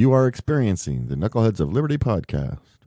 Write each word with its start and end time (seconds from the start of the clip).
You 0.00 0.12
are 0.12 0.26
experiencing 0.26 1.08
the 1.08 1.14
Knuckleheads 1.14 1.60
of 1.60 1.74
Liberty 1.74 1.98
podcast. 1.98 2.79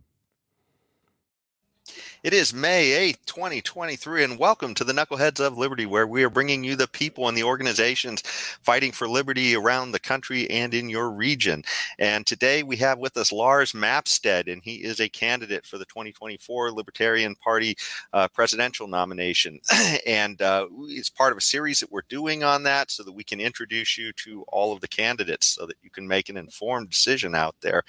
It 2.23 2.33
is 2.33 2.53
May 2.53 3.11
8th, 3.11 3.25
2023, 3.25 4.23
and 4.23 4.39
welcome 4.39 4.73
to 4.75 4.85
the 4.85 4.93
Knuckleheads 4.93 5.45
of 5.45 5.57
Liberty, 5.57 5.85
where 5.85 6.07
we 6.07 6.23
are 6.23 6.29
bringing 6.29 6.63
you 6.63 6.77
the 6.77 6.87
people 6.87 7.27
and 7.27 7.37
the 7.37 7.43
organizations 7.43 8.21
fighting 8.21 8.93
for 8.93 9.09
liberty 9.09 9.57
around 9.57 9.91
the 9.91 9.99
country 9.99 10.49
and 10.49 10.73
in 10.73 10.87
your 10.87 11.11
region. 11.11 11.65
And 11.99 12.25
today 12.25 12.63
we 12.63 12.77
have 12.77 12.97
with 12.97 13.17
us 13.17 13.33
Lars 13.33 13.73
Mapstead, 13.73 14.49
and 14.49 14.63
he 14.63 14.75
is 14.75 15.01
a 15.01 15.09
candidate 15.09 15.65
for 15.65 15.77
the 15.77 15.83
2024 15.83 16.71
Libertarian 16.71 17.35
Party 17.35 17.75
uh, 18.13 18.29
presidential 18.29 18.87
nomination. 18.87 19.59
and 20.07 20.41
uh, 20.41 20.67
it's 20.83 21.09
part 21.09 21.33
of 21.33 21.37
a 21.37 21.41
series 21.41 21.81
that 21.81 21.91
we're 21.91 22.03
doing 22.07 22.41
on 22.41 22.63
that 22.63 22.89
so 22.89 23.03
that 23.03 23.11
we 23.11 23.25
can 23.25 23.41
introduce 23.41 23.97
you 23.97 24.13
to 24.13 24.45
all 24.47 24.71
of 24.71 24.79
the 24.79 24.87
candidates 24.87 25.47
so 25.47 25.65
that 25.65 25.75
you 25.83 25.89
can 25.89 26.07
make 26.07 26.29
an 26.29 26.37
informed 26.37 26.89
decision 26.89 27.35
out 27.35 27.57
there. 27.59 27.83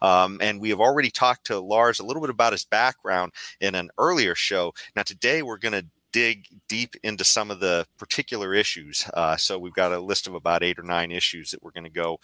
Um, 0.00 0.38
and 0.40 0.58
we 0.58 0.70
have 0.70 0.80
already 0.80 1.10
talked 1.10 1.44
to 1.48 1.60
Lars 1.60 2.00
a 2.00 2.04
little 2.06 2.22
bit 2.22 2.30
about 2.30 2.52
his 2.52 2.64
background. 2.64 3.32
And 3.60 3.73
in 3.74 3.86
an 3.86 3.90
earlier 3.98 4.34
show. 4.34 4.72
Now, 4.96 5.02
today 5.02 5.42
we're 5.42 5.58
going 5.58 5.72
to 5.72 5.86
dig 6.12 6.46
deep 6.68 6.94
into 7.02 7.24
some 7.24 7.50
of 7.50 7.58
the 7.58 7.86
particular 7.98 8.54
issues. 8.54 9.04
Uh, 9.14 9.36
so 9.36 9.58
we've 9.58 9.74
got 9.74 9.92
a 9.92 9.98
list 9.98 10.28
of 10.28 10.34
about 10.34 10.62
eight 10.62 10.78
or 10.78 10.84
nine 10.84 11.10
issues 11.10 11.50
that 11.50 11.62
we're 11.62 11.72
going 11.72 11.84
to 11.84 11.90
go 11.90 12.18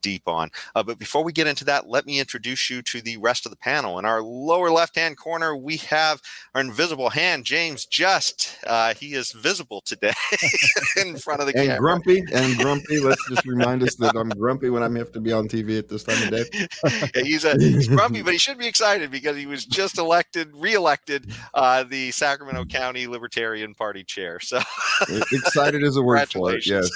deep 0.00 0.26
on. 0.26 0.50
Uh, 0.74 0.82
but 0.82 0.98
before 0.98 1.24
we 1.24 1.32
get 1.32 1.46
into 1.46 1.64
that, 1.64 1.88
let 1.88 2.06
me 2.06 2.18
introduce 2.18 2.70
you 2.70 2.82
to 2.82 3.00
the 3.00 3.16
rest 3.18 3.46
of 3.46 3.50
the 3.50 3.56
panel. 3.56 3.98
In 3.98 4.04
our 4.04 4.22
lower 4.22 4.70
left 4.70 4.96
hand 4.96 5.16
corner, 5.16 5.56
we 5.56 5.76
have 5.78 6.20
our 6.54 6.60
invisible 6.60 7.10
hand, 7.10 7.44
James 7.44 7.86
Just. 7.86 8.58
Uh, 8.66 8.94
he 8.94 9.14
is 9.14 9.32
visible 9.32 9.80
today 9.82 10.12
in 10.96 11.16
front 11.16 11.40
of 11.40 11.46
the 11.46 11.52
camera. 11.52 11.74
and 11.74 11.76
camera. 11.76 11.80
grumpy 11.80 12.24
and 12.32 12.58
grumpy. 12.58 13.00
Let's 13.00 13.28
just 13.28 13.46
remind 13.46 13.82
us 13.82 13.94
that 13.96 14.16
I'm 14.16 14.28
grumpy 14.30 14.70
when 14.70 14.82
I 14.82 14.98
have 14.98 15.12
to 15.12 15.20
be 15.20 15.32
on 15.32 15.48
TV 15.48 15.78
at 15.78 15.88
this 15.88 16.04
time 16.04 16.22
of 16.22 16.30
day. 16.30 16.44
yeah, 17.14 17.22
he's, 17.22 17.44
a, 17.44 17.56
he's 17.58 17.88
grumpy, 17.88 18.22
but 18.22 18.32
he 18.32 18.38
should 18.38 18.58
be 18.58 18.66
excited 18.66 19.10
because 19.10 19.36
he 19.36 19.46
was 19.46 19.64
just 19.64 19.98
elected, 19.98 20.50
reelected, 20.54 21.32
uh, 21.54 21.84
the 21.84 22.10
Sacramento 22.10 22.64
County 22.66 23.06
Libertarian 23.06 23.74
Party 23.74 24.04
chair. 24.04 24.40
So 24.40 24.60
excited 25.32 25.82
is 25.82 25.96
a 25.96 26.02
word 26.02 26.28
for 26.30 26.54
it. 26.54 26.66
Yes. 26.70 26.88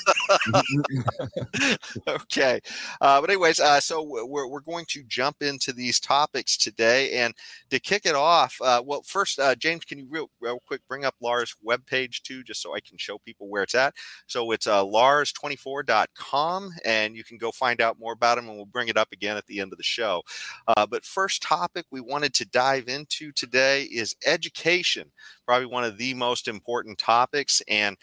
Okay. 2.09 2.61
Uh, 3.01 3.21
but 3.21 3.31
anyways, 3.31 3.61
uh, 3.61 3.81
so 3.81 4.03
we're, 4.03 4.47
we're 4.47 4.61
going 4.61 4.85
to 4.89 5.03
jump 5.05 5.43
into 5.43 5.73
these 5.73 6.01
topics 6.01 6.57
today, 6.57 7.13
and 7.13 7.35
to 7.71 7.79
kick 7.79 8.07
it 8.07 8.15
off, 8.15 8.57
uh, 8.63 8.83
well, 8.85 9.03
first, 9.03 9.39
uh, 9.39 9.55
James, 9.55 9.85
can 9.85 9.99
you 9.99 10.07
real, 10.09 10.31
real 10.41 10.61
quick 10.67 10.81
bring 10.89 11.05
up 11.05 11.15
Lars' 11.21 11.55
webpage 11.67 12.23
too, 12.23 12.43
just 12.43 12.63
so 12.63 12.75
I 12.75 12.81
can 12.81 12.99
show 12.99 13.19
people 13.19 13.49
where 13.49 13.63
it's 13.63 13.75
at? 13.75 13.95
So 14.27 14.53
it's 14.53 14.67
uh, 14.67 14.85
lars24.com, 14.85 16.71
and 16.85 17.17
you 17.17 17.25
can 17.25 17.39
go 17.39 17.51
find 17.51 17.81
out 17.81 17.99
more 17.99 18.13
about 18.13 18.39
him, 18.39 18.49
and 18.49 18.57
we'll 18.57 18.67
bring 18.67 18.89
it 18.89 18.97
up 18.97 19.09
again 19.13 19.37
at 19.37 19.47
the 19.47 19.61
end 19.61 19.73
of 19.73 19.79
the 19.79 19.85
show. 19.85 20.23
Uh, 20.69 20.87
but 20.87 21.05
first 21.05 21.43
topic 21.43 21.87
we 21.91 22.01
wanted 22.01 22.35
to 22.35 22.45
dive 22.47 22.89
into 22.89 23.33
today 23.33 23.85
is 23.85 24.17
education, 24.27 25.11
probably 25.47 25.67
one 25.67 25.85
of 25.85 25.99
the 25.99 26.15
most 26.15 26.49
important 26.49 26.99
topics, 26.99 27.63
and 27.69 27.97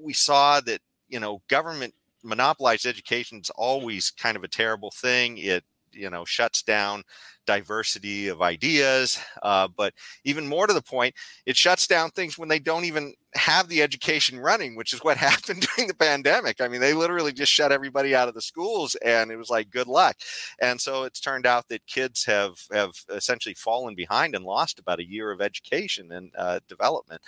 we 0.00 0.12
saw 0.12 0.60
that 0.60 0.80
you 1.12 1.20
know 1.20 1.42
government 1.48 1.94
monopolized 2.24 2.86
education 2.86 3.38
is 3.40 3.50
always 3.50 4.10
kind 4.12 4.36
of 4.36 4.44
a 4.44 4.48
terrible 4.48 4.92
thing. 4.92 5.38
It 5.38 5.64
you 5.92 6.10
know 6.10 6.24
shuts 6.24 6.62
down 6.64 7.04
diversity 7.46 8.28
of 8.28 8.42
ideas, 8.42 9.18
uh, 9.42 9.68
but 9.76 9.94
even 10.24 10.48
more 10.48 10.66
to 10.66 10.74
the 10.74 10.82
point, 10.82 11.14
it 11.46 11.56
shuts 11.56 11.86
down 11.86 12.10
things 12.10 12.38
when 12.38 12.48
they 12.48 12.60
don't 12.60 12.86
even 12.86 13.14
have 13.34 13.68
the 13.68 13.82
education 13.82 14.38
running, 14.38 14.76
which 14.76 14.92
is 14.92 15.02
what 15.02 15.16
happened 15.32 15.66
during 15.74 15.88
the 15.88 15.94
pandemic. 15.94 16.60
I 16.60 16.68
mean, 16.68 16.80
they 16.80 16.92
literally 16.92 17.32
just 17.32 17.52
shut 17.52 17.72
everybody 17.72 18.14
out 18.14 18.28
of 18.28 18.34
the 18.34 18.42
schools, 18.42 18.94
and 18.96 19.30
it 19.30 19.36
was 19.36 19.50
like 19.50 19.70
good 19.70 19.86
luck. 19.86 20.16
And 20.60 20.80
so 20.80 21.04
it's 21.04 21.20
turned 21.20 21.46
out 21.46 21.68
that 21.68 21.86
kids 21.86 22.24
have 22.24 22.54
have 22.72 22.92
essentially 23.10 23.54
fallen 23.54 23.94
behind 23.94 24.34
and 24.34 24.44
lost 24.44 24.78
about 24.78 25.00
a 25.00 25.08
year 25.08 25.30
of 25.30 25.40
education 25.40 26.12
and 26.12 26.30
uh, 26.36 26.60
development. 26.68 27.20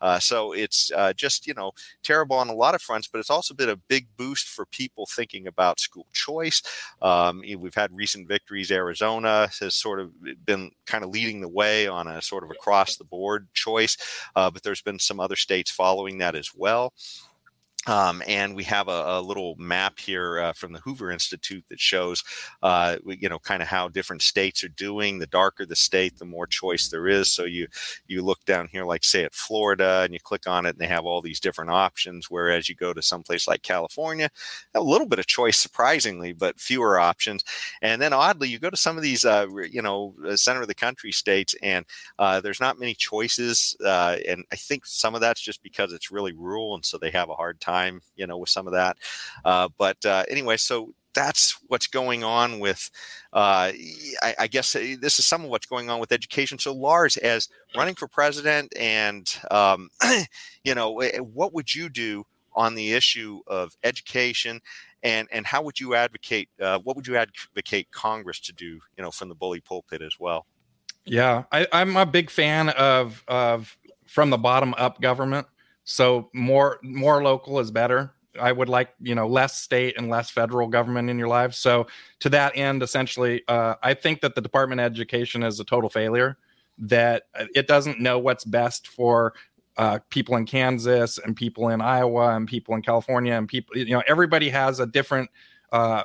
Uh, 0.00 0.18
so 0.18 0.52
it's 0.52 0.90
uh, 0.96 1.12
just 1.12 1.46
you 1.46 1.54
know 1.54 1.72
terrible 2.02 2.36
on 2.36 2.48
a 2.48 2.54
lot 2.54 2.74
of 2.74 2.82
fronts, 2.82 3.08
but 3.08 3.18
it's 3.18 3.30
also 3.30 3.54
been 3.54 3.70
a 3.70 3.76
big 3.76 4.06
boost 4.16 4.48
for 4.48 4.66
people 4.66 5.06
thinking 5.06 5.46
about 5.46 5.80
school 5.80 6.06
choice. 6.12 6.62
Um, 7.02 7.42
we've 7.58 7.74
had 7.74 7.92
recent 7.92 8.28
victories. 8.28 8.70
Arizona 8.70 9.50
has 9.60 9.74
sort 9.74 10.00
of 10.00 10.12
been 10.44 10.70
kind 10.86 11.04
of 11.04 11.10
leading 11.10 11.40
the 11.40 11.48
way 11.48 11.86
on 11.86 12.06
a 12.06 12.22
sort 12.22 12.44
of 12.44 12.50
across 12.50 12.96
the 12.96 13.04
board 13.04 13.48
choice, 13.52 13.96
uh, 14.36 14.50
but 14.50 14.62
there's 14.62 14.82
been 14.82 14.98
some 14.98 15.20
other 15.20 15.36
states 15.36 15.49
following 15.70 16.18
that 16.18 16.34
as 16.34 16.50
well. 16.54 16.92
Um, 17.90 18.22
and 18.28 18.54
we 18.54 18.62
have 18.64 18.86
a, 18.86 19.18
a 19.18 19.20
little 19.20 19.56
map 19.58 19.98
here 19.98 20.38
uh, 20.38 20.52
from 20.52 20.72
the 20.72 20.78
Hoover 20.78 21.10
Institute 21.10 21.64
that 21.70 21.80
shows, 21.80 22.22
uh, 22.62 22.98
you 23.04 23.28
know, 23.28 23.40
kind 23.40 23.62
of 23.62 23.66
how 23.68 23.88
different 23.88 24.22
states 24.22 24.62
are 24.62 24.68
doing. 24.68 25.18
The 25.18 25.26
darker 25.26 25.66
the 25.66 25.74
state, 25.74 26.16
the 26.16 26.24
more 26.24 26.46
choice 26.46 26.88
there 26.88 27.08
is. 27.08 27.28
So 27.32 27.44
you 27.46 27.66
you 28.06 28.22
look 28.22 28.44
down 28.44 28.68
here, 28.70 28.84
like 28.84 29.02
say 29.02 29.24
at 29.24 29.34
Florida, 29.34 30.02
and 30.04 30.14
you 30.14 30.20
click 30.20 30.46
on 30.46 30.66
it, 30.66 30.70
and 30.70 30.78
they 30.78 30.86
have 30.86 31.04
all 31.04 31.20
these 31.20 31.40
different 31.40 31.72
options. 31.72 32.30
Whereas 32.30 32.68
you 32.68 32.76
go 32.76 32.92
to 32.92 33.02
someplace 33.02 33.48
like 33.48 33.62
California, 33.62 34.30
a 34.74 34.80
little 34.80 35.08
bit 35.08 35.18
of 35.18 35.26
choice, 35.26 35.58
surprisingly, 35.58 36.32
but 36.32 36.60
fewer 36.60 37.00
options. 37.00 37.42
And 37.82 38.00
then 38.00 38.12
oddly, 38.12 38.48
you 38.48 38.60
go 38.60 38.70
to 38.70 38.76
some 38.76 38.96
of 38.96 39.02
these, 39.02 39.24
uh, 39.24 39.48
you 39.68 39.82
know, 39.82 40.14
uh, 40.24 40.36
center 40.36 40.62
of 40.62 40.68
the 40.68 40.74
country 40.76 41.10
states, 41.10 41.56
and 41.60 41.84
uh, 42.20 42.40
there's 42.40 42.60
not 42.60 42.78
many 42.78 42.94
choices. 42.94 43.76
Uh, 43.84 44.16
and 44.28 44.44
I 44.52 44.56
think 44.56 44.86
some 44.86 45.16
of 45.16 45.20
that's 45.20 45.40
just 45.40 45.60
because 45.64 45.92
it's 45.92 46.12
really 46.12 46.34
rural, 46.34 46.76
and 46.76 46.84
so 46.84 46.96
they 46.96 47.10
have 47.10 47.30
a 47.30 47.34
hard 47.34 47.60
time 47.60 47.79
time, 47.80 48.00
you 48.16 48.26
know, 48.26 48.38
with 48.38 48.48
some 48.48 48.66
of 48.66 48.72
that. 48.72 48.96
Uh, 49.44 49.68
but 49.78 50.04
uh, 50.04 50.24
anyway, 50.28 50.56
so 50.56 50.94
that's 51.14 51.58
what's 51.66 51.86
going 51.86 52.22
on 52.22 52.60
with, 52.60 52.90
uh, 53.32 53.72
I, 54.22 54.34
I, 54.38 54.46
guess 54.46 54.76
uh, 54.76 54.94
this 55.00 55.18
is 55.18 55.26
some 55.26 55.42
of 55.44 55.50
what's 55.50 55.66
going 55.66 55.90
on 55.90 55.98
with 55.98 56.12
education. 56.12 56.58
So, 56.58 56.72
Lars, 56.72 57.16
as 57.16 57.48
running 57.76 57.96
for 57.96 58.06
president, 58.06 58.72
and 58.78 59.26
um, 59.50 59.90
you 60.64 60.74
know, 60.74 61.02
what 61.32 61.52
would 61.52 61.74
you 61.74 61.88
do 61.88 62.24
on 62.54 62.74
the 62.74 62.92
issue 62.92 63.40
of 63.46 63.76
education, 63.82 64.60
and 65.02 65.26
and 65.32 65.46
how 65.46 65.62
would 65.62 65.80
you 65.80 65.94
advocate? 65.94 66.48
Uh, 66.60 66.78
what 66.78 66.94
would 66.96 67.06
you 67.08 67.16
advocate 67.16 67.90
Congress 67.90 68.38
to 68.40 68.52
do? 68.52 68.80
You 68.96 69.02
know, 69.02 69.10
from 69.10 69.28
the 69.28 69.34
bully 69.34 69.60
pulpit 69.60 70.02
as 70.02 70.16
well. 70.20 70.46
Yeah, 71.04 71.44
I, 71.50 71.66
I'm 71.72 71.96
a 71.96 72.06
big 72.06 72.30
fan 72.30 72.68
of 72.70 73.24
of 73.26 73.76
from 74.06 74.30
the 74.30 74.38
bottom 74.38 74.74
up 74.76 75.00
government. 75.00 75.46
So 75.90 76.30
more 76.32 76.78
more 76.84 77.20
local 77.20 77.58
is 77.58 77.72
better. 77.72 78.12
I 78.40 78.52
would 78.52 78.68
like 78.68 78.90
you 79.00 79.16
know 79.16 79.26
less 79.26 79.58
state 79.58 79.98
and 79.98 80.08
less 80.08 80.30
federal 80.30 80.68
government 80.68 81.10
in 81.10 81.18
your 81.18 81.26
life. 81.26 81.52
So 81.52 81.88
to 82.20 82.28
that 82.28 82.56
end, 82.56 82.84
essentially, 82.84 83.42
uh, 83.48 83.74
I 83.82 83.94
think 83.94 84.20
that 84.20 84.36
the 84.36 84.40
Department 84.40 84.80
of 84.80 84.84
Education 84.84 85.42
is 85.42 85.58
a 85.58 85.64
total 85.64 85.90
failure. 85.90 86.38
That 86.78 87.24
it 87.56 87.66
doesn't 87.66 87.98
know 87.98 88.20
what's 88.20 88.44
best 88.44 88.86
for 88.86 89.34
uh, 89.78 89.98
people 90.10 90.36
in 90.36 90.46
Kansas 90.46 91.18
and 91.18 91.34
people 91.34 91.70
in 91.70 91.80
Iowa 91.80 92.36
and 92.36 92.46
people 92.46 92.76
in 92.76 92.82
California 92.82 93.32
and 93.32 93.48
people 93.48 93.76
you 93.76 93.92
know 93.92 94.04
everybody 94.06 94.48
has 94.48 94.78
a 94.78 94.86
different 94.86 95.28
uh, 95.72 96.04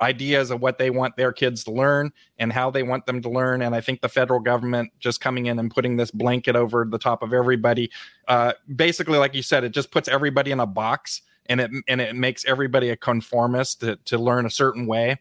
ideas 0.00 0.50
of 0.50 0.60
what 0.60 0.78
they 0.78 0.90
want 0.90 1.16
their 1.16 1.32
kids 1.32 1.64
to 1.64 1.70
learn 1.70 2.12
and 2.38 2.52
how 2.52 2.70
they 2.70 2.82
want 2.82 3.06
them 3.06 3.20
to 3.22 3.28
learn. 3.28 3.62
And 3.62 3.74
I 3.74 3.80
think 3.80 4.00
the 4.00 4.08
federal 4.08 4.40
government 4.40 4.90
just 4.98 5.20
coming 5.20 5.46
in 5.46 5.58
and 5.58 5.70
putting 5.70 5.96
this 5.96 6.10
blanket 6.10 6.56
over 6.56 6.86
the 6.88 6.98
top 6.98 7.22
of 7.22 7.32
everybody, 7.32 7.90
uh, 8.28 8.52
basically, 8.76 9.18
like 9.18 9.34
you 9.34 9.42
said, 9.42 9.64
it 9.64 9.72
just 9.72 9.90
puts 9.90 10.08
everybody 10.08 10.50
in 10.50 10.60
a 10.60 10.66
box 10.66 11.22
and 11.46 11.60
it 11.60 11.70
and 11.88 12.00
it 12.00 12.14
makes 12.14 12.44
everybody 12.44 12.90
a 12.90 12.96
conformist 12.96 13.80
to, 13.80 13.96
to 14.04 14.18
learn 14.18 14.46
a 14.46 14.50
certain 14.50 14.86
way. 14.86 15.18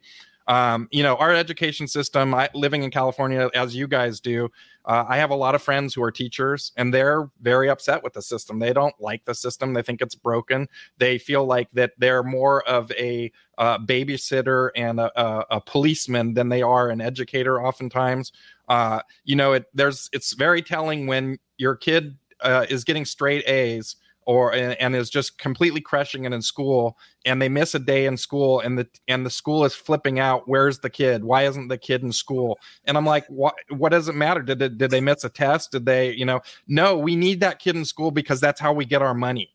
Um, 0.49 0.87
you 0.91 1.03
know, 1.03 1.15
our 1.17 1.31
education 1.31 1.87
system, 1.87 2.33
I, 2.33 2.49
living 2.55 2.81
in 2.81 2.89
California 2.89 3.51
as 3.53 3.75
you 3.75 3.87
guys 3.87 4.19
do, 4.19 4.49
uh, 4.85 5.05
I 5.07 5.17
have 5.17 5.29
a 5.29 5.35
lot 5.35 5.53
of 5.53 5.61
friends 5.61 5.93
who 5.93 6.01
are 6.01 6.11
teachers 6.11 6.71
and 6.75 6.91
they're 6.91 7.29
very 7.39 7.69
upset 7.69 8.03
with 8.03 8.13
the 8.13 8.21
system. 8.23 8.57
They 8.57 8.73
don't 8.73 8.95
like 8.99 9.23
the 9.25 9.35
system. 9.35 9.75
They 9.75 9.83
think 9.83 10.01
it's 10.01 10.15
broken. 10.15 10.67
They 10.97 11.19
feel 11.19 11.45
like 11.45 11.69
that 11.73 11.91
they're 11.99 12.23
more 12.23 12.67
of 12.67 12.91
a 12.93 13.31
uh, 13.59 13.77
babysitter 13.77 14.71
and 14.75 14.99
a, 14.99 15.21
a, 15.21 15.45
a, 15.51 15.61
policeman 15.61 16.33
than 16.33 16.49
they 16.49 16.63
are 16.63 16.89
an 16.89 16.99
educator 16.99 17.63
oftentimes. 17.63 18.31
Uh, 18.69 19.01
you 19.25 19.35
know, 19.35 19.53
it, 19.53 19.65
there's, 19.75 20.09
it's 20.13 20.33
very 20.33 20.63
telling 20.63 21.05
when 21.05 21.37
your 21.59 21.75
kid 21.75 22.17
uh, 22.41 22.65
is 22.69 22.83
getting 22.83 23.05
straight 23.05 23.47
A's 23.47 23.97
or 24.29 24.53
and, 24.53 24.79
and, 24.79 24.95
is 24.95 25.09
just 25.09 25.39
completely 25.39 25.81
crushing 25.81 26.25
it 26.25 26.31
in 26.31 26.39
school 26.39 26.99
and 27.25 27.41
they 27.41 27.49
miss 27.49 27.73
a 27.73 27.79
day 27.79 28.05
in 28.05 28.15
school 28.15 28.59
and 28.59 28.77
the 28.77 28.87
and 29.07 29.25
the 29.25 29.29
school 29.29 29.65
is 29.65 29.73
flipping 29.73 30.19
out 30.19 30.47
where's 30.47 30.77
the 30.77 30.89
kid? 30.89 31.23
Why 31.23 31.47
isn't 31.47 31.67
the 31.67 31.79
kid 31.79 32.03
in 32.03 32.11
school? 32.11 32.59
And 32.85 32.95
i'm 32.95 33.07
like 33.07 33.25
what 33.25 33.55
what 33.69 33.89
does 33.89 34.07
it 34.07 34.13
matter? 34.13 34.43
Did 34.43 34.77
did 34.77 34.91
they 34.91 35.01
miss 35.01 35.23
a 35.23 35.29
test? 35.29 35.71
Did 35.71 35.87
they 35.87 36.13
you 36.13 36.25
know? 36.25 36.41
No 36.67 36.95
we 36.95 37.15
need 37.15 37.39
that 37.39 37.57
kid 37.57 37.75
in 37.75 37.83
school 37.83 38.11
because 38.11 38.39
that's 38.39 38.61
how 38.61 38.71
we 38.71 38.85
get 38.85 39.01
our 39.01 39.15
money. 39.15 39.49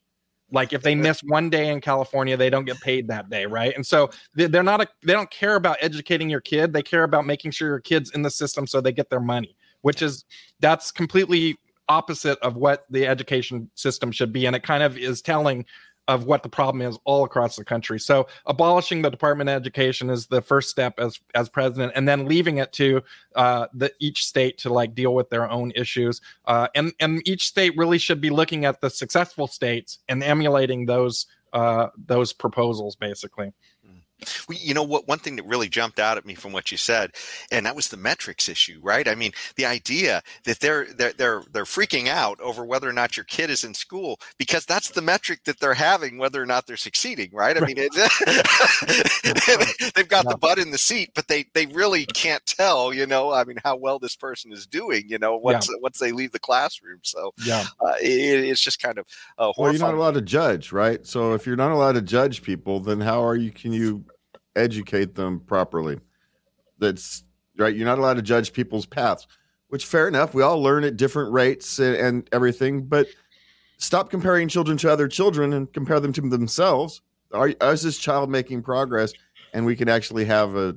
Like 0.51 0.73
if 0.73 0.83
they 0.83 0.97
miss 0.97 1.21
one 1.21 1.51
day 1.51 1.69
in 1.69 1.81
california 1.81 2.37
they 2.37 2.51
don't 2.51 2.65
get 2.65 2.81
paid 2.81 3.07
that 3.07 3.31
day 3.31 3.47
right? 3.47 3.77
And 3.77 3.87
so 3.87 4.11
they're 4.35 4.65
not 4.65 4.81
a, 4.81 4.89
they 5.05 5.13
don't 5.13 5.31
care 5.31 5.55
about 5.55 5.77
educating 5.83 6.29
your 6.29 6.41
kid. 6.41 6.73
They 6.73 6.83
care 6.83 7.05
about 7.05 7.27
making 7.27 7.53
sure 7.53 7.69
your 7.69 7.79
kids 7.79 8.11
in 8.11 8.23
the 8.23 8.31
system 8.31 8.67
so 8.67 8.81
they 8.81 8.93
get 8.93 9.09
their 9.09 9.21
money 9.21 9.57
which 9.83 10.01
is 10.01 10.25
that's 10.61 10.91
completely 10.91 11.59
opposite 11.89 12.39
of 12.41 12.57
what 12.57 12.85
the 12.91 13.07
education 13.07 13.71
system 13.75 14.11
should 14.11 14.33
be 14.33 14.47
and 14.47 14.57
it 14.57 14.63
kind 14.63 14.83
of 14.83 14.97
is 14.97 15.21
telling 15.23 15.65
of 16.09 16.27
what 16.27 16.43
the 16.43 16.49
problem 16.49 16.83
is 16.83 16.99
all 17.05 17.25
across 17.25 17.57
the 17.57 17.65
country. 17.65 17.99
So 17.99 18.27
abolishing 18.47 19.03
the 19.03 19.11
Department 19.11 19.49
of 19.49 19.57
Education 19.57 20.11
is 20.11 20.27
the 20.27 20.43
first 20.43 20.69
step 20.69 20.99
as 20.99 21.19
as 21.35 21.49
president, 21.49 21.93
and 21.95 22.07
then 22.07 22.27
leaving 22.27 22.59
it 22.59 22.73
to 22.75 23.03
uh, 23.35 23.67
the 23.73 23.93
each 24.01 24.27
state 24.27 24.59
to 24.59 24.73
like 24.73 24.95
deal 24.95 25.15
with 25.15 25.31
their 25.31 25.51
own 25.51 25.73
issues. 25.75 26.21
Uh, 26.45 26.69
and 26.75 26.93
and 27.01 27.27
each 27.27 27.47
state 27.47 27.77
really 27.77 27.99
should 27.99 28.21
be 28.21 28.31
looking 28.31 28.65
at 28.65 28.81
the 28.81 28.91
successful 28.91 29.47
states 29.47 29.99
and 30.09 30.23
emulating 30.23 30.87
those 30.87 31.27
uh, 31.53 31.89
those 32.07 32.33
proposals, 32.33 32.97
basically. 32.97 33.53
Well, 34.49 34.59
you 34.61 34.75
know 34.75 34.83
what? 34.83 35.09
One 35.09 35.19
thing 35.19 35.37
that 35.37 35.47
really 35.47 35.69
jumped 35.69 35.99
out 35.99 36.17
at 36.17 36.27
me 36.27 36.35
from 36.35 36.53
what 36.53 36.71
you 36.71 36.79
said, 36.79 37.13
and 37.51 37.67
that 37.67 37.77
was 37.77 37.89
the 37.89 37.97
metrics 37.97 38.49
issue, 38.49 38.81
right? 38.83 39.09
I 39.09 39.15
mean, 39.15 39.33
the 39.57 39.67
idea 39.67 40.23
that 40.45 40.61
they're 40.61 40.87
they're 40.93 41.13
they're 41.13 41.43
they're 41.53 41.65
freaking 41.65 42.09
out 42.09 42.41
over 42.41 42.65
whether 42.65 42.89
or 42.89 42.93
not 42.93 43.17
your 43.17 43.25
kid 43.25 43.51
is 43.51 43.65
in 43.65 43.75
school 43.75 44.19
because 44.39 44.65
that's 44.65 44.91
the 44.91 45.03
metric 45.03 45.41
that 45.45 45.61
they're 45.61 45.75
having, 45.75 46.19
whether 46.19 46.43
or 46.43 46.47
not 46.47 46.67
they're 46.67 46.77
succeeding, 46.77 47.31
right? 47.33 47.57
I 47.57 47.67
mean, 47.67 47.77
it, 47.79 47.93
they've 49.95 50.09
got 50.09 50.29
the 50.29 50.37
butt 50.37 50.59
in 50.59 50.71
the 50.71 50.79
seat, 50.79 51.11
but 51.15 51.29
they 51.29 51.47
they 51.55 51.67
really 51.67 52.07
can't 52.07 52.45
tell, 52.47 52.93
you 52.93 53.07
know. 53.07 53.33
I 53.33 53.45
mean, 53.45 53.59
how 53.65 53.77
well 53.77 53.99
this 53.99 54.17
person 54.17 54.53
is 54.53 54.67
doing, 54.67 55.05
you 55.09 55.19
know, 55.19 55.37
once 55.37 55.69
yeah. 55.69 55.77
once 55.81 55.99
they 55.99 56.13
leave 56.13 56.33
the 56.33 56.39
classroom. 56.39 57.01
So 57.03 57.33
yeah, 57.45 57.65
uh, 57.81 57.95
it, 58.01 58.45
it's 58.45 58.61
just 58.61 58.81
kind 58.81 58.99
of 58.99 59.07
uh, 59.39 59.53
well, 59.57 59.73
you're 59.73 59.81
not 59.81 59.95
allowed 59.95 60.15
to 60.15 60.23
judge, 60.23 60.73
right? 60.73 61.07
So 61.07 61.35
if 61.35 61.47
you're 61.47 61.57
not 61.57 61.73
allowed 61.73 61.93
to 61.93 62.03
judge 62.03 62.43
people, 62.43 62.81
then 62.81 63.01
how 63.01 63.25
are 63.25 63.37
you? 63.37 63.51
Can 63.51 63.73
you 63.73 64.05
educate 64.57 65.15
them 65.15 65.41
properly. 65.41 65.99
That's 66.79 67.25
right. 67.59 67.75
You're 67.75 67.87
not 67.87 67.99
allowed 67.99 68.15
to 68.15 68.23
judge 68.23 68.53
people's 68.53 68.87
paths, 68.87 69.27
which 69.69 69.87
fair 69.87 70.09
enough. 70.09 70.35
We 70.35 70.43
all 70.43 70.63
learn 70.63 70.85
at 70.85 70.97
different 70.97 71.33
rates 71.33 71.79
and, 71.79 71.97
and 71.97 72.29
everything, 72.33 72.83
but 72.83 73.07
stop 73.79 74.11
comparing 74.11 74.49
children 74.49 74.77
to 74.79 74.91
other 74.91 75.09
children 75.09 75.53
and 75.53 75.73
compare 75.73 76.01
them 76.01 76.13
to 76.15 76.21
themselves. 76.23 77.03
Are, 77.33 77.49
is 77.49 77.83
this 77.83 77.99
child 77.99 78.31
making 78.31 78.63
progress? 78.63 79.13
And 79.53 79.67
we 79.67 79.77
can 79.77 79.89
actually 79.89 80.25
have 80.25 80.57
a, 80.57 80.75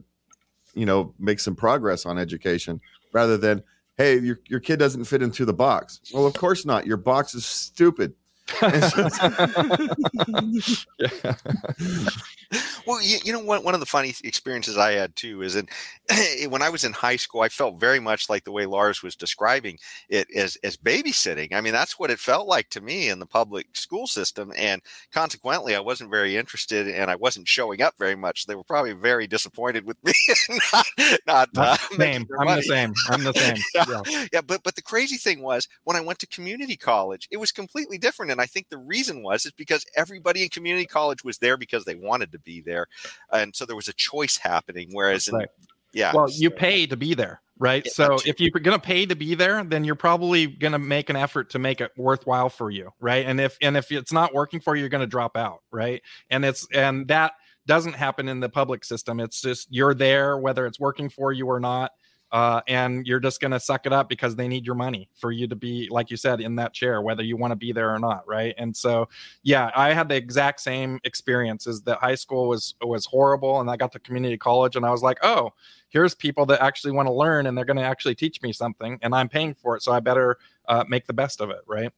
you 0.73 0.85
know, 0.85 1.13
make 1.19 1.39
some 1.39 1.55
progress 1.55 2.05
on 2.05 2.19
education 2.19 2.79
rather 3.11 3.37
than, 3.37 3.63
hey, 3.97 4.19
your, 4.19 4.39
your 4.47 4.59
kid 4.59 4.77
doesn't 4.77 5.05
fit 5.05 5.23
into 5.23 5.45
the 5.45 5.53
box. 5.53 6.01
Well, 6.13 6.25
of 6.25 6.33
course 6.33 6.65
not. 6.65 6.85
Your 6.85 6.97
box 6.97 7.33
is 7.33 7.45
stupid. 7.45 8.13
yeah. 8.61 8.99
Well, 12.87 13.01
you, 13.01 13.17
you 13.23 13.33
know, 13.33 13.39
one, 13.39 13.63
one 13.63 13.73
of 13.73 13.81
the 13.81 13.85
funny 13.85 14.13
experiences 14.23 14.77
I 14.77 14.93
had 14.93 15.15
too 15.15 15.41
is 15.41 15.55
in 15.55 15.67
when 16.49 16.61
I 16.61 16.69
was 16.69 16.85
in 16.85 16.93
high 16.93 17.17
school, 17.17 17.41
I 17.41 17.49
felt 17.49 17.79
very 17.79 17.99
much 17.99 18.29
like 18.29 18.45
the 18.45 18.51
way 18.51 18.65
Lars 18.65 19.03
was 19.03 19.15
describing 19.15 19.77
it 20.09 20.27
as, 20.33 20.57
as 20.63 20.77
babysitting. 20.77 21.53
I 21.53 21.59
mean, 21.59 21.73
that's 21.73 21.99
what 21.99 22.09
it 22.09 22.19
felt 22.19 22.47
like 22.47 22.69
to 22.69 22.81
me 22.81 23.09
in 23.09 23.19
the 23.19 23.25
public 23.25 23.67
school 23.75 24.07
system. 24.07 24.53
And 24.55 24.81
consequently, 25.11 25.75
I 25.75 25.81
wasn't 25.81 26.11
very 26.11 26.37
interested 26.37 26.87
and 26.87 27.11
I 27.11 27.15
wasn't 27.15 27.47
showing 27.47 27.81
up 27.81 27.95
very 27.99 28.15
much. 28.15 28.45
They 28.45 28.55
were 28.55 28.63
probably 28.63 28.93
very 28.93 29.27
disappointed 29.27 29.85
with 29.85 29.97
me. 30.03 30.13
not, 31.27 31.49
not 31.53 31.57
uh, 31.57 31.77
same. 31.97 32.25
I'm 32.39 32.45
money. 32.45 32.61
the 32.61 32.67
same. 32.67 32.93
I'm 33.09 33.23
the 33.23 33.33
same. 33.33 33.57
yeah. 33.75 33.85
yeah. 34.07 34.25
yeah. 34.31 34.41
But, 34.41 34.63
but 34.63 34.75
the 34.75 34.81
crazy 34.81 35.17
thing 35.17 35.41
was 35.41 35.67
when 35.83 35.97
I 35.97 36.01
went 36.01 36.19
to 36.19 36.27
community 36.27 36.77
college, 36.77 37.27
it 37.31 37.37
was 37.37 37.51
completely 37.51 37.97
different. 37.97 38.31
And 38.31 38.39
I 38.39 38.45
think 38.45 38.69
the 38.69 38.77
reason 38.77 39.23
was 39.23 39.45
is 39.45 39.51
because 39.51 39.85
everybody 39.97 40.43
in 40.43 40.49
community 40.49 40.85
college 40.85 41.25
was 41.25 41.39
there 41.39 41.57
because 41.57 41.83
they 41.83 41.95
wanted 41.95 42.31
to 42.31 42.39
be 42.39 42.61
there 42.61 42.76
there, 42.77 43.39
and 43.39 43.55
so 43.55 43.65
there 43.65 43.75
was 43.75 43.87
a 43.87 43.93
choice 43.93 44.37
happening. 44.37 44.89
Whereas, 44.91 45.27
in, 45.27 45.45
yeah, 45.93 46.13
well, 46.13 46.29
you 46.29 46.49
pay 46.49 46.85
to 46.85 46.97
be 46.97 47.13
there, 47.13 47.41
right? 47.57 47.83
Yeah, 47.85 47.91
so 47.91 48.17
if 48.25 48.39
you're 48.39 48.51
going 48.51 48.79
to 48.79 48.85
pay 48.85 49.05
to 49.05 49.15
be 49.15 49.35
there, 49.35 49.63
then 49.63 49.83
you're 49.83 49.95
probably 49.95 50.47
going 50.47 50.73
to 50.73 50.79
make 50.79 51.09
an 51.09 51.15
effort 51.15 51.49
to 51.51 51.59
make 51.59 51.81
it 51.81 51.91
worthwhile 51.97 52.49
for 52.49 52.69
you, 52.69 52.91
right? 52.99 53.25
And 53.25 53.39
if 53.39 53.57
and 53.61 53.75
if 53.77 53.91
it's 53.91 54.13
not 54.13 54.33
working 54.33 54.59
for 54.59 54.75
you, 54.75 54.81
you're 54.81 54.89
going 54.89 55.01
to 55.01 55.07
drop 55.07 55.35
out, 55.35 55.61
right? 55.71 56.01
And 56.29 56.45
it's 56.45 56.67
and 56.73 57.07
that 57.07 57.33
doesn't 57.65 57.93
happen 57.93 58.29
in 58.29 58.39
the 58.39 58.49
public 58.49 58.85
system. 58.85 59.19
It's 59.19 59.41
just 59.41 59.67
you're 59.69 59.93
there 59.93 60.37
whether 60.37 60.65
it's 60.65 60.79
working 60.79 61.09
for 61.09 61.33
you 61.33 61.47
or 61.47 61.59
not 61.59 61.91
uh, 62.31 62.61
and 62.67 63.07
you're 63.07 63.19
just 63.19 63.39
going 63.39 63.51
to 63.51 63.59
suck 63.59 63.85
it 63.85 63.93
up 63.93 64.09
because 64.09 64.35
they 64.35 64.47
need 64.47 64.65
your 64.65 64.75
money 64.75 65.09
for 65.15 65.31
you 65.31 65.47
to 65.47 65.55
be 65.55 65.87
like 65.89 66.11
you 66.11 66.17
said 66.17 66.41
in 66.41 66.55
that 66.55 66.73
chair 66.73 67.01
whether 67.01 67.23
you 67.23 67.37
want 67.37 67.51
to 67.51 67.55
be 67.55 67.71
there 67.71 67.93
or 67.93 67.99
not 67.99 68.27
right 68.27 68.53
and 68.57 68.75
so 68.75 69.07
yeah 69.43 69.71
i 69.75 69.93
had 69.93 70.09
the 70.09 70.15
exact 70.15 70.59
same 70.59 70.99
experiences 71.03 71.81
that 71.81 71.97
high 71.99 72.15
school 72.15 72.47
was 72.47 72.75
was 72.81 73.05
horrible 73.05 73.59
and 73.61 73.69
i 73.69 73.77
got 73.77 73.91
to 73.91 73.99
community 73.99 74.37
college 74.37 74.75
and 74.75 74.85
i 74.85 74.91
was 74.91 75.01
like 75.01 75.17
oh 75.23 75.51
here's 75.89 76.13
people 76.13 76.45
that 76.45 76.61
actually 76.61 76.91
want 76.91 77.07
to 77.07 77.13
learn 77.13 77.47
and 77.47 77.57
they're 77.57 77.65
going 77.65 77.77
to 77.77 77.83
actually 77.83 78.15
teach 78.15 78.41
me 78.41 78.51
something 78.51 78.99
and 79.01 79.15
i'm 79.15 79.29
paying 79.29 79.53
for 79.53 79.75
it 79.75 79.81
so 79.81 79.91
i 79.91 79.99
better 79.99 80.37
uh, 80.67 80.83
make 80.89 81.07
the 81.07 81.13
best 81.13 81.39
of 81.39 81.49
it 81.49 81.61
right 81.65 81.93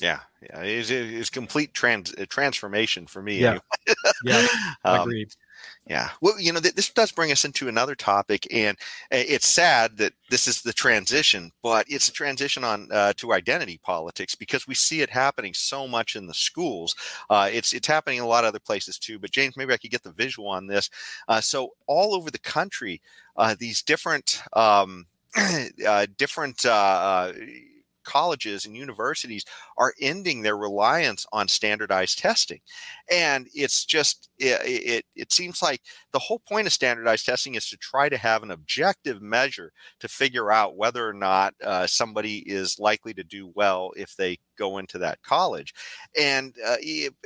yeah, 0.00 0.20
yeah, 0.42 0.60
it's, 0.62 0.90
it's 0.90 1.30
complete 1.30 1.72
trans 1.72 2.14
transformation 2.28 3.06
for 3.06 3.22
me. 3.22 3.38
Yeah, 3.38 3.48
anyway. 3.48 3.94
yeah, 4.24 4.46
um, 4.84 5.00
agreed. 5.02 5.32
Yeah. 5.86 6.08
Well, 6.22 6.40
you 6.40 6.50
know, 6.50 6.60
th- 6.60 6.74
this 6.74 6.88
does 6.90 7.12
bring 7.12 7.30
us 7.30 7.44
into 7.44 7.68
another 7.68 7.94
topic, 7.94 8.46
and 8.50 8.76
uh, 9.12 9.20
it's 9.28 9.46
sad 9.46 9.98
that 9.98 10.14
this 10.30 10.48
is 10.48 10.62
the 10.62 10.72
transition, 10.72 11.52
but 11.62 11.84
it's 11.90 12.08
a 12.08 12.12
transition 12.12 12.64
on 12.64 12.88
uh, 12.90 13.12
to 13.18 13.34
identity 13.34 13.78
politics 13.82 14.34
because 14.34 14.66
we 14.66 14.74
see 14.74 15.02
it 15.02 15.10
happening 15.10 15.52
so 15.52 15.86
much 15.86 16.16
in 16.16 16.26
the 16.26 16.32
schools. 16.32 16.94
Uh, 17.28 17.50
it's 17.52 17.74
it's 17.74 17.86
happening 17.86 18.16
in 18.18 18.24
a 18.24 18.26
lot 18.26 18.44
of 18.44 18.48
other 18.48 18.60
places 18.60 18.98
too. 18.98 19.18
But 19.18 19.30
James, 19.32 19.58
maybe 19.58 19.74
I 19.74 19.76
could 19.76 19.90
get 19.90 20.02
the 20.02 20.12
visual 20.12 20.48
on 20.48 20.66
this. 20.66 20.88
Uh, 21.28 21.42
so 21.42 21.70
all 21.86 22.14
over 22.14 22.30
the 22.30 22.38
country, 22.38 23.02
uh, 23.36 23.54
these 23.58 23.82
different 23.82 24.42
um, 24.54 25.04
uh, 25.86 26.06
different 26.16 26.64
colleges 28.04 28.64
and 28.64 28.76
universities 28.76 29.44
are 29.78 29.94
ending 30.00 30.42
their 30.42 30.56
reliance 30.56 31.26
on 31.32 31.48
standardized 31.48 32.18
testing. 32.18 32.60
And 33.10 33.48
it's 33.54 33.84
just 33.84 34.28
it, 34.38 34.60
it, 34.64 35.04
it 35.14 35.32
seems 35.32 35.62
like 35.62 35.80
the 36.12 36.18
whole 36.18 36.40
point 36.40 36.66
of 36.66 36.72
standardized 36.72 37.26
testing 37.26 37.54
is 37.54 37.68
to 37.68 37.76
try 37.76 38.08
to 38.08 38.16
have 38.16 38.42
an 38.42 38.50
objective 38.50 39.22
measure 39.22 39.72
to 40.00 40.08
figure 40.08 40.50
out 40.50 40.76
whether 40.76 41.08
or 41.08 41.12
not 41.12 41.54
uh, 41.62 41.86
somebody 41.86 42.38
is 42.50 42.78
likely 42.78 43.14
to 43.14 43.24
do 43.24 43.50
well 43.54 43.92
if 43.96 44.16
they 44.16 44.38
go 44.58 44.78
into 44.78 44.98
that 44.98 45.22
college. 45.22 45.74
And 46.18 46.54
uh, 46.66 46.76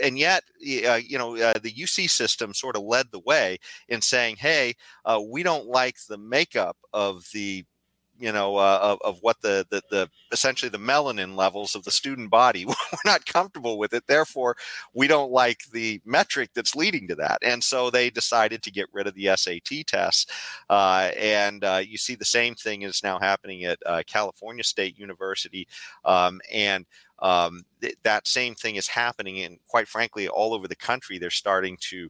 and 0.03 0.19
yet 0.19 0.45
uh, 0.87 0.95
you 0.95 1.19
know 1.19 1.37
uh, 1.37 1.55
the 1.63 1.73
UC 1.73 2.11
system 2.11 2.55
sort 2.55 2.77
of 2.77 2.83
led 2.83 3.07
the 3.11 3.21
way 3.21 3.59
in 3.89 4.01
saying 4.01 4.37
hey 4.37 4.75
uh, 5.05 5.21
we 5.31 5.43
don't 5.43 5.67
like 5.67 5.97
the 6.09 6.19
makeup 6.19 6.77
of 6.93 7.27
the 7.33 7.65
you 8.19 8.33
know 8.33 8.57
uh, 8.57 8.79
of, 8.83 8.99
of 9.03 9.19
what 9.23 9.41
the, 9.41 9.67
the 9.71 9.83
the 9.91 10.11
essentially 10.33 10.69
the 10.69 10.79
melanin 10.79 11.37
levels 11.37 11.75
of 11.75 11.85
the 11.85 11.91
student 11.91 12.31
body 12.31 12.67
we're 12.67 12.75
not 13.05 13.25
comfortable 13.27 13.79
with 13.79 13.93
it. 13.93 14.07
Therefore 14.07 14.57
we 14.95 15.07
don't 15.07 15.31
like 15.31 15.61
the 15.73 16.01
metric 16.05 16.51
that's 16.55 16.77
leading 16.77 17.09
to 17.09 17.15
that. 17.17 17.39
And 17.43 17.63
so 17.63 17.91
they 17.91 18.11
decided 18.11 18.63
to 18.63 18.71
get 18.71 18.89
rid 18.93 19.07
of 19.07 19.15
the 19.15 19.31
sat 19.37 19.87
tests 19.87 20.27
uh, 20.69 21.11
and 21.17 21.65
uh, 21.65 21.83
you 21.87 21.99
see 21.99 22.15
the 22.15 22.25
same 22.25 22.55
thing 22.55 22.83
is 22.83 23.03
now 23.03 23.19
happening 23.19 23.65
at 23.65 23.79
uh, 23.87 24.03
california 24.07 24.65
state 24.65 24.99
university 24.99 25.67
um, 26.05 26.41
and 26.53 26.87
um, 27.21 27.63
th- 27.81 27.97
that 28.03 28.27
same 28.27 28.55
thing 28.55 28.77
is 28.77 28.89
happening 28.89 29.43
and 29.43 29.59
quite 29.69 29.89
frankly 29.89 30.29
all 30.29 30.55
over 30.55 30.69
the 30.69 30.77
country 30.77 31.19
they're 31.19 31.31
starting 31.31 31.77
to 31.81 32.09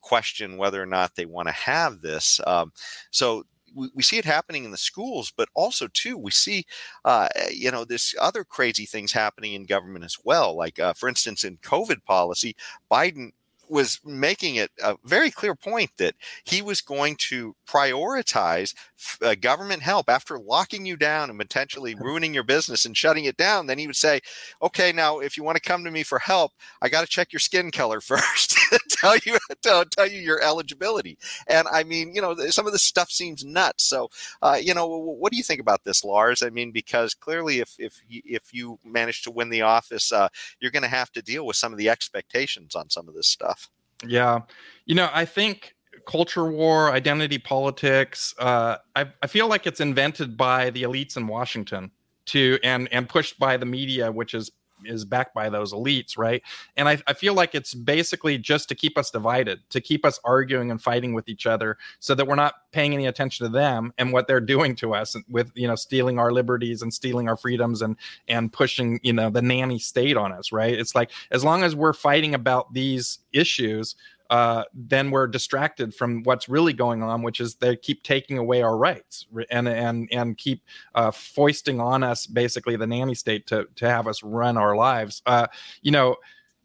question 0.00 0.56
whether 0.56 0.82
or 0.82 0.86
not 0.86 1.14
they 1.14 1.26
want 1.26 1.48
to 1.48 1.52
have 1.52 2.00
this 2.00 2.40
um, 2.46 2.72
so 3.10 3.44
we, 3.74 3.90
we 3.94 4.02
see 4.02 4.18
it 4.18 4.24
happening 4.24 4.64
in 4.64 4.70
the 4.70 4.76
schools, 4.76 5.32
but 5.36 5.48
also 5.54 5.88
too 5.88 6.16
we 6.16 6.30
see, 6.30 6.64
uh, 7.04 7.28
you 7.50 7.70
know, 7.70 7.84
this 7.84 8.14
other 8.20 8.44
crazy 8.44 8.86
things 8.86 9.12
happening 9.12 9.54
in 9.54 9.64
government 9.64 10.04
as 10.04 10.16
well. 10.24 10.56
Like 10.56 10.78
uh, 10.78 10.94
for 10.94 11.08
instance, 11.08 11.44
in 11.44 11.58
COVID 11.58 12.04
policy, 12.04 12.56
Biden 12.90 13.32
was 13.70 14.00
making 14.04 14.56
it 14.56 14.70
a 14.82 14.96
very 15.04 15.30
clear 15.30 15.54
point 15.54 15.90
that 15.98 16.14
he 16.44 16.62
was 16.62 16.80
going 16.80 17.16
to 17.16 17.54
prioritize 17.66 18.74
uh, 19.22 19.34
government 19.40 19.82
help 19.82 20.08
after 20.08 20.38
locking 20.38 20.86
you 20.86 20.96
down 20.96 21.30
and 21.30 21.38
potentially 21.38 21.94
ruining 21.94 22.34
your 22.34 22.44
business 22.44 22.84
and 22.84 22.96
shutting 22.96 23.24
it 23.24 23.36
down. 23.36 23.66
Then 23.66 23.78
he 23.78 23.86
would 23.86 23.96
say, 23.96 24.20
"Okay, 24.62 24.92
now 24.92 25.18
if 25.18 25.36
you 25.36 25.42
want 25.42 25.56
to 25.56 25.62
come 25.62 25.84
to 25.84 25.90
me 25.90 26.02
for 26.02 26.18
help, 26.18 26.52
I 26.82 26.88
got 26.88 27.02
to 27.02 27.06
check 27.06 27.32
your 27.32 27.40
skin 27.40 27.70
color 27.70 28.00
first, 28.02 28.57
tell 28.88 29.16
you 29.24 29.38
tell, 29.62 29.84
tell 29.84 30.06
you 30.06 30.20
your 30.20 30.42
eligibility." 30.42 31.18
And 31.46 31.68
I 31.68 31.84
mean, 31.84 32.14
you 32.14 32.22
know, 32.22 32.34
some 32.48 32.66
of 32.66 32.72
this 32.72 32.82
stuff 32.82 33.10
seems 33.10 33.44
nuts. 33.44 33.84
So, 33.84 34.10
uh, 34.42 34.58
you 34.60 34.74
know, 34.74 34.86
what 34.86 35.32
do 35.32 35.38
you 35.38 35.44
think 35.44 35.60
about 35.60 35.84
this, 35.84 36.04
Lars? 36.04 36.42
I 36.42 36.50
mean, 36.50 36.70
because 36.70 37.14
clearly, 37.14 37.60
if 37.60 37.74
if 37.78 38.00
if 38.08 38.52
you 38.52 38.78
manage 38.84 39.22
to 39.22 39.30
win 39.30 39.50
the 39.50 39.62
office, 39.62 40.12
uh, 40.12 40.28
you're 40.60 40.70
going 40.70 40.82
to 40.82 40.88
have 40.88 41.12
to 41.12 41.22
deal 41.22 41.46
with 41.46 41.56
some 41.56 41.72
of 41.72 41.78
the 41.78 41.88
expectations 41.88 42.74
on 42.74 42.90
some 42.90 43.08
of 43.08 43.14
this 43.14 43.26
stuff. 43.26 43.70
Yeah. 44.06 44.40
You 44.86 44.94
know, 44.94 45.10
I 45.12 45.24
think 45.24 45.74
culture 46.06 46.50
war, 46.50 46.90
identity 46.90 47.38
politics, 47.38 48.34
uh, 48.38 48.76
I, 48.94 49.06
I 49.22 49.26
feel 49.26 49.48
like 49.48 49.66
it's 49.66 49.80
invented 49.80 50.36
by 50.36 50.70
the 50.70 50.82
elites 50.84 51.16
in 51.16 51.26
Washington 51.26 51.90
to 52.26 52.58
and 52.62 52.88
and 52.92 53.08
pushed 53.08 53.38
by 53.38 53.56
the 53.56 53.66
media, 53.66 54.12
which 54.12 54.34
is 54.34 54.50
is 54.84 55.04
backed 55.04 55.34
by 55.34 55.48
those 55.50 55.72
elites, 55.72 56.16
right? 56.18 56.42
And 56.76 56.88
I, 56.88 56.98
I 57.06 57.12
feel 57.12 57.34
like 57.34 57.54
it's 57.54 57.74
basically 57.74 58.38
just 58.38 58.68
to 58.68 58.74
keep 58.74 58.98
us 58.98 59.10
divided, 59.10 59.60
to 59.70 59.80
keep 59.80 60.04
us 60.04 60.20
arguing 60.24 60.70
and 60.70 60.80
fighting 60.80 61.14
with 61.14 61.28
each 61.28 61.46
other, 61.46 61.78
so 62.00 62.14
that 62.14 62.26
we're 62.26 62.34
not 62.34 62.54
paying 62.72 62.94
any 62.94 63.06
attention 63.06 63.46
to 63.46 63.52
them 63.52 63.92
and 63.98 64.12
what 64.12 64.26
they're 64.26 64.40
doing 64.40 64.74
to 64.76 64.94
us 64.94 65.16
with 65.28 65.50
you 65.54 65.66
know 65.66 65.74
stealing 65.74 66.18
our 66.18 66.32
liberties 66.32 66.82
and 66.82 66.92
stealing 66.92 67.28
our 67.28 67.36
freedoms 67.36 67.82
and 67.82 67.96
and 68.28 68.52
pushing 68.52 69.00
you 69.02 69.12
know 69.12 69.30
the 69.30 69.42
nanny 69.42 69.78
state 69.78 70.16
on 70.16 70.32
us, 70.32 70.52
right? 70.52 70.74
It's 70.74 70.94
like 70.94 71.10
as 71.30 71.44
long 71.44 71.62
as 71.62 71.74
we're 71.74 71.92
fighting 71.92 72.34
about 72.34 72.72
these 72.72 73.18
issues 73.32 73.94
uh, 74.30 74.64
then 74.74 75.10
we're 75.10 75.26
distracted 75.26 75.94
from 75.94 76.22
what's 76.22 76.48
really 76.48 76.72
going 76.72 77.02
on, 77.02 77.22
which 77.22 77.40
is 77.40 77.54
they 77.56 77.76
keep 77.76 78.02
taking 78.02 78.38
away 78.38 78.62
our 78.62 78.76
rights 78.76 79.26
and 79.50 79.68
and 79.68 80.08
and 80.12 80.36
keep 80.36 80.62
uh, 80.94 81.10
foisting 81.10 81.80
on 81.80 82.02
us 82.02 82.26
basically 82.26 82.76
the 82.76 82.86
nanny 82.86 83.14
state 83.14 83.46
to 83.46 83.66
to 83.76 83.88
have 83.88 84.06
us 84.06 84.22
run 84.22 84.56
our 84.56 84.76
lives. 84.76 85.22
Uh, 85.24 85.46
you 85.82 85.90
know, 85.90 86.16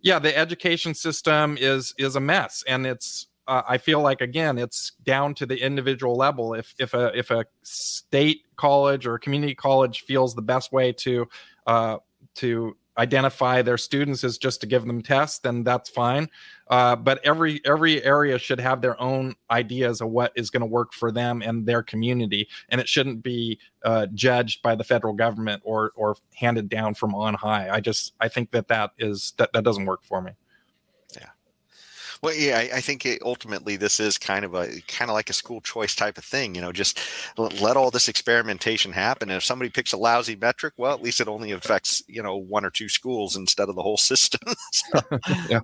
yeah, 0.01 0.19
the 0.19 0.35
education 0.37 0.93
system 0.93 1.57
is 1.59 1.93
is 1.97 2.15
a 2.15 2.19
mess, 2.19 2.63
and 2.67 2.85
it's 2.85 3.27
uh, 3.47 3.61
I 3.67 3.77
feel 3.77 4.01
like 4.01 4.21
again, 4.21 4.57
it's 4.57 4.91
down 5.03 5.33
to 5.35 5.45
the 5.45 5.57
individual 5.57 6.15
level. 6.15 6.53
If 6.53 6.73
if 6.79 6.93
a 6.93 7.17
if 7.17 7.31
a 7.31 7.45
state 7.63 8.43
college 8.57 9.05
or 9.05 9.15
a 9.15 9.19
community 9.19 9.55
college 9.55 10.01
feels 10.01 10.35
the 10.35 10.41
best 10.41 10.71
way 10.71 10.91
to 10.93 11.27
uh, 11.67 11.97
to 12.35 12.75
identify 12.97 13.61
their 13.61 13.77
students 13.77 14.23
is 14.23 14.37
just 14.37 14.61
to 14.61 14.67
give 14.67 14.85
them 14.85 15.01
tests, 15.01 15.39
then 15.39 15.63
that's 15.63 15.89
fine. 15.89 16.29
Uh, 16.67 16.95
but 16.95 17.19
every 17.23 17.61
every 17.65 18.03
area 18.03 18.37
should 18.37 18.59
have 18.59 18.81
their 18.81 18.99
own 19.01 19.35
ideas 19.51 20.01
of 20.01 20.09
what 20.09 20.31
is 20.35 20.49
going 20.49 20.61
to 20.61 20.67
work 20.67 20.93
for 20.93 21.11
them 21.11 21.41
and 21.41 21.65
their 21.65 21.83
community, 21.83 22.47
and 22.69 22.79
it 22.79 22.87
shouldn't 22.87 23.21
be 23.21 23.59
uh, 23.83 24.07
judged 24.13 24.61
by 24.61 24.75
the 24.75 24.83
federal 24.83 25.13
government 25.13 25.61
or 25.65 25.91
or 25.95 26.15
handed 26.35 26.69
down 26.69 26.93
from 26.93 27.13
on 27.13 27.33
high. 27.33 27.69
I 27.69 27.79
just 27.79 28.13
I 28.19 28.27
think 28.27 28.51
that 28.51 28.67
that 28.69 28.91
is 28.97 29.33
that 29.37 29.51
that 29.53 29.63
doesn't 29.63 29.85
work 29.85 30.03
for 30.03 30.21
me. 30.21 30.31
Well, 32.23 32.33
yeah, 32.33 32.57
I, 32.57 32.77
I 32.77 32.81
think 32.81 33.05
it, 33.05 33.21
ultimately 33.21 33.75
this 33.75 33.99
is 33.99 34.17
kind 34.17 34.45
of 34.45 34.53
a 34.53 34.69
kind 34.87 35.11
of 35.11 35.13
like 35.13 35.29
a 35.29 35.33
school 35.33 35.59
choice 35.59 35.93
type 35.93 36.17
of 36.17 36.23
thing. 36.23 36.55
You 36.55 36.61
know, 36.61 36.71
just 36.71 36.97
let 37.37 37.75
all 37.75 37.91
this 37.91 38.07
experimentation 38.07 38.93
happen. 38.93 39.29
And 39.29 39.35
if 39.35 39.43
somebody 39.43 39.69
picks 39.69 39.91
a 39.91 39.97
lousy 39.97 40.37
metric, 40.37 40.73
well, 40.77 40.93
at 40.93 41.01
least 41.01 41.19
it 41.19 41.27
only 41.27 41.51
affects 41.51 42.01
you 42.07 42.23
know 42.23 42.37
one 42.37 42.63
or 42.63 42.69
two 42.69 42.87
schools 42.87 43.35
instead 43.35 43.67
of 43.67 43.75
the 43.75 43.81
whole 43.81 43.97
system. 43.97 44.39
yeah. 45.49 45.59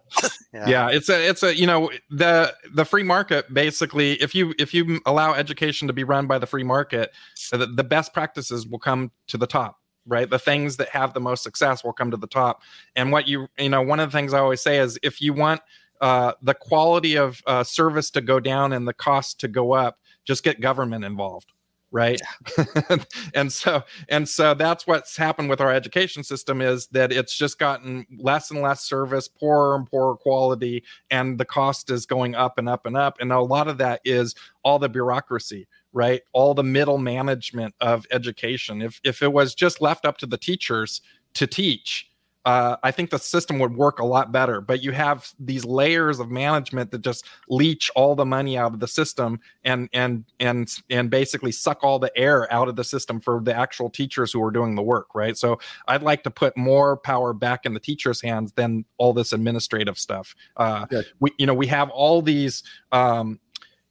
yeah, 0.54 0.70
yeah, 0.70 0.90
it's 0.90 1.08
a 1.08 1.30
it's 1.30 1.44
a 1.44 1.56
you 1.56 1.66
know 1.66 1.90
the 2.10 2.54
the 2.74 2.84
free 2.84 3.04
market 3.04 3.54
basically. 3.54 4.22
If 4.22 4.36
you 4.36 4.54
if 4.60 4.74
you 4.74 5.00
allow 5.06 5.36
education 5.36 5.88
to 5.88 5.94
be 5.94 6.04
run 6.04 6.28
by 6.28 6.40
the 6.40 6.48
free 6.48 6.64
market, 6.64 7.14
the, 7.52 7.68
the 7.68 7.86
best 7.86 8.12
practices 8.14 8.68
will 8.68 8.80
come 8.80 9.12
to 9.28 9.38
the 9.38 9.48
top 9.48 9.78
right 10.06 10.30
the 10.30 10.40
things 10.40 10.78
that 10.78 10.88
have 10.90 11.14
the 11.14 11.20
most 11.20 11.44
success 11.44 11.84
will 11.84 11.92
come 11.92 12.10
to 12.10 12.16
the 12.16 12.26
top 12.26 12.62
and 12.96 13.12
what 13.12 13.28
you 13.28 13.48
you 13.58 13.68
know 13.68 13.82
one 13.82 14.00
of 14.00 14.10
the 14.10 14.18
things 14.18 14.34
i 14.34 14.40
always 14.40 14.62
say 14.62 14.80
is 14.80 14.98
if 15.04 15.22
you 15.22 15.34
want 15.34 15.60
uh, 16.02 16.34
the 16.42 16.54
quality 16.54 17.16
of 17.16 17.42
uh, 17.46 17.64
service 17.64 18.10
to 18.12 18.22
go 18.22 18.40
down 18.40 18.74
and 18.74 18.88
the 18.88 18.94
cost 18.94 19.40
to 19.42 19.48
go 19.48 19.74
up, 19.74 20.00
just 20.26 20.44
get 20.44 20.62
government 20.62 21.06
involved 21.06 21.52
right? 21.92 22.22
And 23.34 23.52
so 23.52 23.84
and 24.10 24.28
so 24.28 24.54
that's 24.54 24.86
what's 24.88 25.16
happened 25.16 25.50
with 25.50 25.62
our 25.62 25.72
education 25.72 26.24
system 26.24 26.62
is 26.62 26.88
that 26.88 27.12
it's 27.12 27.36
just 27.36 27.60
gotten 27.60 28.06
less 28.18 28.52
and 28.52 28.62
less 28.62 28.84
service 28.84 29.28
poorer 29.28 29.76
and 29.76 29.86
poorer 29.86 30.16
quality 30.16 30.84
and 31.10 31.40
the 31.40 31.46
cost 31.46 31.90
is 31.90 32.06
going 32.06 32.36
up 32.36 32.58
and 32.58 32.68
up 32.68 32.86
and 32.86 32.98
up. 32.98 33.18
And 33.20 33.32
a 33.32 33.40
lot 33.40 33.68
of 33.68 33.78
that 33.80 34.02
is 34.04 34.36
all 34.64 34.80
the 34.80 34.90
bureaucracy 34.90 35.68
right? 35.92 36.22
All 36.34 36.54
the 36.54 36.64
middle 36.64 36.98
management 36.98 37.74
of 37.82 38.06
education. 38.12 38.82
If 38.82 39.00
if 39.04 39.22
it 39.22 39.34
was 39.34 39.56
just 39.56 39.82
left 39.82 40.06
up 40.06 40.18
to 40.20 40.26
the 40.26 40.38
teachers 40.38 41.02
to 41.34 41.48
teach 41.48 42.09
uh, 42.46 42.78
I 42.84 42.92
think 42.92 43.10
the 43.10 43.20
system 43.20 43.60
would 43.60 43.76
work 43.76 44.00
a 44.00 44.06
lot 44.06 44.32
better. 44.32 44.62
But 44.62 44.82
you 44.82 44.92
have 44.92 45.32
these 45.40 45.66
layers 45.66 46.20
of 46.20 46.32
management 46.32 46.92
that 46.92 47.02
just 47.02 47.26
leech 47.50 47.92
all 47.96 48.16
the 48.16 48.26
money 48.26 48.58
out 48.58 48.74
of 48.74 48.80
the 48.80 48.88
system 48.88 49.40
and 49.64 49.90
and 49.94 50.26
and 50.40 50.74
and 50.90 51.10
basically 51.10 51.52
suck 51.52 51.84
all 51.84 52.00
the 52.00 52.12
air 52.18 52.52
out 52.52 52.68
of 52.68 52.76
the 52.76 52.84
system 52.84 53.20
for 53.20 53.42
the 53.42 53.54
actual 53.54 53.90
teachers 53.90 54.32
who 54.32 54.44
are 54.44 54.52
doing 54.52 54.76
the 54.76 54.82
work, 54.82 55.14
right? 55.14 55.38
So 55.38 55.60
I'd 55.88 56.04
like 56.04 56.24
to 56.24 56.32
put 56.32 56.56
more 56.58 56.98
power 56.98 57.34
back 57.34 57.66
in 57.66 57.74
the 57.74 57.80
teachers' 57.80 58.22
hands 58.22 58.54
than 58.54 58.86
all 58.98 59.14
this 59.14 59.34
administrative 59.34 59.98
stuff. 59.98 60.34
Uh, 60.56 60.86
yeah. 60.92 61.02
We 61.20 61.32
you 61.38 61.46
know 61.46 61.54
we 61.54 61.68
have 61.68 61.90
all 61.90 62.22
these. 62.22 62.64
Um, 62.92 63.40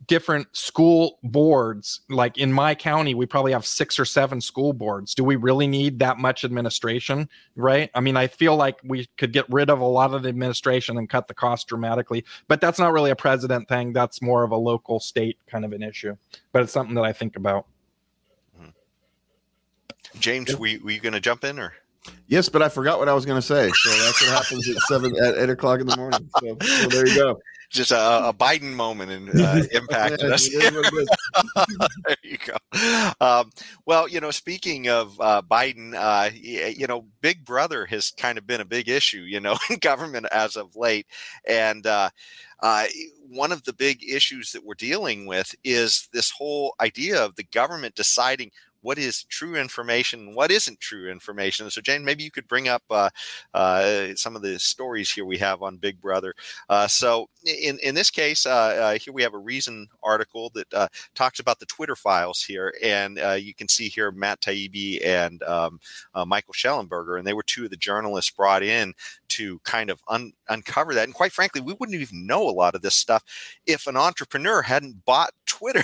different 0.08 0.48
school 0.56 1.18
boards. 1.22 2.00
Like 2.08 2.38
in 2.38 2.52
my 2.52 2.74
county 2.74 3.14
we 3.14 3.26
probably 3.26 3.52
have 3.52 3.64
six 3.64 3.98
or 3.98 4.04
seven 4.04 4.40
school 4.40 4.72
boards. 4.72 5.14
Do 5.14 5.22
we 5.22 5.36
really 5.36 5.68
need 5.68 6.00
that 6.00 6.18
much 6.18 6.44
administration 6.44 7.28
right? 7.54 7.90
I 7.94 8.00
mean 8.00 8.16
i 8.16 8.26
feel 8.26 8.56
like 8.56 8.80
we 8.82 9.06
could 9.16 9.32
get 9.32 9.44
rid 9.48 9.70
of 9.70 9.80
a 9.80 9.84
lot 9.84 10.12
of 10.14 10.22
the 10.22 10.28
administration 10.28 10.98
and 10.98 11.08
cut 11.08 11.28
the 11.28 11.34
cost 11.34 11.68
dramatically 11.68 12.24
but 12.48 12.60
that's 12.60 12.78
not 12.78 12.92
really 12.92 13.10
a 13.10 13.16
president 13.16 13.68
thing. 13.68 13.92
That's 13.92 14.20
more 14.20 14.42
of 14.42 14.50
a 14.50 14.56
local 14.56 14.98
state 14.98 15.38
kind 15.46 15.64
of 15.64 15.72
an 15.72 15.82
issue 15.82 16.16
but 16.52 16.62
it's 16.62 16.72
something 16.72 16.94
that 16.96 17.04
i 17.04 17.12
think 17.12 17.36
about. 17.36 17.66
Mm-hmm. 18.58 18.70
james 20.18 20.50
you, 20.50 20.58
were 20.58 20.90
you 20.90 21.00
going 21.00 21.12
to 21.12 21.20
jump 21.20 21.44
in 21.44 21.58
or 21.58 21.74
Yes, 22.26 22.48
but 22.48 22.62
I 22.62 22.68
forgot 22.68 22.98
what 22.98 23.08
I 23.08 23.14
was 23.14 23.26
going 23.26 23.40
to 23.40 23.46
say. 23.46 23.70
So 23.70 23.90
that's 23.90 24.22
what 24.22 24.30
happens 24.30 24.68
at 24.68 24.76
seven 24.88 25.14
at 25.24 25.36
eight 25.36 25.50
o'clock 25.50 25.80
in 25.80 25.86
the 25.86 25.96
morning. 25.96 26.28
So, 26.40 26.56
so 26.60 26.88
there 26.88 27.06
you 27.06 27.14
go 27.14 27.40
just 27.70 27.90
a, 27.90 28.28
a 28.28 28.32
Biden 28.32 28.74
moment 28.74 29.10
and 29.10 29.40
uh, 29.40 29.62
impacted 29.72 30.32
us. 30.32 30.48
there 30.58 32.16
you 32.22 32.38
go. 32.38 32.56
Um, 33.20 33.50
well, 33.84 34.08
you 34.08 34.20
know, 34.20 34.30
speaking 34.30 34.88
of 34.88 35.20
uh, 35.20 35.42
Biden, 35.42 35.94
uh, 35.94 36.30
you 36.34 36.86
know, 36.86 37.06
Big 37.20 37.44
Brother 37.44 37.86
has 37.86 38.10
kind 38.10 38.38
of 38.38 38.46
been 38.46 38.60
a 38.60 38.66
big 38.66 38.88
issue, 38.88 39.20
you 39.20 39.40
know, 39.40 39.56
in 39.70 39.78
government 39.78 40.26
as 40.32 40.56
of 40.56 40.76
late, 40.76 41.06
and. 41.46 41.86
Uh, 41.86 42.10
uh, 42.60 42.86
one 43.28 43.52
of 43.52 43.62
the 43.62 43.72
big 43.72 44.02
issues 44.02 44.50
that 44.50 44.64
we're 44.64 44.74
dealing 44.74 45.26
with 45.26 45.54
is 45.62 46.08
this 46.12 46.28
whole 46.28 46.74
idea 46.80 47.24
of 47.24 47.36
the 47.36 47.44
government 47.44 47.94
deciding 47.94 48.50
what 48.88 48.96
is 48.96 49.24
true 49.24 49.54
information, 49.54 50.34
what 50.34 50.50
isn't 50.50 50.80
true 50.80 51.10
information. 51.10 51.68
So, 51.68 51.82
Jane, 51.82 52.06
maybe 52.06 52.24
you 52.24 52.30
could 52.30 52.48
bring 52.48 52.68
up 52.68 52.82
uh, 52.88 53.10
uh, 53.52 54.14
some 54.14 54.34
of 54.34 54.40
the 54.40 54.58
stories 54.58 55.12
here 55.12 55.26
we 55.26 55.36
have 55.36 55.60
on 55.60 55.76
Big 55.76 56.00
Brother. 56.00 56.32
Uh, 56.70 56.86
so, 56.86 57.28
in 57.44 57.78
in 57.80 57.94
this 57.94 58.10
case, 58.10 58.46
uh, 58.46 58.50
uh, 58.50 58.98
here 58.98 59.12
we 59.12 59.22
have 59.22 59.34
a 59.34 59.38
Reason 59.38 59.88
article 60.02 60.50
that 60.54 60.90
talks 61.14 61.38
about 61.38 61.58
the 61.58 61.66
Twitter 61.66 61.96
files 61.96 62.42
here, 62.42 62.72
and 62.82 63.18
you 63.38 63.54
can 63.54 63.68
see 63.68 63.88
here 63.90 64.10
Matt 64.10 64.40
Taibbi 64.40 65.04
and 65.04 65.42
um, 65.42 65.78
Michael 66.26 66.54
Shellenberger, 66.54 67.18
and 67.18 67.26
they 67.26 67.34
were 67.34 67.42
two 67.42 67.64
of 67.64 67.70
the 67.70 67.76
journalists 67.76 68.30
brought 68.30 68.62
in 68.62 68.94
to 69.28 69.58
kind 69.64 69.90
of 69.90 70.00
un- 70.08 70.32
uncover 70.48 70.94
that. 70.94 71.04
And 71.04 71.14
quite 71.14 71.32
frankly, 71.32 71.60
we 71.60 71.74
wouldn't 71.74 72.00
even 72.00 72.26
know 72.26 72.48
a 72.48 72.50
lot 72.50 72.74
of 72.74 72.82
this 72.82 72.94
stuff 72.94 73.22
if 73.66 73.86
an 73.86 73.96
entrepreneur 73.96 74.62
hadn't 74.62 75.04
bought 75.04 75.30
Twitter, 75.48 75.82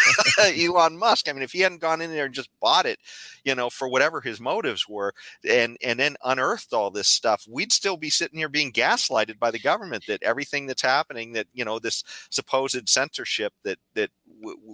Elon 0.38 0.96
Musk. 0.96 1.28
I 1.28 1.32
mean, 1.32 1.42
if 1.42 1.52
he 1.52 1.60
hadn't 1.60 1.80
gone 1.80 2.00
in 2.00 2.10
there 2.10 2.26
and 2.26 2.34
just 2.34 2.50
bought 2.60 2.86
it, 2.86 2.98
you 3.44 3.54
know, 3.54 3.70
for 3.70 3.88
whatever 3.88 4.20
his 4.20 4.40
motives 4.40 4.88
were, 4.88 5.14
and 5.48 5.76
and 5.82 5.98
then 5.98 6.16
unearthed 6.24 6.72
all 6.72 6.90
this 6.90 7.08
stuff, 7.08 7.44
we'd 7.48 7.72
still 7.72 7.96
be 7.96 8.10
sitting 8.10 8.38
here 8.38 8.48
being 8.48 8.72
gaslighted 8.72 9.38
by 9.38 9.50
the 9.50 9.58
government 9.58 10.04
that 10.06 10.22
everything 10.22 10.66
that's 10.66 10.82
happening, 10.82 11.32
that 11.32 11.46
you 11.52 11.64
know, 11.64 11.78
this 11.78 12.04
supposed 12.30 12.88
censorship 12.88 13.52
that 13.64 13.78
that 13.94 14.10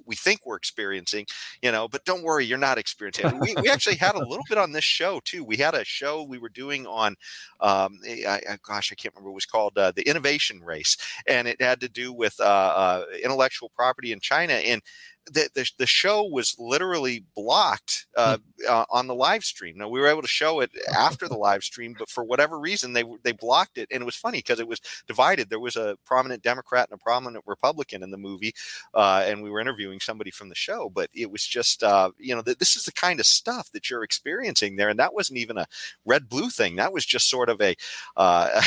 we 0.07 0.17
think 0.17 0.41
we're 0.45 0.57
experiencing, 0.57 1.27
you 1.63 1.73
know, 1.73 1.89
but 1.89 2.05
don't 2.05 2.23
worry, 2.23 2.45
you're 2.45 2.59
not 2.59 2.79
experiencing. 2.79 3.39
we, 3.41 3.55
we 3.61 3.69
actually 3.71 3.97
had 3.97 4.15
a 4.15 4.27
little 4.27 4.45
bit 4.49 4.59
on 4.59 4.73
this 4.73 4.85
show 4.85 5.21
too. 5.25 5.45
We 5.45 5.57
had 5.57 5.75
a 5.75 5.85
show 5.85 6.23
we 6.23 6.39
were 6.39 6.49
doing 6.49 6.87
on, 6.87 7.17
um, 7.61 7.99
eh, 8.07 8.25
I, 8.27 8.53
I, 8.53 8.59
gosh, 8.67 8.93
I 8.93 8.95
can't 8.95 9.15
remember. 9.15 9.31
It 9.31 9.35
was 9.35 9.47
called 9.47 9.77
uh, 9.79 9.93
the 9.95 10.09
Innovation 10.09 10.61
Race, 10.63 10.97
and 11.27 11.49
it 11.49 11.61
had 11.61 11.81
to 11.81 11.89
do 11.89 12.13
with 12.13 12.35
uh, 12.41 12.45
uh, 12.45 13.05
intellectual 13.23 13.71
property 13.75 14.13
in 14.13 14.21
China. 14.21 14.55
And 14.55 14.83
the, 15.27 15.49
the, 15.55 15.71
the 15.79 15.87
show 15.87 16.25
was 16.25 16.57
literally 16.59 17.25
blocked 17.35 18.07
uh, 18.17 18.39
hmm. 18.39 18.67
uh, 18.69 18.85
on 18.91 19.07
the 19.07 19.15
live 19.15 19.45
stream. 19.45 19.79
Now 19.79 19.89
we 19.89 20.01
were 20.01 20.09
able 20.09 20.23
to 20.23 20.29
show 20.29 20.61
it 20.61 20.71
after 20.95 21.29
the 21.29 21.37
live 21.37 21.63
stream, 21.63 21.95
but 21.99 22.09
for 22.09 22.25
whatever 22.25 22.59
reason 22.59 22.93
they 22.93 23.05
they 23.23 23.33
blocked 23.33 23.79
it, 23.79 23.89
and 23.91 24.03
it 24.03 24.05
was 24.05 24.17
funny 24.17 24.39
because 24.39 24.61
it 24.61 24.69
was 24.69 24.81
divided. 25.07 25.49
There 25.49 25.61
was 25.61 25.77
a 25.77 25.97
prominent 26.05 26.43
Democrat 26.43 26.89
and 26.91 26.99
a 27.01 27.03
prominent 27.03 27.45
Republican 27.47 28.03
in 28.03 28.11
the 28.11 28.19
movie, 28.19 28.53
uh, 28.95 29.25
and 29.27 29.43
we 29.43 29.51
were 29.51 29.61
interviewing 29.61 30.01
somebody 30.01 30.31
from 30.31 30.49
the 30.49 30.55
show. 30.55 30.91
But 30.91 31.11
it 31.15 31.31
was 31.31 31.47
just 31.47 31.83
uh, 31.83 32.11
you 32.19 32.35
know 32.35 32.43
th- 32.43 32.59
this 32.59 32.77
is 32.77 32.85
the 32.85 32.93
kind 32.93 33.21
of 33.21 33.27
stuff 33.27 33.71
that 33.73 33.91
you're 33.91 34.05
experiencing 34.05 34.77
there, 34.77 34.89
and 34.89 34.99
that 34.99 35.15
wasn't 35.15 35.39
even 35.39 35.59
a 35.59 35.67
red 36.05 36.29
blue 36.29 36.51
thing. 36.51 36.77
That 36.77 36.93
was 36.93 37.07
just 37.07 37.31
sort 37.31 37.49
of 37.49 37.61
a 37.61 37.77
uh, 38.17 38.61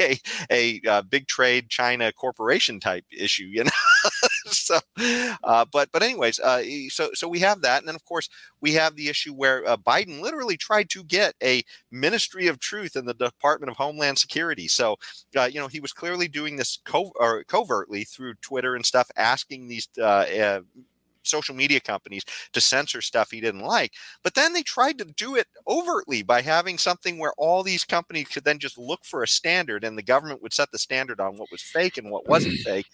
a, 0.50 0.80
a, 0.84 0.88
uh, 0.88 1.02
big 1.02 1.26
trade 1.26 1.68
China 1.68 2.12
corporation 2.12 2.80
type 2.80 3.04
issue, 3.10 3.46
you 3.46 3.64
know. 3.64 3.70
so, 4.52 4.78
but 5.42 5.68
but 5.72 5.90
but 5.92 6.02
anyways, 6.02 6.38
uh, 6.40 6.62
so 6.88 7.10
so 7.14 7.26
we 7.28 7.40
have 7.40 7.62
that, 7.62 7.80
and 7.80 7.88
then 7.88 7.94
of 7.96 8.04
course 8.04 8.28
we 8.60 8.72
have 8.72 8.94
the 8.94 9.08
issue 9.08 9.32
where 9.34 9.66
uh, 9.66 9.76
Biden 9.76 10.20
literally 10.20 10.56
tried 10.56 10.88
to 10.90 11.02
get 11.04 11.34
a 11.42 11.64
Ministry 11.90 12.46
of 12.46 12.60
Truth 12.60 12.96
in 12.96 13.06
the 13.06 13.14
Department 13.14 13.70
of 13.70 13.76
Homeland 13.76 14.18
Security. 14.18 14.68
So 14.68 14.96
uh, 15.36 15.44
you 15.52 15.58
know 15.60 15.66
he 15.68 15.80
was 15.80 15.92
clearly 15.92 16.28
doing 16.28 16.56
this 16.56 16.78
co- 16.84 17.12
covertly 17.48 18.04
through 18.04 18.34
Twitter 18.40 18.76
and 18.76 18.86
stuff, 18.86 19.10
asking 19.16 19.68
these 19.68 19.88
uh, 19.98 20.02
uh, 20.02 20.60
social 21.26 21.54
media 21.54 21.80
companies 21.80 22.24
to 22.52 22.60
censor 22.60 23.00
stuff 23.00 23.30
he 23.30 23.40
didn't 23.40 23.60
like. 23.60 23.92
But 24.22 24.34
then 24.34 24.52
they 24.52 24.62
tried 24.62 24.98
to 24.98 25.04
do 25.04 25.36
it 25.36 25.46
overtly 25.68 26.22
by 26.22 26.42
having 26.42 26.78
something 26.78 27.18
where 27.18 27.32
all 27.38 27.62
these 27.62 27.84
companies 27.84 28.28
could 28.28 28.44
then 28.44 28.58
just 28.58 28.78
look 28.78 29.04
for 29.04 29.22
a 29.22 29.28
standard, 29.28 29.84
and 29.84 29.96
the 29.96 30.02
government 30.02 30.42
would 30.42 30.52
set 30.52 30.70
the 30.70 30.78
standard 30.78 31.20
on 31.20 31.36
what 31.36 31.50
was 31.50 31.62
fake 31.62 31.98
and 31.98 32.10
what 32.10 32.28
wasn't 32.28 32.58
fake. 32.60 32.86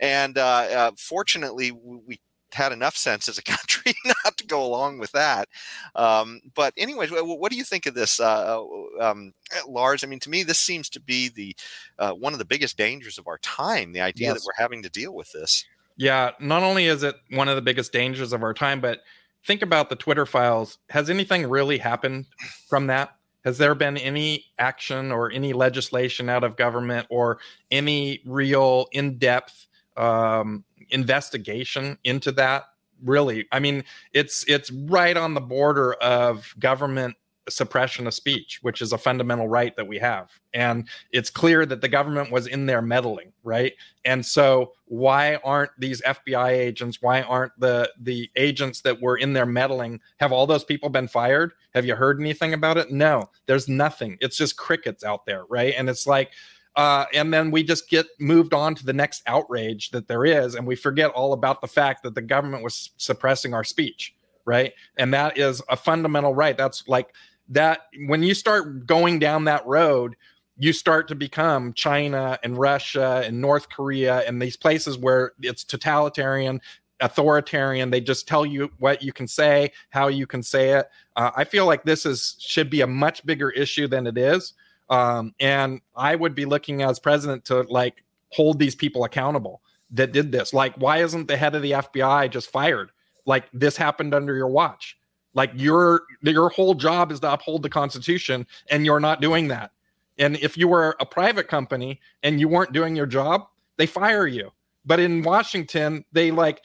And 0.00 0.38
uh, 0.38 0.42
uh, 0.42 0.90
fortunately, 0.96 1.72
we 1.72 2.20
had 2.54 2.72
enough 2.72 2.96
sense 2.96 3.28
as 3.28 3.38
a 3.38 3.42
country 3.42 3.94
not 4.24 4.36
to 4.36 4.46
go 4.46 4.64
along 4.64 4.98
with 4.98 5.12
that. 5.12 5.48
Um, 5.94 6.40
but 6.54 6.72
anyways, 6.76 7.10
what 7.10 7.50
do 7.50 7.58
you 7.58 7.64
think 7.64 7.86
of 7.86 7.94
this, 7.94 8.20
uh, 8.20 8.60
uh, 8.60 9.10
um, 9.10 9.32
Lars? 9.66 10.04
I 10.04 10.06
mean, 10.06 10.20
to 10.20 10.30
me, 10.30 10.42
this 10.42 10.60
seems 10.60 10.88
to 10.90 11.00
be 11.00 11.28
the 11.28 11.56
uh, 11.98 12.12
one 12.12 12.32
of 12.32 12.38
the 12.38 12.44
biggest 12.44 12.76
dangers 12.76 13.18
of 13.18 13.26
our 13.26 13.38
time. 13.38 13.92
The 13.92 14.00
idea 14.00 14.28
yes. 14.28 14.34
that 14.34 14.46
we're 14.46 14.62
having 14.62 14.82
to 14.82 14.90
deal 14.90 15.14
with 15.14 15.30
this. 15.32 15.64
Yeah, 15.96 16.30
not 16.40 16.62
only 16.62 16.86
is 16.86 17.02
it 17.02 17.16
one 17.30 17.48
of 17.48 17.56
the 17.56 17.62
biggest 17.62 17.92
dangers 17.92 18.32
of 18.32 18.42
our 18.42 18.54
time, 18.54 18.80
but 18.80 19.00
think 19.44 19.62
about 19.62 19.90
the 19.90 19.96
Twitter 19.96 20.26
files. 20.26 20.78
Has 20.90 21.10
anything 21.10 21.48
really 21.48 21.78
happened 21.78 22.26
from 22.68 22.86
that? 22.86 23.16
Has 23.44 23.58
there 23.58 23.74
been 23.74 23.96
any 23.96 24.44
action 24.58 25.10
or 25.10 25.30
any 25.30 25.52
legislation 25.52 26.28
out 26.28 26.44
of 26.44 26.56
government 26.56 27.06
or 27.10 27.38
any 27.70 28.20
real 28.24 28.86
in 28.92 29.18
depth 29.18 29.66
um, 29.96 30.64
investigation 30.90 31.98
into 32.04 32.32
that 32.32 32.64
really 33.04 33.46
i 33.50 33.58
mean 33.58 33.82
it's 34.12 34.44
it's 34.46 34.70
right 34.70 35.16
on 35.16 35.34
the 35.34 35.40
border 35.40 35.94
of 35.94 36.54
government 36.58 37.16
suppression 37.48 38.06
of 38.06 38.14
speech 38.14 38.60
which 38.62 38.80
is 38.80 38.92
a 38.92 38.98
fundamental 38.98 39.48
right 39.48 39.74
that 39.76 39.86
we 39.86 39.98
have. 39.98 40.30
And 40.54 40.88
it's 41.10 41.30
clear 41.30 41.66
that 41.66 41.80
the 41.80 41.88
government 41.88 42.30
was 42.30 42.46
in 42.46 42.66
there 42.66 42.82
meddling 42.82 43.32
right? 43.42 43.72
And 44.04 44.24
so 44.24 44.72
why 44.86 45.36
aren't 45.36 45.72
these 45.78 46.00
fbi 46.02 46.50
agents 46.50 47.00
why 47.00 47.22
aren't 47.22 47.52
the 47.58 47.90
the 48.00 48.30
agents 48.36 48.80
that 48.82 49.00
were 49.00 49.16
in 49.16 49.32
there 49.32 49.46
meddling 49.46 50.00
have 50.18 50.32
all 50.32 50.46
those 50.46 50.64
people 50.64 50.88
been 50.88 51.08
fired? 51.08 51.52
Have 51.74 51.84
you 51.84 51.94
heard 51.94 52.20
anything 52.20 52.54
about 52.54 52.78
it? 52.78 52.90
No 52.90 53.30
there's 53.46 53.68
nothing. 53.68 54.18
It's 54.20 54.36
just 54.36 54.56
crickets 54.56 55.04
out 55.04 55.26
there 55.26 55.44
right? 55.48 55.74
And 55.76 55.88
it's 55.88 56.06
like 56.06 56.30
uh, 56.76 57.04
and 57.12 57.32
then 57.32 57.50
we 57.50 57.62
just 57.62 57.88
get 57.90 58.06
moved 58.18 58.54
on 58.54 58.74
to 58.74 58.84
the 58.84 58.92
next 58.92 59.22
outrage 59.26 59.90
that 59.90 60.08
there 60.08 60.24
is, 60.24 60.54
and 60.54 60.66
we 60.66 60.74
forget 60.74 61.10
all 61.10 61.32
about 61.32 61.60
the 61.60 61.66
fact 61.66 62.02
that 62.02 62.14
the 62.14 62.22
government 62.22 62.64
was 62.64 62.90
suppressing 62.96 63.52
our 63.52 63.64
speech, 63.64 64.14
right? 64.46 64.72
And 64.96 65.12
that 65.12 65.36
is 65.36 65.62
a 65.68 65.76
fundamental 65.76 66.34
right. 66.34 66.56
That's 66.56 66.88
like 66.88 67.14
that 67.52 67.86
when 68.06 68.22
you 68.22 68.34
start 68.34 68.86
going 68.86 69.18
down 69.18 69.44
that 69.44 69.66
road, 69.66 70.16
you 70.56 70.72
start 70.72 71.08
to 71.08 71.14
become 71.14 71.72
China 71.72 72.38
and 72.42 72.56
Russia 72.56 73.22
and 73.24 73.40
North 73.40 73.68
Korea 73.68 74.20
and 74.20 74.40
these 74.40 74.56
places 74.56 74.98
where 74.98 75.32
it's 75.40 75.64
totalitarian, 75.64 76.60
authoritarian. 77.00 77.90
They 77.90 78.00
just 78.00 78.28
tell 78.28 78.44
you 78.46 78.70
what 78.78 79.02
you 79.02 79.12
can 79.12 79.26
say, 79.26 79.72
how 79.90 80.08
you 80.08 80.26
can 80.26 80.42
say 80.42 80.70
it. 80.70 80.88
Uh, 81.16 81.30
I 81.34 81.44
feel 81.44 81.66
like 81.66 81.84
this 81.84 82.06
is 82.06 82.36
should 82.38 82.70
be 82.70 82.80
a 82.80 82.86
much 82.86 83.24
bigger 83.24 83.50
issue 83.50 83.86
than 83.86 84.06
it 84.06 84.16
is. 84.16 84.54
Um, 84.88 85.34
and 85.40 85.80
I 85.96 86.14
would 86.14 86.34
be 86.34 86.44
looking 86.44 86.82
as 86.82 86.98
president 86.98 87.44
to 87.46 87.62
like 87.62 88.04
hold 88.30 88.58
these 88.58 88.74
people 88.74 89.04
accountable 89.04 89.62
that 89.90 90.12
did 90.12 90.32
this. 90.32 90.52
Like, 90.52 90.74
why 90.76 90.98
isn't 90.98 91.28
the 91.28 91.36
head 91.36 91.54
of 91.54 91.62
the 91.62 91.72
FBI 91.72 92.30
just 92.30 92.50
fired? 92.50 92.90
Like 93.26 93.44
this 93.52 93.76
happened 93.76 94.14
under 94.14 94.34
your 94.34 94.48
watch. 94.48 94.96
Like 95.34 95.50
your 95.54 96.02
your 96.22 96.48
whole 96.50 96.74
job 96.74 97.10
is 97.12 97.20
to 97.20 97.32
uphold 97.32 97.62
the 97.62 97.70
Constitution, 97.70 98.46
and 98.70 98.84
you're 98.84 99.00
not 99.00 99.20
doing 99.20 99.48
that. 99.48 99.72
And 100.18 100.36
if 100.36 100.58
you 100.58 100.68
were 100.68 100.96
a 101.00 101.06
private 101.06 101.48
company 101.48 102.00
and 102.22 102.38
you 102.38 102.48
weren't 102.48 102.72
doing 102.72 102.94
your 102.94 103.06
job, 103.06 103.46
they 103.76 103.86
fire 103.86 104.26
you. 104.26 104.50
But 104.84 105.00
in 105.00 105.22
Washington, 105.22 106.04
they 106.12 106.30
like 106.30 106.64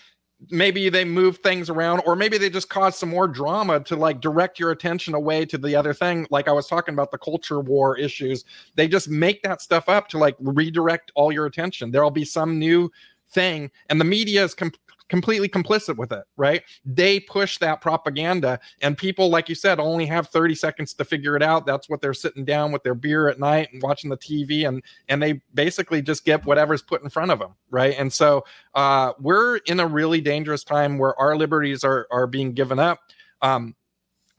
maybe 0.49 0.89
they 0.89 1.03
move 1.03 1.37
things 1.39 1.69
around 1.69 1.99
or 2.05 2.15
maybe 2.15 2.37
they 2.37 2.49
just 2.49 2.69
cause 2.69 2.95
some 2.95 3.09
more 3.09 3.27
drama 3.27 3.79
to 3.79 3.95
like 3.95 4.21
direct 4.21 4.59
your 4.59 4.69
attention 4.69 5.15
away 5.15 5.45
to 5.45 5.57
the 5.57 5.75
other 5.75 5.95
thing 5.95 6.27
like 6.29 6.47
i 6.47 6.51
was 6.51 6.67
talking 6.67 6.93
about 6.93 7.09
the 7.09 7.17
culture 7.17 7.59
war 7.59 7.97
issues 7.97 8.45
they 8.75 8.87
just 8.87 9.09
make 9.09 9.41
that 9.41 9.61
stuff 9.61 9.89
up 9.89 10.07
to 10.07 10.19
like 10.19 10.35
redirect 10.39 11.11
all 11.15 11.31
your 11.31 11.47
attention 11.47 11.89
there'll 11.89 12.11
be 12.11 12.23
some 12.23 12.59
new 12.59 12.91
thing 13.29 13.71
and 13.89 13.99
the 13.99 14.05
media 14.05 14.43
is 14.43 14.53
com- 14.53 14.71
completely 15.09 15.47
complicit 15.47 15.97
with 15.97 16.11
it, 16.11 16.23
right? 16.35 16.63
They 16.85 17.19
push 17.19 17.57
that 17.59 17.81
propaganda, 17.81 18.59
and 18.81 18.97
people, 18.97 19.29
like 19.29 19.49
you 19.49 19.55
said, 19.55 19.79
only 19.79 20.05
have 20.05 20.27
30 20.27 20.55
seconds 20.55 20.93
to 20.93 21.05
figure 21.05 21.35
it 21.35 21.43
out. 21.43 21.65
That's 21.65 21.89
what 21.89 22.01
they're 22.01 22.13
sitting 22.13 22.45
down 22.45 22.71
with 22.71 22.83
their 22.83 22.95
beer 22.95 23.27
at 23.29 23.39
night 23.39 23.69
and 23.71 23.81
watching 23.81 24.09
the 24.09 24.17
TV, 24.17 24.67
and 24.67 24.83
and 25.07 25.21
they 25.21 25.41
basically 25.53 26.01
just 26.01 26.25
get 26.25 26.45
whatever's 26.45 26.81
put 26.81 27.03
in 27.03 27.09
front 27.09 27.31
of 27.31 27.39
them, 27.39 27.55
right? 27.69 27.95
And 27.97 28.11
so 28.11 28.45
uh, 28.75 29.13
we're 29.19 29.57
in 29.57 29.79
a 29.79 29.87
really 29.87 30.21
dangerous 30.21 30.63
time 30.63 30.97
where 30.97 31.19
our 31.19 31.35
liberties 31.35 31.83
are 31.83 32.07
are 32.11 32.27
being 32.27 32.53
given 32.53 32.79
up. 32.79 32.99
Um, 33.41 33.75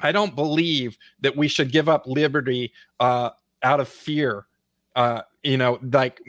I 0.00 0.12
don't 0.12 0.34
believe 0.34 0.96
that 1.20 1.36
we 1.36 1.48
should 1.48 1.72
give 1.72 1.88
up 1.88 2.06
liberty 2.06 2.72
uh, 3.00 3.30
out 3.62 3.80
of 3.80 3.88
fear 3.88 4.46
uh, 4.98 5.22
you 5.44 5.56
know 5.56 5.78
like 5.92 6.20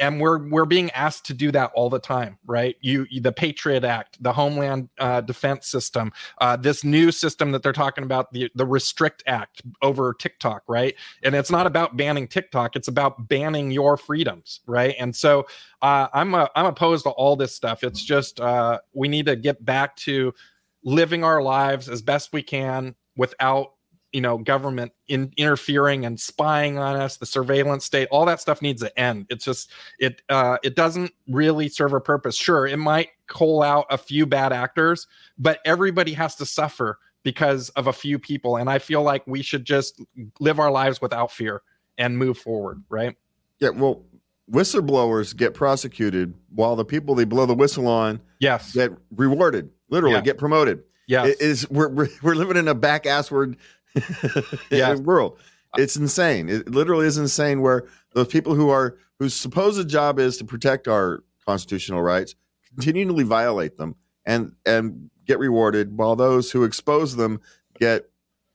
and 0.00 0.20
we're 0.20 0.48
we're 0.48 0.64
being 0.64 0.90
asked 0.90 1.24
to 1.26 1.32
do 1.32 1.52
that 1.52 1.70
all 1.76 1.88
the 1.88 2.00
time 2.00 2.36
right? 2.44 2.74
You, 2.80 3.06
the 3.20 3.30
patriot 3.30 3.84
act 3.84 4.20
the 4.20 4.32
homeland 4.32 4.88
uh, 4.98 5.20
defense 5.20 5.68
system 5.68 6.12
uh, 6.38 6.56
this 6.56 6.82
new 6.82 7.12
system 7.12 7.52
that 7.52 7.62
they're 7.62 7.72
talking 7.72 8.02
about 8.02 8.32
the 8.32 8.50
the 8.56 8.66
restrict 8.66 9.22
act 9.28 9.62
over 9.80 10.12
tiktok 10.12 10.64
right? 10.66 10.96
And 11.22 11.36
it's 11.36 11.52
not 11.52 11.68
about 11.68 11.96
banning 11.96 12.26
tiktok 12.26 12.74
it's 12.74 12.88
about 12.88 13.28
banning 13.28 13.70
your 13.70 13.96
freedoms 13.96 14.60
right? 14.66 14.96
And 14.98 15.14
so 15.14 15.46
uh, 15.82 16.08
i'm 16.12 16.34
a, 16.34 16.50
i'm 16.56 16.66
opposed 16.66 17.04
to 17.04 17.10
all 17.10 17.36
this 17.36 17.54
stuff. 17.54 17.84
It's 17.84 18.02
just 18.02 18.40
uh, 18.40 18.80
we 18.92 19.06
need 19.06 19.26
to 19.26 19.36
get 19.36 19.64
back 19.64 19.94
to 19.98 20.34
living 20.82 21.22
our 21.22 21.40
lives 21.40 21.88
as 21.88 22.02
best 22.02 22.32
we 22.32 22.42
can 22.42 22.96
without 23.16 23.75
you 24.16 24.22
know 24.22 24.38
government 24.38 24.92
in, 25.08 25.30
interfering 25.36 26.06
and 26.06 26.18
spying 26.18 26.78
on 26.78 26.96
us 26.96 27.18
the 27.18 27.26
surveillance 27.26 27.84
state 27.84 28.08
all 28.10 28.24
that 28.24 28.40
stuff 28.40 28.62
needs 28.62 28.80
to 28.80 28.98
end. 28.98 29.26
It's 29.28 29.44
just 29.44 29.70
it 29.98 30.22
uh, 30.30 30.56
it 30.62 30.74
doesn't 30.74 31.12
really 31.28 31.68
serve 31.68 31.92
a 31.92 32.00
purpose. 32.00 32.34
Sure 32.34 32.66
it 32.66 32.78
might 32.78 33.10
call 33.26 33.62
out 33.62 33.84
a 33.90 33.98
few 33.98 34.24
bad 34.24 34.54
actors 34.54 35.06
but 35.36 35.60
everybody 35.66 36.14
has 36.14 36.34
to 36.36 36.46
suffer 36.46 36.98
because 37.24 37.68
of 37.70 37.88
a 37.88 37.92
few 37.92 38.18
people. 38.18 38.56
And 38.56 38.70
i 38.70 38.78
feel 38.78 39.02
like 39.02 39.22
we 39.26 39.42
should 39.42 39.66
just 39.66 40.00
live 40.40 40.58
our 40.58 40.70
lives 40.70 41.02
without 41.02 41.30
fear 41.30 41.60
and 41.98 42.16
move 42.16 42.38
forward 42.38 42.82
right? 42.88 43.16
Yeah 43.60 43.68
well 43.68 44.02
whistleblowers 44.50 45.36
get 45.36 45.52
prosecuted 45.52 46.32
while 46.54 46.74
the 46.74 46.86
people 46.86 47.14
they 47.14 47.24
blow 47.24 47.44
the 47.44 47.54
whistle 47.54 47.86
on 47.86 48.18
yes. 48.38 48.72
get 48.72 48.92
rewarded 49.14 49.68
literally 49.90 50.14
yeah. 50.14 50.22
get 50.22 50.38
promoted. 50.38 50.84
Yeah 51.06 51.26
is 51.26 51.68
we're, 51.68 51.88
we're, 51.88 52.08
we're 52.22 52.34
living 52.34 52.56
in 52.56 52.66
a 52.66 52.74
back 52.74 53.04
assward 53.04 53.56
yeah. 54.70 54.94
world. 54.94 55.38
It's 55.76 55.96
insane. 55.96 56.48
It 56.48 56.70
literally 56.70 57.06
is 57.06 57.18
insane 57.18 57.60
where 57.60 57.86
those 58.14 58.28
people 58.28 58.54
who 58.54 58.70
are 58.70 58.96
whose 59.18 59.34
supposed 59.34 59.88
job 59.88 60.18
is 60.18 60.36
to 60.38 60.44
protect 60.44 60.88
our 60.88 61.22
constitutional 61.44 62.02
rights 62.02 62.34
continually 62.74 63.24
violate 63.24 63.76
them 63.76 63.94
and 64.24 64.52
and 64.66 65.10
get 65.24 65.38
rewarded 65.38 65.96
while 65.96 66.16
those 66.16 66.50
who 66.50 66.64
expose 66.64 67.16
them 67.16 67.40
get 67.78 68.10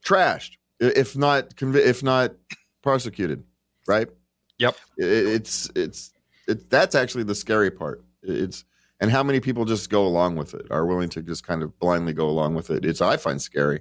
trashed 0.05 0.57
if 0.79 1.17
not 1.17 1.53
if 1.59 2.03
not 2.03 2.33
prosecuted 2.81 3.43
right 3.87 4.09
yep 4.57 4.75
it, 4.97 5.05
it's 5.05 5.71
it's 5.75 6.11
it, 6.47 6.69
that's 6.69 6.95
actually 6.95 7.23
the 7.23 7.35
scary 7.35 7.71
part 7.71 8.03
it's 8.21 8.65
and 8.99 9.09
how 9.09 9.23
many 9.23 9.39
people 9.39 9.65
just 9.65 9.89
go 9.89 10.05
along 10.05 10.35
with 10.35 10.53
it 10.53 10.65
are 10.69 10.85
willing 10.85 11.09
to 11.09 11.21
just 11.21 11.45
kind 11.45 11.63
of 11.63 11.77
blindly 11.79 12.13
go 12.13 12.27
along 12.27 12.53
with 12.53 12.69
it 12.69 12.85
it's 12.85 13.01
i 13.01 13.17
find 13.17 13.41
scary 13.41 13.79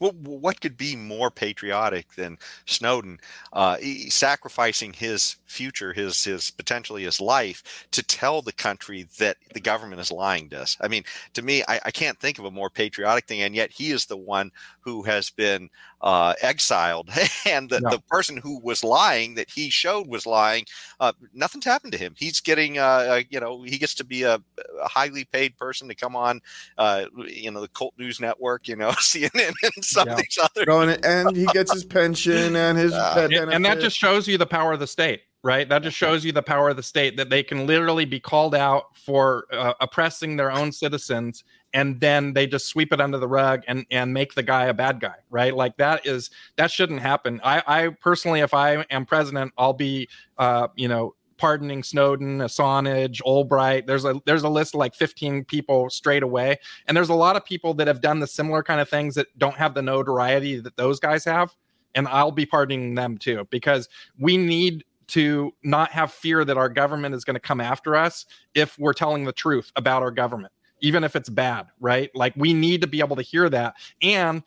well, 0.00 0.12
what 0.12 0.60
could 0.60 0.76
be 0.76 0.96
more 0.96 1.30
patriotic 1.30 2.12
than 2.14 2.38
Snowden 2.66 3.18
uh, 3.52 3.76
sacrificing 4.08 4.92
his 4.92 5.36
future, 5.46 5.92
his 5.92 6.24
his 6.24 6.50
potentially 6.50 7.04
his 7.04 7.20
life, 7.20 7.86
to 7.92 8.02
tell 8.02 8.42
the 8.42 8.52
country 8.52 9.06
that 9.18 9.36
the 9.52 9.60
government 9.60 10.00
is 10.00 10.12
lying 10.12 10.48
to 10.50 10.60
us? 10.60 10.76
I 10.80 10.88
mean, 10.88 11.04
to 11.34 11.42
me, 11.42 11.62
I, 11.68 11.80
I 11.84 11.90
can't 11.90 12.18
think 12.18 12.38
of 12.38 12.44
a 12.44 12.50
more 12.50 12.70
patriotic 12.70 13.26
thing, 13.26 13.42
and 13.42 13.54
yet 13.54 13.70
he 13.70 13.90
is 13.90 14.06
the 14.06 14.16
one 14.16 14.50
who 14.80 15.02
has 15.02 15.30
been 15.30 15.70
uh, 16.04 16.34
exiled, 16.42 17.08
and 17.46 17.70
the, 17.70 17.80
the 17.80 18.02
person 18.08 18.36
who 18.36 18.60
was 18.60 18.84
lying 18.84 19.34
that 19.34 19.50
he 19.50 19.70
showed 19.70 20.06
was 20.06 20.26
lying. 20.26 20.66
Uh, 21.00 21.12
nothing's 21.32 21.64
happened 21.64 21.92
to 21.92 21.98
him. 21.98 22.14
He's 22.16 22.40
getting, 22.40 22.78
uh, 22.78 22.82
uh 22.82 23.22
you 23.30 23.40
know, 23.40 23.62
he 23.62 23.78
gets 23.78 23.94
to 23.94 24.04
be 24.04 24.22
a, 24.22 24.34
a, 24.34 24.88
highly 24.88 25.24
paid 25.24 25.56
person 25.56 25.88
to 25.88 25.94
come 25.94 26.14
on, 26.14 26.42
uh, 26.76 27.06
you 27.26 27.50
know, 27.50 27.62
the 27.62 27.68
Cult 27.68 27.94
News 27.98 28.20
Network, 28.20 28.68
you 28.68 28.76
know, 28.76 28.90
CNN, 28.90 29.54
some 29.82 30.06
yeah. 30.06 30.14
of 30.14 30.18
these 30.18 30.38
other. 30.42 30.64
Going, 30.64 30.90
and 31.04 31.36
he 31.36 31.46
gets 31.46 31.72
his 31.72 31.84
pension 31.84 32.56
and 32.56 32.78
his, 32.78 32.92
and 32.92 33.64
that 33.64 33.80
just 33.80 33.96
shows 33.96 34.28
you 34.28 34.38
the 34.38 34.46
power 34.46 34.72
of 34.72 34.80
the 34.80 34.86
state 34.86 35.22
right? 35.44 35.68
That 35.68 35.82
just 35.82 35.94
shows 35.94 36.24
you 36.24 36.32
the 36.32 36.42
power 36.42 36.70
of 36.70 36.76
the 36.76 36.82
state 36.82 37.18
that 37.18 37.28
they 37.28 37.42
can 37.42 37.66
literally 37.66 38.06
be 38.06 38.18
called 38.18 38.54
out 38.54 38.96
for 38.96 39.44
uh, 39.52 39.74
oppressing 39.78 40.36
their 40.36 40.50
own 40.50 40.72
citizens 40.72 41.44
and 41.74 42.00
then 42.00 42.32
they 42.32 42.46
just 42.46 42.66
sweep 42.66 42.92
it 42.92 43.00
under 43.00 43.18
the 43.18 43.28
rug 43.28 43.62
and 43.68 43.84
and 43.90 44.14
make 44.14 44.34
the 44.34 44.42
guy 44.42 44.66
a 44.66 44.74
bad 44.74 45.00
guy 45.00 45.16
right 45.28 45.54
like 45.54 45.76
that 45.76 46.06
is 46.06 46.30
that 46.56 46.70
shouldn't 46.70 47.00
happen 47.00 47.40
i 47.44 47.62
i 47.66 47.88
personally 48.00 48.40
if 48.40 48.54
i 48.54 48.76
am 48.90 49.04
president 49.04 49.52
i'll 49.58 49.74
be 49.74 50.08
uh 50.38 50.68
you 50.76 50.88
know 50.88 51.14
pardoning 51.36 51.82
Snowden, 51.82 52.38
Assange, 52.38 53.20
Ulbricht. 53.22 53.86
There's 53.86 54.04
a 54.04 54.20
there's 54.26 54.42
a 54.42 54.48
list 54.48 54.74
of 54.74 54.78
like 54.78 54.94
15 54.94 55.44
people 55.44 55.90
straight 55.90 56.22
away, 56.22 56.58
and 56.86 56.96
there's 56.96 57.08
a 57.08 57.14
lot 57.14 57.36
of 57.36 57.44
people 57.44 57.74
that 57.74 57.86
have 57.86 58.00
done 58.00 58.20
the 58.20 58.26
similar 58.26 58.62
kind 58.62 58.80
of 58.80 58.88
things 58.88 59.14
that 59.14 59.26
don't 59.38 59.56
have 59.56 59.74
the 59.74 59.82
notoriety 59.82 60.60
that 60.60 60.76
those 60.76 61.00
guys 61.00 61.24
have, 61.24 61.54
and 61.94 62.08
I'll 62.08 62.32
be 62.32 62.46
pardoning 62.46 62.94
them 62.94 63.18
too 63.18 63.46
because 63.50 63.88
we 64.18 64.36
need 64.36 64.84
to 65.06 65.52
not 65.62 65.90
have 65.90 66.12
fear 66.12 66.44
that 66.44 66.56
our 66.56 66.68
government 66.68 67.14
is 67.14 67.24
going 67.24 67.34
to 67.34 67.40
come 67.40 67.60
after 67.60 67.94
us 67.94 68.24
if 68.54 68.78
we're 68.78 68.94
telling 68.94 69.24
the 69.24 69.32
truth 69.32 69.70
about 69.76 70.02
our 70.02 70.10
government 70.10 70.52
even 70.80 71.04
if 71.04 71.14
it's 71.14 71.28
bad 71.28 71.66
right? 71.78 72.10
Like 72.14 72.32
we 72.36 72.54
need 72.54 72.80
to 72.80 72.86
be 72.86 73.00
able 73.00 73.16
to 73.16 73.22
hear 73.22 73.48
that. 73.50 73.74
And 74.00 74.42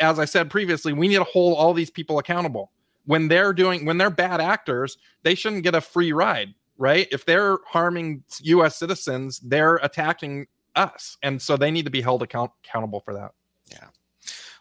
as 0.00 0.18
i 0.18 0.24
said 0.24 0.50
previously 0.50 0.92
we 0.92 1.06
need 1.06 1.16
to 1.16 1.24
hold 1.24 1.56
all 1.56 1.74
these 1.74 1.90
people 1.90 2.18
accountable 2.18 2.72
when 3.10 3.28
they're 3.28 3.52
doing 3.52 3.84
when 3.84 3.98
they're 3.98 4.10
bad 4.10 4.40
actors 4.40 4.96
they 5.22 5.34
shouldn't 5.34 5.64
get 5.64 5.74
a 5.74 5.80
free 5.80 6.12
ride 6.12 6.54
right? 6.78 7.08
If 7.12 7.26
they're 7.26 7.58
harming 7.66 8.24
us 8.42 8.76
citizens 8.78 9.40
they're 9.40 9.76
attacking 9.76 10.46
us. 10.76 11.16
And 11.22 11.40
so 11.40 11.56
they 11.56 11.70
need 11.70 11.84
to 11.84 11.90
be 11.90 12.00
held 12.00 12.22
account- 12.22 12.52
accountable 12.64 13.00
for 13.00 13.14
that. 13.14 13.32
Yeah. 13.70 13.88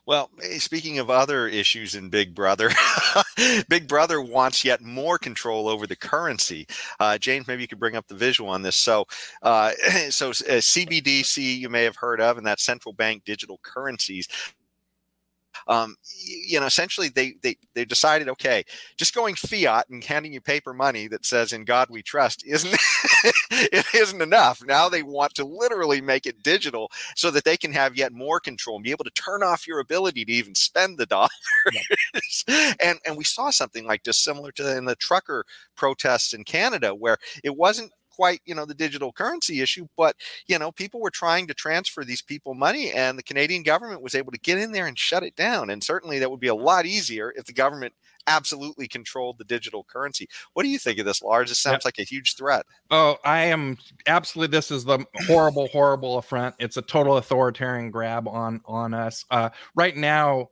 Well, 0.05 0.31
speaking 0.57 0.97
of 0.97 1.11
other 1.11 1.47
issues 1.47 1.93
in 1.93 2.09
Big 2.09 2.33
Brother, 2.33 2.71
Big 3.69 3.87
Brother 3.87 4.19
wants 4.19 4.65
yet 4.65 4.81
more 4.81 5.19
control 5.19 5.67
over 5.67 5.85
the 5.85 5.95
currency. 5.95 6.65
Uh, 6.99 7.19
James, 7.19 7.47
maybe 7.47 7.61
you 7.61 7.67
could 7.67 7.79
bring 7.79 7.95
up 7.95 8.07
the 8.07 8.15
visual 8.15 8.49
on 8.49 8.63
this. 8.63 8.75
So, 8.75 9.05
uh, 9.43 9.71
so 10.09 10.29
uh, 10.29 10.61
CBDC 10.61 11.59
you 11.59 11.69
may 11.69 11.83
have 11.83 11.95
heard 11.95 12.21
of, 12.21 12.39
and 12.39 12.47
that's 12.47 12.63
central 12.63 12.93
bank 12.93 13.23
digital 13.23 13.59
currencies 13.61 14.27
um, 15.67 15.95
you 16.25 16.59
know, 16.59 16.65
essentially 16.65 17.09
they, 17.09 17.35
they, 17.41 17.57
they 17.73 17.85
decided, 17.85 18.29
okay, 18.29 18.63
just 18.97 19.15
going 19.15 19.35
fiat 19.35 19.89
and 19.89 20.03
handing 20.03 20.33
you 20.33 20.41
paper 20.41 20.73
money 20.73 21.07
that 21.07 21.25
says 21.25 21.53
in 21.53 21.65
God 21.65 21.89
we 21.89 22.01
trust 22.01 22.43
isn't, 22.45 22.73
it 23.51 23.85
isn't 23.93 24.21
enough. 24.21 24.61
Now 24.65 24.89
they 24.89 25.03
want 25.03 25.33
to 25.35 25.45
literally 25.45 26.01
make 26.01 26.25
it 26.25 26.43
digital 26.43 26.91
so 27.15 27.31
that 27.31 27.43
they 27.43 27.57
can 27.57 27.71
have 27.73 27.95
yet 27.95 28.13
more 28.13 28.39
control 28.39 28.77
and 28.77 28.83
be 28.83 28.91
able 28.91 29.05
to 29.05 29.11
turn 29.11 29.43
off 29.43 29.67
your 29.67 29.79
ability 29.79 30.25
to 30.25 30.31
even 30.31 30.55
spend 30.55 30.97
the 30.97 31.05
dollars. 31.05 31.29
and, 32.81 32.99
and 33.05 33.17
we 33.17 33.23
saw 33.23 33.49
something 33.49 33.85
like 33.85 34.03
this 34.03 34.17
similar 34.17 34.51
to 34.53 34.77
in 34.77 34.85
the 34.85 34.95
trucker 34.95 35.45
protests 35.75 36.33
in 36.33 36.43
Canada, 36.43 36.93
where 36.93 37.17
it 37.43 37.55
wasn't 37.55 37.91
quite 38.19 38.41
you 38.45 38.53
know 38.53 38.65
the 38.65 38.73
digital 38.73 39.13
currency 39.13 39.61
issue 39.61 39.87
but 39.95 40.13
you 40.45 40.59
know 40.59 40.73
people 40.73 40.99
were 40.99 41.09
trying 41.09 41.47
to 41.47 41.53
transfer 41.53 42.03
these 42.03 42.21
people 42.21 42.53
money 42.53 42.91
and 42.91 43.17
the 43.17 43.23
canadian 43.23 43.63
government 43.63 44.01
was 44.01 44.13
able 44.13 44.29
to 44.29 44.37
get 44.39 44.57
in 44.57 44.73
there 44.73 44.87
and 44.87 44.99
shut 44.99 45.23
it 45.23 45.33
down 45.37 45.69
and 45.69 45.81
certainly 45.81 46.19
that 46.19 46.29
would 46.29 46.41
be 46.41 46.49
a 46.49 46.53
lot 46.53 46.85
easier 46.85 47.33
if 47.37 47.45
the 47.45 47.53
government 47.53 47.93
absolutely 48.27 48.87
controlled 48.87 49.37
the 49.37 49.45
digital 49.45 49.85
currency. 49.85 50.27
What 50.53 50.63
do 50.63 50.69
you 50.69 50.77
think 50.77 50.99
of 50.99 51.05
this 51.05 51.21
lars? 51.21 51.49
It 51.49 51.55
sounds 51.55 51.85
like 51.85 51.97
a 51.97 52.03
huge 52.03 52.35
threat. 52.35 52.65
Oh 52.91 53.17
i 53.23 53.39
am 53.39 53.77
absolutely 54.05 54.51
this 54.55 54.69
is 54.69 54.83
the 54.83 54.99
horrible 55.25 55.67
horrible 55.69 56.17
affront. 56.17 56.55
It's 56.59 56.75
a 56.75 56.81
total 56.81 57.17
authoritarian 57.17 57.89
grab 57.89 58.27
on 58.27 58.59
on 58.65 58.93
us. 58.93 59.23
Uh, 59.31 59.49
right 59.75 59.95
now 59.95 60.49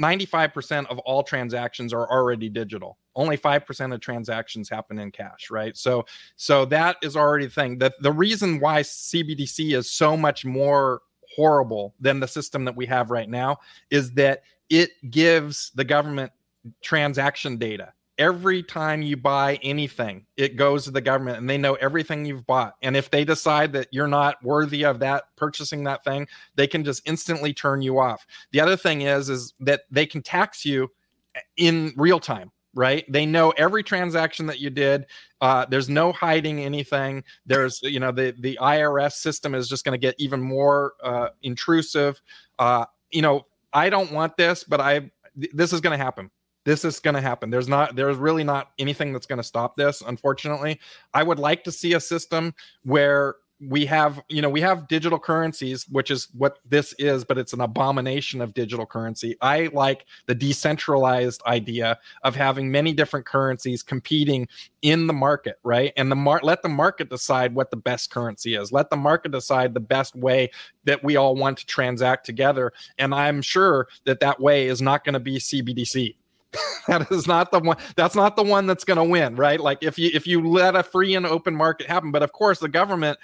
95% 0.00 0.86
of 0.86 0.98
all 1.00 1.24
transactions 1.24 1.92
are 1.92 2.08
already 2.08 2.48
digital 2.48 2.98
only 3.18 3.36
5% 3.36 3.92
of 3.92 4.00
transactions 4.00 4.68
happen 4.68 4.98
in 4.98 5.10
cash 5.10 5.50
right 5.50 5.76
so 5.76 6.06
so 6.36 6.64
that 6.64 6.96
is 7.02 7.16
already 7.16 7.46
the 7.46 7.52
thing 7.52 7.76
that 7.78 7.94
the 8.00 8.12
reason 8.12 8.60
why 8.60 8.80
cbdc 8.80 9.76
is 9.76 9.90
so 9.90 10.16
much 10.16 10.44
more 10.44 11.02
horrible 11.36 11.94
than 12.00 12.20
the 12.20 12.28
system 12.28 12.64
that 12.64 12.74
we 12.74 12.86
have 12.86 13.10
right 13.10 13.28
now 13.28 13.58
is 13.90 14.12
that 14.12 14.42
it 14.70 14.90
gives 15.10 15.72
the 15.74 15.84
government 15.84 16.32
transaction 16.82 17.58
data 17.58 17.92
every 18.18 18.64
time 18.64 19.00
you 19.00 19.16
buy 19.16 19.58
anything, 19.62 20.26
it 20.36 20.56
goes 20.56 20.84
to 20.84 20.90
the 20.90 21.00
government 21.00 21.38
and 21.38 21.48
they 21.48 21.56
know 21.56 21.74
everything 21.74 22.24
you've 22.24 22.46
bought. 22.46 22.74
And 22.82 22.96
if 22.96 23.10
they 23.10 23.24
decide 23.24 23.72
that 23.74 23.86
you're 23.92 24.08
not 24.08 24.42
worthy 24.42 24.84
of 24.84 24.98
that 24.98 25.24
purchasing 25.36 25.84
that 25.84 26.02
thing, 26.02 26.26
they 26.56 26.66
can 26.66 26.82
just 26.84 27.02
instantly 27.06 27.54
turn 27.54 27.80
you 27.80 28.00
off. 28.00 28.26
The 28.50 28.60
other 28.60 28.76
thing 28.76 29.02
is 29.02 29.30
is 29.30 29.54
that 29.60 29.82
they 29.90 30.04
can 30.04 30.22
tax 30.22 30.64
you 30.64 30.90
in 31.56 31.92
real 31.96 32.18
time 32.18 32.50
right? 32.74 33.04
They 33.10 33.26
know 33.26 33.50
every 33.50 33.82
transaction 33.82 34.46
that 34.46 34.60
you 34.60 34.70
did. 34.70 35.06
Uh, 35.40 35.66
there's 35.66 35.88
no 35.88 36.12
hiding 36.12 36.60
anything. 36.60 37.24
There's 37.46 37.80
you 37.82 38.00
know 38.00 38.12
the 38.12 38.34
the 38.38 38.58
irs 38.60 39.12
system 39.12 39.54
is 39.54 39.68
just 39.68 39.84
going 39.84 39.98
to 39.98 40.06
get 40.06 40.14
even 40.18 40.40
more 40.40 40.94
uh, 41.02 41.28
intrusive. 41.42 42.20
Uh, 42.58 42.84
you 43.10 43.22
know 43.22 43.46
i 43.72 43.88
don't 43.88 44.12
want 44.12 44.36
this 44.36 44.64
but 44.64 44.80
i 44.80 45.10
this 45.52 45.72
is 45.72 45.80
going 45.80 45.96
to 45.96 46.02
happen. 46.02 46.30
This 46.64 46.84
is 46.84 47.00
going 47.00 47.14
to 47.14 47.20
happen. 47.20 47.50
There's 47.50 47.68
not 47.68 47.96
there's 47.96 48.16
really 48.16 48.44
not 48.44 48.70
anything 48.78 49.12
that's 49.12 49.26
going 49.26 49.38
to 49.38 49.44
stop 49.44 49.76
this 49.76 50.02
unfortunately. 50.02 50.80
I 51.14 51.22
would 51.22 51.38
like 51.38 51.64
to 51.64 51.72
see 51.72 51.94
a 51.94 52.00
system 52.00 52.54
where 52.82 53.36
we 53.60 53.84
have 53.84 54.20
you 54.28 54.40
know 54.40 54.48
we 54.48 54.60
have 54.60 54.86
digital 54.86 55.18
currencies 55.18 55.88
which 55.88 56.12
is 56.12 56.28
what 56.36 56.60
this 56.68 56.94
is 56.98 57.24
but 57.24 57.36
it's 57.38 57.52
an 57.52 57.60
abomination 57.60 58.40
of 58.40 58.54
digital 58.54 58.86
currency. 58.86 59.36
I 59.40 59.68
like 59.72 60.06
the 60.26 60.34
decentralized 60.34 61.42
idea 61.44 61.98
of 62.22 62.36
having 62.36 62.70
many 62.70 62.92
different 62.92 63.26
currencies 63.26 63.82
competing 63.82 64.46
in 64.82 65.06
the 65.08 65.12
market 65.12 65.58
right? 65.64 65.92
And 65.96 66.10
the 66.10 66.16
mar- 66.16 66.40
let 66.42 66.62
the 66.62 66.68
market 66.68 67.10
decide 67.10 67.54
what 67.54 67.70
the 67.70 67.76
best 67.76 68.10
currency 68.10 68.54
is. 68.54 68.70
Let 68.70 68.90
the 68.90 68.96
market 68.96 69.32
decide 69.32 69.74
the 69.74 69.80
best 69.80 70.14
way 70.14 70.50
that 70.84 71.02
we 71.02 71.16
all 71.16 71.34
want 71.34 71.58
to 71.58 71.66
transact 71.66 72.26
together. 72.26 72.72
And 72.98 73.14
i'm 73.14 73.42
sure 73.42 73.88
that 74.04 74.20
that 74.20 74.40
way 74.40 74.68
is 74.68 74.80
not 74.80 75.04
going 75.04 75.14
to 75.14 75.20
be 75.20 75.38
cbdc 75.38 76.14
that 76.88 77.10
is 77.10 77.26
not 77.26 77.50
the 77.50 77.60
one 77.60 77.76
that's 77.96 78.14
not 78.14 78.36
the 78.36 78.42
one 78.42 78.66
that's 78.66 78.84
going 78.84 78.96
to 78.96 79.04
win 79.04 79.36
right? 79.36 79.60
Like 79.60 79.82
if 79.82 79.98
you 79.98 80.10
if 80.14 80.26
you 80.26 80.46
let 80.48 80.76
a 80.76 80.82
free 80.82 81.14
and 81.14 81.26
open 81.26 81.54
market 81.54 81.86
happen 81.86 82.10
but 82.10 82.22
of 82.22 82.32
course 82.32 82.58
the 82.58 82.68
government 82.68 83.18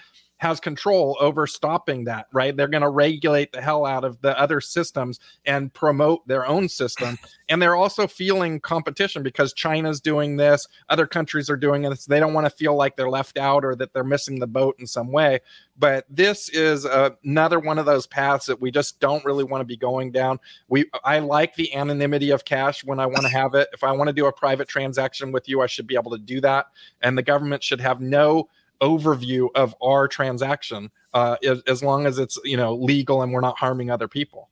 has 0.44 0.60
control 0.60 1.16
over 1.20 1.46
stopping 1.46 2.04
that, 2.04 2.26
right? 2.30 2.54
They're 2.54 2.68
going 2.68 2.82
to 2.82 2.90
regulate 2.90 3.50
the 3.50 3.62
hell 3.62 3.86
out 3.86 4.04
of 4.04 4.20
the 4.20 4.38
other 4.38 4.60
systems 4.60 5.18
and 5.46 5.72
promote 5.72 6.28
their 6.28 6.46
own 6.46 6.68
system. 6.68 7.18
and 7.48 7.62
they're 7.62 7.74
also 7.74 8.06
feeling 8.06 8.60
competition 8.60 9.22
because 9.22 9.54
China's 9.54 10.02
doing 10.02 10.36
this, 10.36 10.68
other 10.90 11.06
countries 11.06 11.48
are 11.48 11.56
doing 11.56 11.80
this. 11.80 12.04
They 12.04 12.20
don't 12.20 12.34
want 12.34 12.44
to 12.44 12.50
feel 12.50 12.76
like 12.76 12.94
they're 12.94 13.08
left 13.08 13.38
out 13.38 13.64
or 13.64 13.74
that 13.76 13.94
they're 13.94 14.04
missing 14.04 14.38
the 14.38 14.46
boat 14.46 14.76
in 14.78 14.86
some 14.86 15.10
way. 15.10 15.40
But 15.78 16.04
this 16.10 16.50
is 16.50 16.84
another 16.84 17.58
one 17.58 17.78
of 17.78 17.86
those 17.86 18.06
paths 18.06 18.44
that 18.44 18.60
we 18.60 18.70
just 18.70 19.00
don't 19.00 19.24
really 19.24 19.44
want 19.44 19.62
to 19.62 19.66
be 19.66 19.78
going 19.78 20.12
down. 20.12 20.38
We 20.68 20.84
I 21.04 21.20
like 21.20 21.54
the 21.54 21.74
anonymity 21.74 22.30
of 22.30 22.44
cash 22.44 22.84
when 22.84 23.00
I 23.00 23.06
want 23.06 23.22
to 23.22 23.30
have 23.30 23.54
it. 23.54 23.68
If 23.72 23.82
I 23.82 23.92
want 23.92 24.08
to 24.08 24.12
do 24.12 24.26
a 24.26 24.32
private 24.32 24.68
transaction 24.68 25.32
with 25.32 25.48
you, 25.48 25.62
I 25.62 25.66
should 25.66 25.86
be 25.86 25.94
able 25.94 26.10
to 26.10 26.18
do 26.18 26.42
that. 26.42 26.66
And 27.00 27.16
the 27.16 27.22
government 27.22 27.62
should 27.62 27.80
have 27.80 28.02
no 28.02 28.50
overview 28.80 29.48
of 29.54 29.74
our 29.82 30.08
transaction 30.08 30.90
uh, 31.12 31.36
as, 31.44 31.62
as 31.66 31.82
long 31.82 32.06
as 32.06 32.18
it's 32.18 32.38
you 32.44 32.56
know 32.56 32.74
legal 32.74 33.22
and 33.22 33.32
we're 33.32 33.40
not 33.40 33.58
harming 33.58 33.90
other 33.90 34.08
people. 34.08 34.50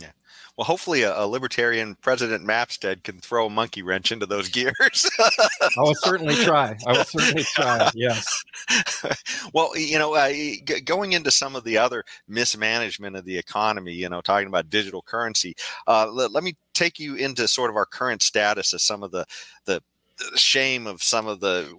Yeah. 0.00 0.10
Well 0.56 0.64
hopefully 0.64 1.02
a, 1.02 1.16
a, 1.18 1.26
libertarian 1.26 1.96
president 1.96 2.46
mapstead 2.46 3.02
can 3.02 3.18
throw 3.18 3.46
a 3.46 3.50
monkey 3.50 3.82
wrench 3.82 4.10
into 4.10 4.26
those 4.26 4.48
gears. 4.48 5.10
I 5.18 5.68
will 5.76 5.94
certainly 6.02 6.34
try. 6.36 6.76
I 6.86 6.92
will 6.92 7.04
certainly 7.04 7.44
try 7.44 7.90
yes. 7.94 8.42
Well 9.52 9.76
you 9.76 9.98
know 9.98 10.14
uh, 10.14 10.32
going 10.84 11.12
into 11.12 11.30
some 11.30 11.54
of 11.54 11.64
the 11.64 11.78
other 11.78 12.04
mismanagement 12.26 13.16
of 13.16 13.24
the 13.24 13.36
economy 13.36 13.92
you 13.92 14.08
know 14.08 14.20
talking 14.20 14.48
about 14.48 14.70
digital 14.70 15.02
currency 15.02 15.54
uh, 15.86 16.08
let, 16.10 16.32
let 16.32 16.42
me 16.42 16.56
take 16.74 16.98
you 16.98 17.16
into 17.16 17.46
sort 17.48 17.70
of 17.70 17.76
our 17.76 17.86
current 17.86 18.22
status 18.22 18.72
of 18.72 18.80
some 18.80 19.02
of 19.02 19.10
the 19.10 19.26
the 19.66 19.82
shame 20.36 20.86
of 20.86 21.02
some 21.02 21.26
of 21.26 21.40
the 21.40 21.72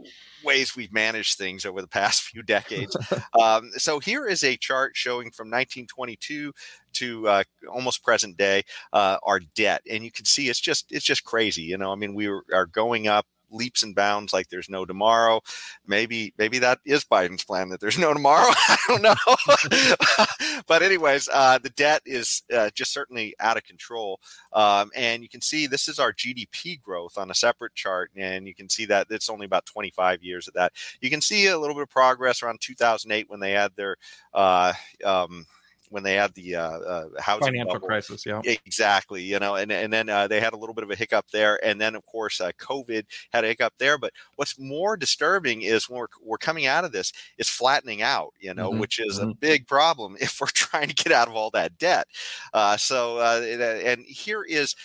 ways 0.43 0.75
we've 0.75 0.93
managed 0.93 1.38
things 1.38 1.65
over 1.65 1.82
the 1.82 1.88
past 1.88 2.21
few 2.30 2.43
decades. 2.43 2.95
um, 3.39 3.71
so 3.78 3.99
here 3.99 4.25
is 4.25 4.43
a 4.43 4.58
chart 4.58 4.95
showing 4.95 5.32
from 5.32 5.47
1922 5.47 6.54
to 6.93 7.28
uh, 7.28 7.43
almost 7.71 8.04
present 8.04 8.38
day 8.38 8.63
uh, 8.93 9.17
our 9.23 9.39
debt, 9.56 9.82
and 9.89 10.04
you 10.04 10.12
can 10.12 10.25
see 10.25 10.49
it's 10.49 10.60
just 10.60 10.91
it's 10.91 11.06
just 11.06 11.23
crazy. 11.23 11.63
You 11.63 11.78
know, 11.78 11.91
I 11.91 11.95
mean, 11.95 12.13
we 12.15 12.28
are 12.28 12.65
going 12.71 13.08
up 13.08 13.25
leaps 13.52 13.84
and 13.84 13.96
bounds 13.96 14.34
like 14.34 14.50
there's 14.50 14.70
no 14.70 14.86
tomorrow. 14.86 15.42
Maybe 15.86 16.34
maybe 16.38 16.60
that 16.60 16.80
is 16.86 17.04
Biden's 17.04 17.44
plan 17.44 17.70
that 17.70 17.80
there's 17.80 17.98
no 18.00 18.14
tomorrow. 18.14 18.50
I 18.52 18.78
don't 18.88 19.02
know. 19.02 20.62
but 20.68 20.82
anyways, 20.82 21.30
uh, 21.32 21.60
the 21.60 21.70
debt 21.72 22.02
is 22.06 22.44
uh, 22.54 22.70
just 22.74 22.94
certainly 22.94 23.36
out 23.40 23.58
of 23.58 23.64
control. 23.64 24.20
Um, 24.54 24.92
and 24.96 25.24
you 25.24 25.30
can 25.30 25.42
see 25.42 25.68
this 25.68 25.88
is 25.88 26.00
our 26.00 26.14
GDP 26.14 26.82
growth 26.82 27.18
on 27.18 27.32
a 27.32 27.36
separate 27.36 27.76
chart, 27.76 28.12
and 28.16 28.48
you 28.48 28.56
can 28.56 28.70
see 28.70 28.86
that 28.86 29.08
it's 29.10 29.30
only 29.30 29.46
about 29.46 29.66
25 29.66 30.24
years 30.24 30.48
of 30.48 30.54
that. 30.56 30.74
You 31.02 31.10
can 31.10 31.22
see 31.22 31.48
a 31.48 31.58
little 31.58 31.76
bit 31.76 31.84
of 31.84 31.90
progress 31.90 32.44
around 32.44 32.62
2008 32.62 33.30
when 33.30 33.40
they 33.40 33.52
had 33.52 33.76
their 33.76 33.98
uh, 34.34 34.74
um, 35.04 35.46
when 35.89 36.04
they 36.04 36.13
had 36.15 36.34
the 36.34 36.56
uh, 36.56 36.80
uh, 36.80 37.06
housing 37.19 37.54
financial 37.54 37.80
bubble. 37.80 37.80
crisis. 37.80 38.25
Yeah, 38.25 38.41
exactly. 38.43 39.23
You 39.23 39.39
know, 39.39 39.56
and 39.56 39.71
and 39.71 39.91
then 39.91 40.10
uh, 40.10 40.28
they 40.28 40.39
had 40.39 40.54
a 40.54 40.58
little 40.58 40.73
bit 40.75 40.84
of 40.84 40.91
a 40.91 40.95
hiccup 40.95 41.30
there, 41.32 41.60
and 41.65 41.80
then 41.80 41.95
of 41.95 42.06
course 42.06 42.39
uh, 42.41 42.52
COVID 42.60 43.06
had 43.32 43.43
a 43.43 43.47
hiccup 43.47 43.73
there. 43.78 43.97
But 43.97 44.13
what's 44.36 44.60
more 44.60 44.97
disturbing 44.97 45.62
is 45.62 45.89
when 45.89 45.99
we're 45.99 46.08
we're 46.21 46.38
coming 46.38 46.65
out 46.65 46.86
of 46.86 46.91
this, 46.91 47.12
it's 47.38 47.49
flattening 47.49 48.02
out. 48.02 48.34
You 48.39 48.54
know, 48.54 48.71
Mhm, 48.71 48.80
which 48.80 48.99
is 48.99 49.19
mhm. 49.19 49.32
a 49.32 49.36
big 49.39 49.67
problem 49.67 50.15
if 50.21 50.39
we're 50.39 50.47
trying 50.47 50.88
to 50.89 50.95
get 50.95 51.12
out 51.13 51.28
of 51.28 51.36
all 51.36 51.52
that 51.52 51.78
debt. 51.78 52.08
Uh, 52.54 52.78
so 52.78 53.17
uh, 53.17 53.41
and 53.86 54.06
here 54.06 54.43
is 54.43 54.75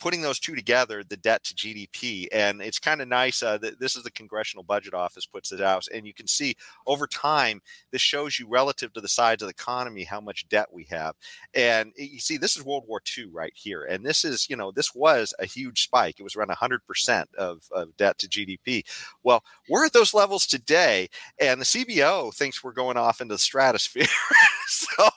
putting 0.00 0.22
those 0.22 0.40
two 0.40 0.56
together, 0.56 1.04
the 1.04 1.16
debt 1.16 1.44
to 1.44 1.54
GDP, 1.54 2.26
and 2.32 2.60
it's 2.60 2.78
kind 2.78 3.00
of 3.00 3.08
nice. 3.08 3.42
Uh, 3.42 3.58
th- 3.58 3.76
this 3.78 3.96
is 3.96 4.02
the 4.02 4.10
Congressional 4.10 4.64
Budget 4.64 4.94
Office 4.94 5.26
puts 5.26 5.52
it 5.52 5.60
out, 5.60 5.86
and 5.92 6.06
you 6.06 6.14
can 6.14 6.26
see 6.26 6.56
over 6.86 7.06
time 7.06 7.60
this 7.92 8.02
shows 8.02 8.38
you 8.38 8.48
relative 8.48 8.92
to 8.94 9.00
the 9.00 9.08
size 9.08 9.34
of 9.34 9.40
the 9.40 9.48
economy 9.48 10.02
how 10.02 10.20
much 10.20 10.48
debt 10.48 10.66
we 10.72 10.84
have. 10.84 11.14
And 11.54 11.92
you 11.96 12.18
see, 12.18 12.38
this 12.38 12.56
is 12.56 12.64
World 12.64 12.84
War 12.88 13.00
II 13.16 13.26
right 13.26 13.52
here, 13.54 13.84
and 13.84 14.04
this 14.04 14.24
is 14.24 14.48
you 14.48 14.56
know 14.56 14.72
this 14.72 14.94
was 14.94 15.34
a 15.38 15.46
huge 15.46 15.82
spike. 15.82 16.18
It 16.18 16.24
was 16.24 16.34
around 16.34 16.48
100 16.48 16.86
percent 16.86 17.28
of, 17.36 17.62
debt 17.96 18.18
to 18.18 18.28
GDP. 18.28 18.84
Well, 19.22 19.44
we're 19.68 19.86
at 19.86 19.92
those 19.92 20.14
levels 20.14 20.46
today, 20.46 21.08
and 21.38 21.60
the 21.60 21.64
CBO 21.64 22.34
thinks 22.34 22.64
we're 22.64 22.72
going 22.72 22.96
off 22.96 23.20
into 23.20 23.34
the 23.34 23.38
stratosphere. 23.38 24.06
so 24.66 25.08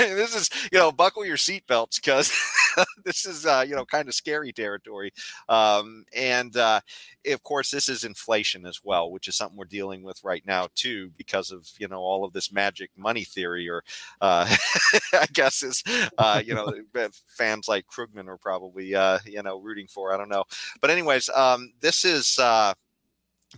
this 0.14 0.34
is 0.34 0.48
you 0.72 0.78
know 0.78 0.90
buckle 0.90 1.26
your 1.26 1.36
seatbelts 1.36 1.96
because 1.96 2.32
this 3.04 3.26
is 3.26 3.44
uh, 3.44 3.64
you 3.66 3.74
know 3.74 3.84
kind 3.84 4.08
of 4.08 4.14
scary 4.14 4.52
territory. 4.52 5.12
Um, 5.48 6.04
and 6.16 6.56
uh, 6.56 6.80
of 7.26 7.42
course, 7.42 7.70
this 7.70 7.88
is 7.88 8.04
inflation 8.04 8.64
as 8.64 8.80
well, 8.82 9.10
which 9.10 9.28
is 9.28 9.36
something 9.36 9.58
we're 9.58 9.66
dealing 9.66 10.02
with 10.02 10.22
right 10.24 10.42
now 10.46 10.68
too, 10.74 11.10
because 11.18 11.50
of 11.50 11.68
you 11.78 11.88
know 11.88 12.00
all 12.00 12.24
of 12.24 12.32
this 12.32 12.50
magic 12.50 12.90
money 12.96 13.24
theory, 13.24 13.68
or 13.68 13.82
uh, 14.22 14.48
I 15.12 15.26
guess 15.32 15.62
is 15.62 15.82
uh, 16.16 16.40
you 16.44 16.54
know 16.54 16.72
fans 17.26 17.68
like 17.68 17.86
Krugman 17.86 18.28
are 18.28 18.38
probably 18.38 18.94
uh, 18.94 19.18
you 19.26 19.42
know 19.42 19.60
rooting 19.60 19.86
for. 19.86 20.14
I 20.14 20.16
don't 20.16 20.30
know, 20.30 20.44
but 20.80 20.90
anyways, 20.90 21.28
um, 21.30 21.72
this 21.80 22.04
is 22.06 22.38
uh, 22.38 22.72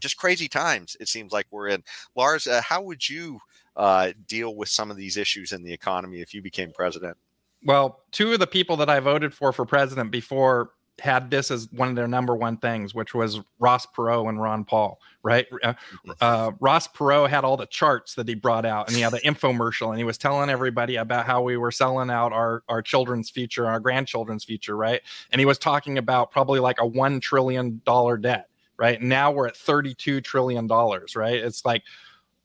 just 0.00 0.16
crazy 0.16 0.48
times. 0.48 0.96
It 0.98 1.08
seems 1.08 1.32
like 1.32 1.46
we're 1.50 1.68
in. 1.68 1.84
Lars, 2.16 2.46
uh, 2.46 2.62
how 2.62 2.82
would 2.82 3.08
you 3.08 3.40
uh, 3.76 4.12
deal 4.26 4.54
with 4.54 4.68
some 4.68 4.90
of 4.90 4.96
these 4.96 5.16
issues 5.16 5.52
in 5.52 5.62
the 5.62 5.72
economy 5.72 6.20
if 6.20 6.34
you 6.34 6.42
became 6.42 6.72
president? 6.72 7.16
Well, 7.64 8.02
two 8.10 8.32
of 8.32 8.40
the 8.40 8.46
people 8.46 8.76
that 8.78 8.90
I 8.90 9.00
voted 9.00 9.32
for 9.32 9.52
for 9.52 9.64
president 9.64 10.10
before 10.10 10.70
had 10.98 11.30
this 11.30 11.50
as 11.50 11.68
one 11.72 11.88
of 11.88 11.96
their 11.96 12.06
number 12.06 12.36
one 12.36 12.56
things, 12.58 12.94
which 12.94 13.14
was 13.14 13.40
Ross 13.58 13.86
Perot 13.86 14.28
and 14.28 14.40
Ron 14.40 14.64
Paul, 14.64 15.00
right? 15.22 15.46
Uh, 15.62 15.72
mm-hmm. 15.72 16.10
uh, 16.20 16.52
Ross 16.60 16.86
Perot 16.86 17.28
had 17.28 17.44
all 17.44 17.56
the 17.56 17.66
charts 17.66 18.14
that 18.14 18.28
he 18.28 18.34
brought 18.34 18.66
out, 18.66 18.88
and 18.88 18.96
he 18.96 19.02
had 19.02 19.12
the 19.12 19.20
infomercial, 19.20 19.88
and 19.88 19.98
he 19.98 20.04
was 20.04 20.18
telling 20.18 20.50
everybody 20.50 20.96
about 20.96 21.26
how 21.26 21.42
we 21.42 21.56
were 21.56 21.70
selling 21.70 22.10
out 22.10 22.32
our 22.32 22.62
our 22.68 22.82
children's 22.82 23.30
future, 23.30 23.66
our 23.66 23.80
grandchildren's 23.80 24.44
future, 24.44 24.76
right? 24.76 25.00
And 25.30 25.40
he 25.40 25.44
was 25.44 25.58
talking 25.58 25.98
about 25.98 26.30
probably 26.30 26.60
like 26.60 26.80
a 26.80 26.86
one 26.86 27.20
trillion 27.20 27.80
dollar 27.84 28.16
debt, 28.16 28.48
right? 28.76 29.00
Now 29.00 29.32
we're 29.32 29.48
at 29.48 29.56
thirty 29.56 29.94
two 29.94 30.20
trillion 30.20 30.66
dollars, 30.66 31.16
right? 31.16 31.36
It's 31.36 31.64
like, 31.64 31.82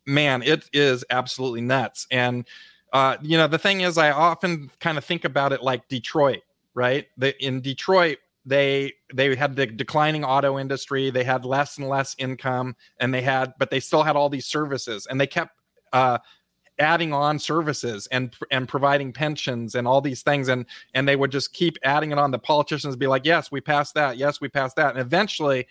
man, 0.07 0.41
it 0.41 0.69
is 0.73 1.05
absolutely 1.09 1.61
nuts, 1.61 2.07
and 2.09 2.47
uh, 2.93 3.17
you 3.21 3.37
know, 3.37 3.47
the 3.47 3.59
thing 3.59 3.81
is, 3.81 3.97
I 3.97 4.11
often 4.11 4.71
kind 4.79 4.97
of 4.97 5.03
think 5.03 5.25
about 5.25 5.51
it 5.51 5.61
like 5.61 5.87
Detroit, 5.87 6.41
right? 6.73 7.05
The, 7.17 7.37
in 7.45 7.61
Detroit, 7.61 8.17
they 8.45 8.93
they 9.13 9.35
had 9.35 9.55
the 9.55 9.65
declining 9.65 10.23
auto 10.23 10.57
industry, 10.57 11.09
they 11.09 11.23
had 11.23 11.43
less 11.43 11.77
and 11.77 11.89
less 11.89 12.15
income, 12.17 12.75
and 12.99 13.13
they 13.13 13.21
had, 13.21 13.53
but 13.59 13.69
they 13.69 13.81
still 13.81 14.03
had 14.03 14.15
all 14.15 14.29
these 14.29 14.45
services, 14.45 15.05
and 15.09 15.19
they 15.19 15.27
kept 15.27 15.51
uh, 15.91 16.17
adding 16.79 17.11
on 17.11 17.39
services 17.39 18.07
and 18.11 18.33
and 18.51 18.69
providing 18.69 19.11
pensions 19.11 19.75
and 19.75 19.85
all 19.85 19.99
these 19.99 20.21
things, 20.21 20.47
and 20.47 20.65
and 20.93 21.05
they 21.05 21.17
would 21.17 21.31
just 21.31 21.53
keep 21.53 21.77
adding 21.83 22.11
it 22.11 22.17
on. 22.17 22.31
The 22.31 22.39
politicians 22.39 22.95
be 22.95 23.07
like, 23.07 23.25
"Yes, 23.25 23.51
we 23.51 23.59
passed 23.59 23.95
that. 23.95 24.15
Yes, 24.15 24.39
we 24.39 24.47
passed 24.47 24.77
that," 24.77 24.91
and 24.91 24.99
eventually 24.99 25.67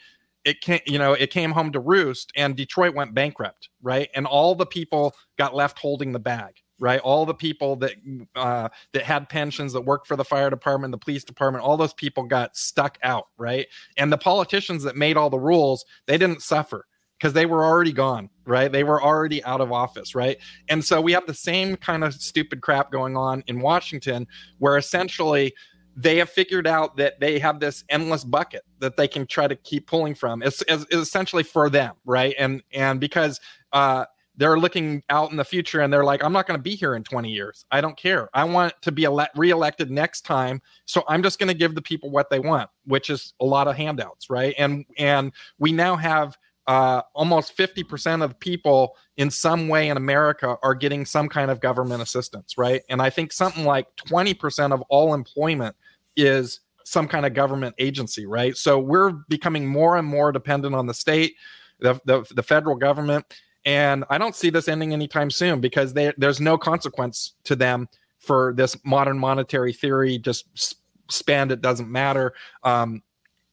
it 0.46 0.62
came 0.62 0.80
you 0.86 0.98
know 0.98 1.12
it 1.12 1.30
came 1.30 1.50
home 1.50 1.70
to 1.72 1.80
roost 1.80 2.32
and 2.36 2.56
detroit 2.56 2.94
went 2.94 3.12
bankrupt 3.12 3.68
right 3.82 4.08
and 4.14 4.26
all 4.26 4.54
the 4.54 4.64
people 4.64 5.14
got 5.36 5.54
left 5.54 5.78
holding 5.78 6.12
the 6.12 6.18
bag 6.18 6.54
right? 6.78 7.00
All 7.00 7.24
the 7.24 7.34
people 7.34 7.76
that 7.76 7.94
uh, 8.34 8.68
that 8.92 9.02
had 9.02 9.28
pensions 9.28 9.72
that 9.72 9.80
worked 9.80 10.06
for 10.06 10.16
the 10.16 10.24
fire 10.24 10.50
department, 10.50 10.92
the 10.92 10.98
police 10.98 11.24
department, 11.24 11.64
all 11.64 11.76
those 11.76 11.94
people 11.94 12.24
got 12.24 12.56
stuck 12.56 12.98
out, 13.02 13.28
right? 13.38 13.66
And 13.96 14.12
the 14.12 14.18
politicians 14.18 14.82
that 14.82 14.96
made 14.96 15.16
all 15.16 15.30
the 15.30 15.38
rules, 15.38 15.84
they 16.06 16.18
didn't 16.18 16.42
suffer 16.42 16.86
because 17.18 17.32
they 17.32 17.46
were 17.46 17.64
already 17.64 17.92
gone, 17.92 18.28
right? 18.44 18.70
They 18.70 18.84
were 18.84 19.02
already 19.02 19.42
out 19.44 19.62
of 19.62 19.72
office, 19.72 20.14
right? 20.14 20.36
And 20.68 20.84
so 20.84 21.00
we 21.00 21.12
have 21.12 21.26
the 21.26 21.34
same 21.34 21.76
kind 21.76 22.04
of 22.04 22.12
stupid 22.14 22.60
crap 22.60 22.90
going 22.90 23.16
on 23.16 23.42
in 23.46 23.60
Washington, 23.60 24.26
where 24.58 24.76
essentially 24.76 25.54
they 25.96 26.18
have 26.18 26.28
figured 26.28 26.66
out 26.66 26.96
that 26.98 27.18
they 27.20 27.38
have 27.38 27.58
this 27.58 27.82
endless 27.88 28.22
bucket 28.22 28.62
that 28.80 28.96
they 28.96 29.08
can 29.08 29.26
try 29.26 29.48
to 29.48 29.56
keep 29.56 29.86
pulling 29.86 30.14
from. 30.14 30.42
It's, 30.42 30.62
it's, 30.68 30.84
it's 30.84 30.94
essentially 30.94 31.42
for 31.42 31.70
them, 31.70 31.94
right? 32.04 32.34
And 32.38 32.62
and 32.72 33.00
because 33.00 33.40
uh, 33.72 34.04
they're 34.36 34.58
looking 34.58 35.02
out 35.08 35.30
in 35.30 35.38
the 35.38 35.44
future 35.44 35.80
and 35.80 35.90
they're 35.90 36.04
like, 36.04 36.22
I'm 36.22 36.32
not 36.32 36.46
going 36.46 36.58
to 36.58 36.62
be 36.62 36.74
here 36.74 36.94
in 36.94 37.02
20 37.02 37.30
years. 37.30 37.64
I 37.70 37.80
don't 37.80 37.96
care. 37.96 38.28
I 38.34 38.44
want 38.44 38.74
to 38.82 38.92
be 38.92 39.04
ele- 39.04 39.26
reelected 39.34 39.90
next 39.90 40.22
time. 40.22 40.60
So 40.84 41.02
I'm 41.08 41.22
just 41.22 41.38
going 41.38 41.48
to 41.48 41.54
give 41.54 41.74
the 41.74 41.82
people 41.82 42.10
what 42.10 42.28
they 42.28 42.40
want, 42.40 42.68
which 42.84 43.08
is 43.08 43.32
a 43.40 43.46
lot 43.46 43.66
of 43.66 43.76
handouts, 43.76 44.28
right? 44.28 44.54
And 44.58 44.84
and 44.98 45.32
we 45.58 45.72
now 45.72 45.96
have 45.96 46.36
uh, 46.66 47.00
almost 47.14 47.56
50% 47.56 48.24
of 48.24 48.38
people 48.40 48.96
in 49.16 49.30
some 49.30 49.68
way 49.68 49.88
in 49.88 49.96
America 49.96 50.56
are 50.62 50.74
getting 50.74 51.04
some 51.06 51.28
kind 51.28 51.50
of 51.50 51.60
government 51.60 52.02
assistance, 52.02 52.58
right? 52.58 52.82
And 52.88 53.00
I 53.00 53.08
think 53.08 53.32
something 53.32 53.64
like 53.64 53.86
20% 53.96 54.72
of 54.72 54.82
all 54.88 55.14
employment 55.14 55.76
is 56.16 56.60
some 56.84 57.08
kind 57.08 57.26
of 57.26 57.34
government 57.34 57.74
agency, 57.78 58.26
right? 58.26 58.56
So 58.56 58.78
we're 58.78 59.10
becoming 59.28 59.66
more 59.66 59.96
and 59.96 60.06
more 60.06 60.32
dependent 60.32 60.74
on 60.74 60.86
the 60.86 60.94
state, 60.94 61.34
the, 61.80 62.00
the, 62.04 62.24
the 62.34 62.42
federal 62.42 62.76
government 62.76 63.26
and 63.66 64.04
I 64.08 64.16
don't 64.16 64.36
see 64.36 64.48
this 64.48 64.68
ending 64.68 64.92
anytime 64.92 65.28
soon 65.28 65.60
because 65.60 65.92
they, 65.92 66.12
there's 66.16 66.40
no 66.40 66.56
consequence 66.56 67.34
to 67.44 67.56
them 67.56 67.88
for 68.20 68.54
this 68.56 68.76
modern 68.84 69.18
monetary 69.18 69.72
theory. 69.72 70.18
Just 70.18 70.76
spend, 71.10 71.50
it 71.50 71.60
doesn't 71.60 71.90
matter. 71.90 72.32
Um, 72.62 73.02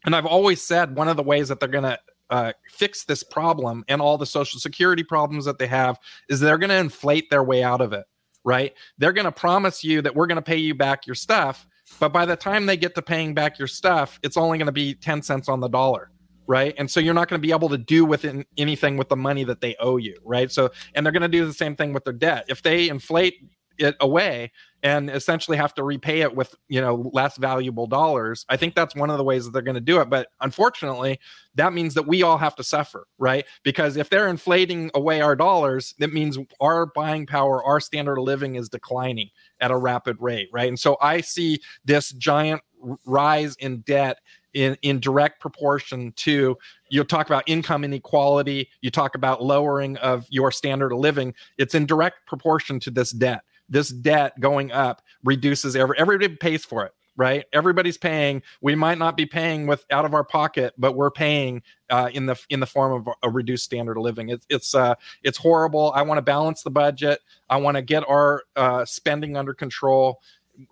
and 0.05 0.15
I've 0.15 0.27
always 0.27 0.61
said 0.61 0.95
one 0.95 1.07
of 1.07 1.17
the 1.17 1.23
ways 1.23 1.49
that 1.49 1.59
they're 1.59 1.67
going 1.67 1.83
to 1.83 1.99
uh, 2.29 2.53
fix 2.69 3.05
this 3.05 3.23
problem 3.23 3.83
and 3.87 4.01
all 4.01 4.17
the 4.17 4.25
social 4.25 4.59
security 4.59 5.03
problems 5.03 5.45
that 5.45 5.57
they 5.57 5.67
have 5.67 5.99
is 6.29 6.39
they're 6.39 6.57
going 6.59 6.69
to 6.69 6.77
inflate 6.77 7.29
their 7.31 7.43
way 7.43 7.63
out 7.63 7.81
of 7.81 7.91
it, 7.91 8.05
right? 8.43 8.73
They're 8.99 9.13
going 9.13 9.25
to 9.25 9.31
promise 9.31 9.83
you 9.83 10.03
that 10.03 10.15
we're 10.15 10.27
going 10.27 10.35
to 10.35 10.43
pay 10.43 10.57
you 10.57 10.75
back 10.75 11.07
your 11.07 11.15
stuff. 11.15 11.67
But 11.99 12.09
by 12.09 12.25
the 12.25 12.35
time 12.35 12.65
they 12.65 12.77
get 12.77 12.95
to 12.95 13.01
paying 13.01 13.33
back 13.33 13.57
your 13.57 13.67
stuff, 13.67 14.19
it's 14.23 14.37
only 14.37 14.57
going 14.57 14.65
to 14.67 14.71
be 14.71 14.93
10 14.95 15.21
cents 15.21 15.49
on 15.49 15.59
the 15.59 15.69
dollar 15.69 16.09
right? 16.45 16.75
And 16.77 16.91
so 16.91 16.99
you're 16.99 17.13
not 17.13 17.29
going 17.29 17.41
to 17.41 17.45
be 17.45 17.53
able 17.53 17.69
to 17.69 17.77
do 17.77 18.05
with 18.05 18.25
anything 18.57 18.97
with 18.97 19.09
the 19.09 19.15
money 19.15 19.43
that 19.45 19.61
they 19.61 19.75
owe 19.79 19.97
you 19.97 20.17
right? 20.23 20.51
So 20.51 20.71
and 20.93 21.05
they're 21.05 21.13
going 21.13 21.21
to 21.21 21.27
do 21.27 21.45
the 21.45 21.53
same 21.53 21.75
thing 21.75 21.93
with 21.93 22.03
their 22.03 22.13
debt. 22.13 22.45
If 22.49 22.61
they 22.61 22.89
inflate 22.89 23.35
it 23.77 23.95
away 23.99 24.51
and 24.83 25.09
essentially 25.09 25.55
have 25.55 25.73
to 25.73 25.83
repay 25.83 26.21
it 26.21 26.35
with 26.35 26.55
you 26.67 26.79
know 26.79 27.09
less 27.13 27.37
valuable 27.37 27.87
dollars 27.87 28.45
i 28.49 28.57
think 28.57 28.75
that's 28.75 28.95
one 28.95 29.09
of 29.09 29.17
the 29.17 29.23
ways 29.23 29.45
that 29.45 29.51
they're 29.51 29.61
going 29.61 29.75
to 29.75 29.81
do 29.81 29.99
it. 29.99 30.09
But 30.09 30.27
unfortunately 30.41 31.19
that 31.55 31.73
means 31.73 31.93
that 31.93 32.07
we 32.07 32.23
all 32.23 32.37
have 32.37 32.55
to 32.55 32.63
suffer 32.63 33.07
right? 33.17 33.45
Because 33.63 33.97
if 33.97 34.09
they're 34.09 34.27
inflating 34.27 34.91
away 34.93 35.21
our 35.21 35.35
dollars 35.35 35.95
that 35.99 36.13
means 36.13 36.37
our 36.59 36.85
buying 36.85 37.25
power 37.25 37.63
our 37.63 37.79
standard 37.79 38.17
of 38.17 38.25
living 38.25 38.55
is 38.55 38.69
declining 38.69 39.29
at 39.59 39.71
a 39.71 39.77
rapid 39.77 40.17
rate 40.19 40.49
right? 40.51 40.67
And 40.67 40.79
so 40.79 40.97
i 41.01 41.21
see 41.21 41.59
this 41.85 42.11
giant 42.11 42.61
rise 43.05 43.55
in 43.57 43.79
debt 43.81 44.19
in, 44.53 44.77
in 44.81 44.99
direct 44.99 45.39
proportion 45.41 46.11
to 46.15 46.57
you 46.89 47.03
talk 47.03 47.27
about 47.27 47.43
income 47.47 47.83
inequality 47.83 48.69
you 48.81 48.91
talk 48.91 49.15
about 49.15 49.43
lowering 49.43 49.97
of 49.97 50.27
your 50.29 50.51
standard 50.51 50.91
of 50.91 50.99
living 50.99 51.33
it's 51.57 51.73
in 51.73 51.85
direct 51.85 52.25
proportion 52.27 52.79
to 52.79 52.91
this 52.91 53.11
debt 53.11 53.41
this 53.73 53.89
debt 53.89 54.39
going 54.39 54.71
up 54.71 55.01
reduces 55.23 55.75
every 55.75 55.97
everybody 55.97 56.35
pays 56.35 56.63
for 56.63 56.85
it 56.85 56.93
right? 57.15 57.45
Everybody's 57.53 57.97
paying. 57.97 58.41
We 58.61 58.73
might 58.73 58.97
not 58.97 59.15
be 59.15 59.27
paying 59.27 59.67
with 59.67 59.85
out 59.91 60.05
of 60.05 60.13
our 60.13 60.23
pocket 60.23 60.73
but 60.77 60.95
we're 60.95 61.11
paying 61.11 61.61
uh, 61.89 62.09
in 62.11 62.25
the 62.25 62.35
in 62.49 62.59
the 62.59 62.65
form 62.65 62.93
of 62.93 63.13
a 63.21 63.29
reduced 63.29 63.65
standard 63.65 63.97
of 63.97 64.03
living. 64.03 64.29
It's 64.29 64.45
it's 64.49 64.73
uh 64.73 64.95
it's 65.23 65.37
horrible. 65.37 65.91
I 65.95 66.01
want 66.03 66.17
to 66.17 66.23
balance 66.23 66.63
the 66.63 66.71
budget. 66.71 67.19
I 67.49 67.57
want 67.57 67.77
to 67.77 67.81
get 67.81 68.03
our 68.07 68.43
uh, 68.55 68.85
spending 68.85 69.37
under 69.37 69.53
control 69.53 70.21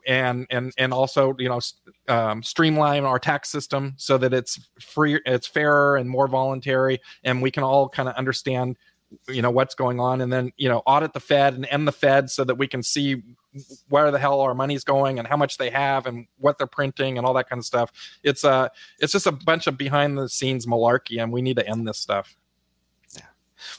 and 0.07 0.45
and 0.49 0.73
and 0.77 0.93
also 0.93 1.35
you 1.39 1.49
know 1.49 1.59
um, 2.07 2.43
streamline 2.43 3.03
our 3.03 3.19
tax 3.19 3.49
system 3.49 3.93
so 3.97 4.17
that 4.17 4.33
it's 4.33 4.59
free 4.79 5.19
it's 5.25 5.47
fairer 5.47 5.97
and 5.97 6.09
more 6.09 6.27
voluntary 6.27 6.99
and 7.23 7.41
we 7.41 7.49
can 7.49 7.63
all 7.63 7.89
kind 7.89 8.07
of 8.07 8.15
understand 8.15 8.77
you 9.27 9.41
know 9.41 9.51
what's 9.51 9.75
going 9.75 9.99
on 9.99 10.21
and 10.21 10.31
then 10.31 10.51
you 10.57 10.69
know 10.69 10.79
audit 10.85 11.13
the 11.13 11.19
fed 11.19 11.53
and 11.53 11.67
end 11.69 11.87
the 11.87 11.91
fed 11.91 12.29
so 12.29 12.43
that 12.43 12.55
we 12.55 12.67
can 12.67 12.81
see 12.81 13.21
where 13.89 14.11
the 14.11 14.19
hell 14.19 14.39
our 14.39 14.53
money's 14.53 14.83
going 14.83 15.19
and 15.19 15.27
how 15.27 15.35
much 15.35 15.57
they 15.57 15.69
have 15.69 16.05
and 16.05 16.25
what 16.37 16.57
they're 16.57 16.67
printing 16.67 17.17
and 17.17 17.27
all 17.27 17.33
that 17.33 17.49
kind 17.49 17.59
of 17.59 17.65
stuff. 17.65 17.91
It's 18.23 18.45
uh 18.45 18.69
it's 18.99 19.11
just 19.11 19.27
a 19.27 19.31
bunch 19.31 19.67
of 19.67 19.77
behind 19.77 20.17
the 20.17 20.29
scenes 20.29 20.65
malarkey 20.65 21.21
and 21.21 21.31
we 21.31 21.41
need 21.41 21.57
to 21.57 21.67
end 21.67 21.87
this 21.87 21.97
stuff. 21.97 22.35
Yeah. 23.15 23.23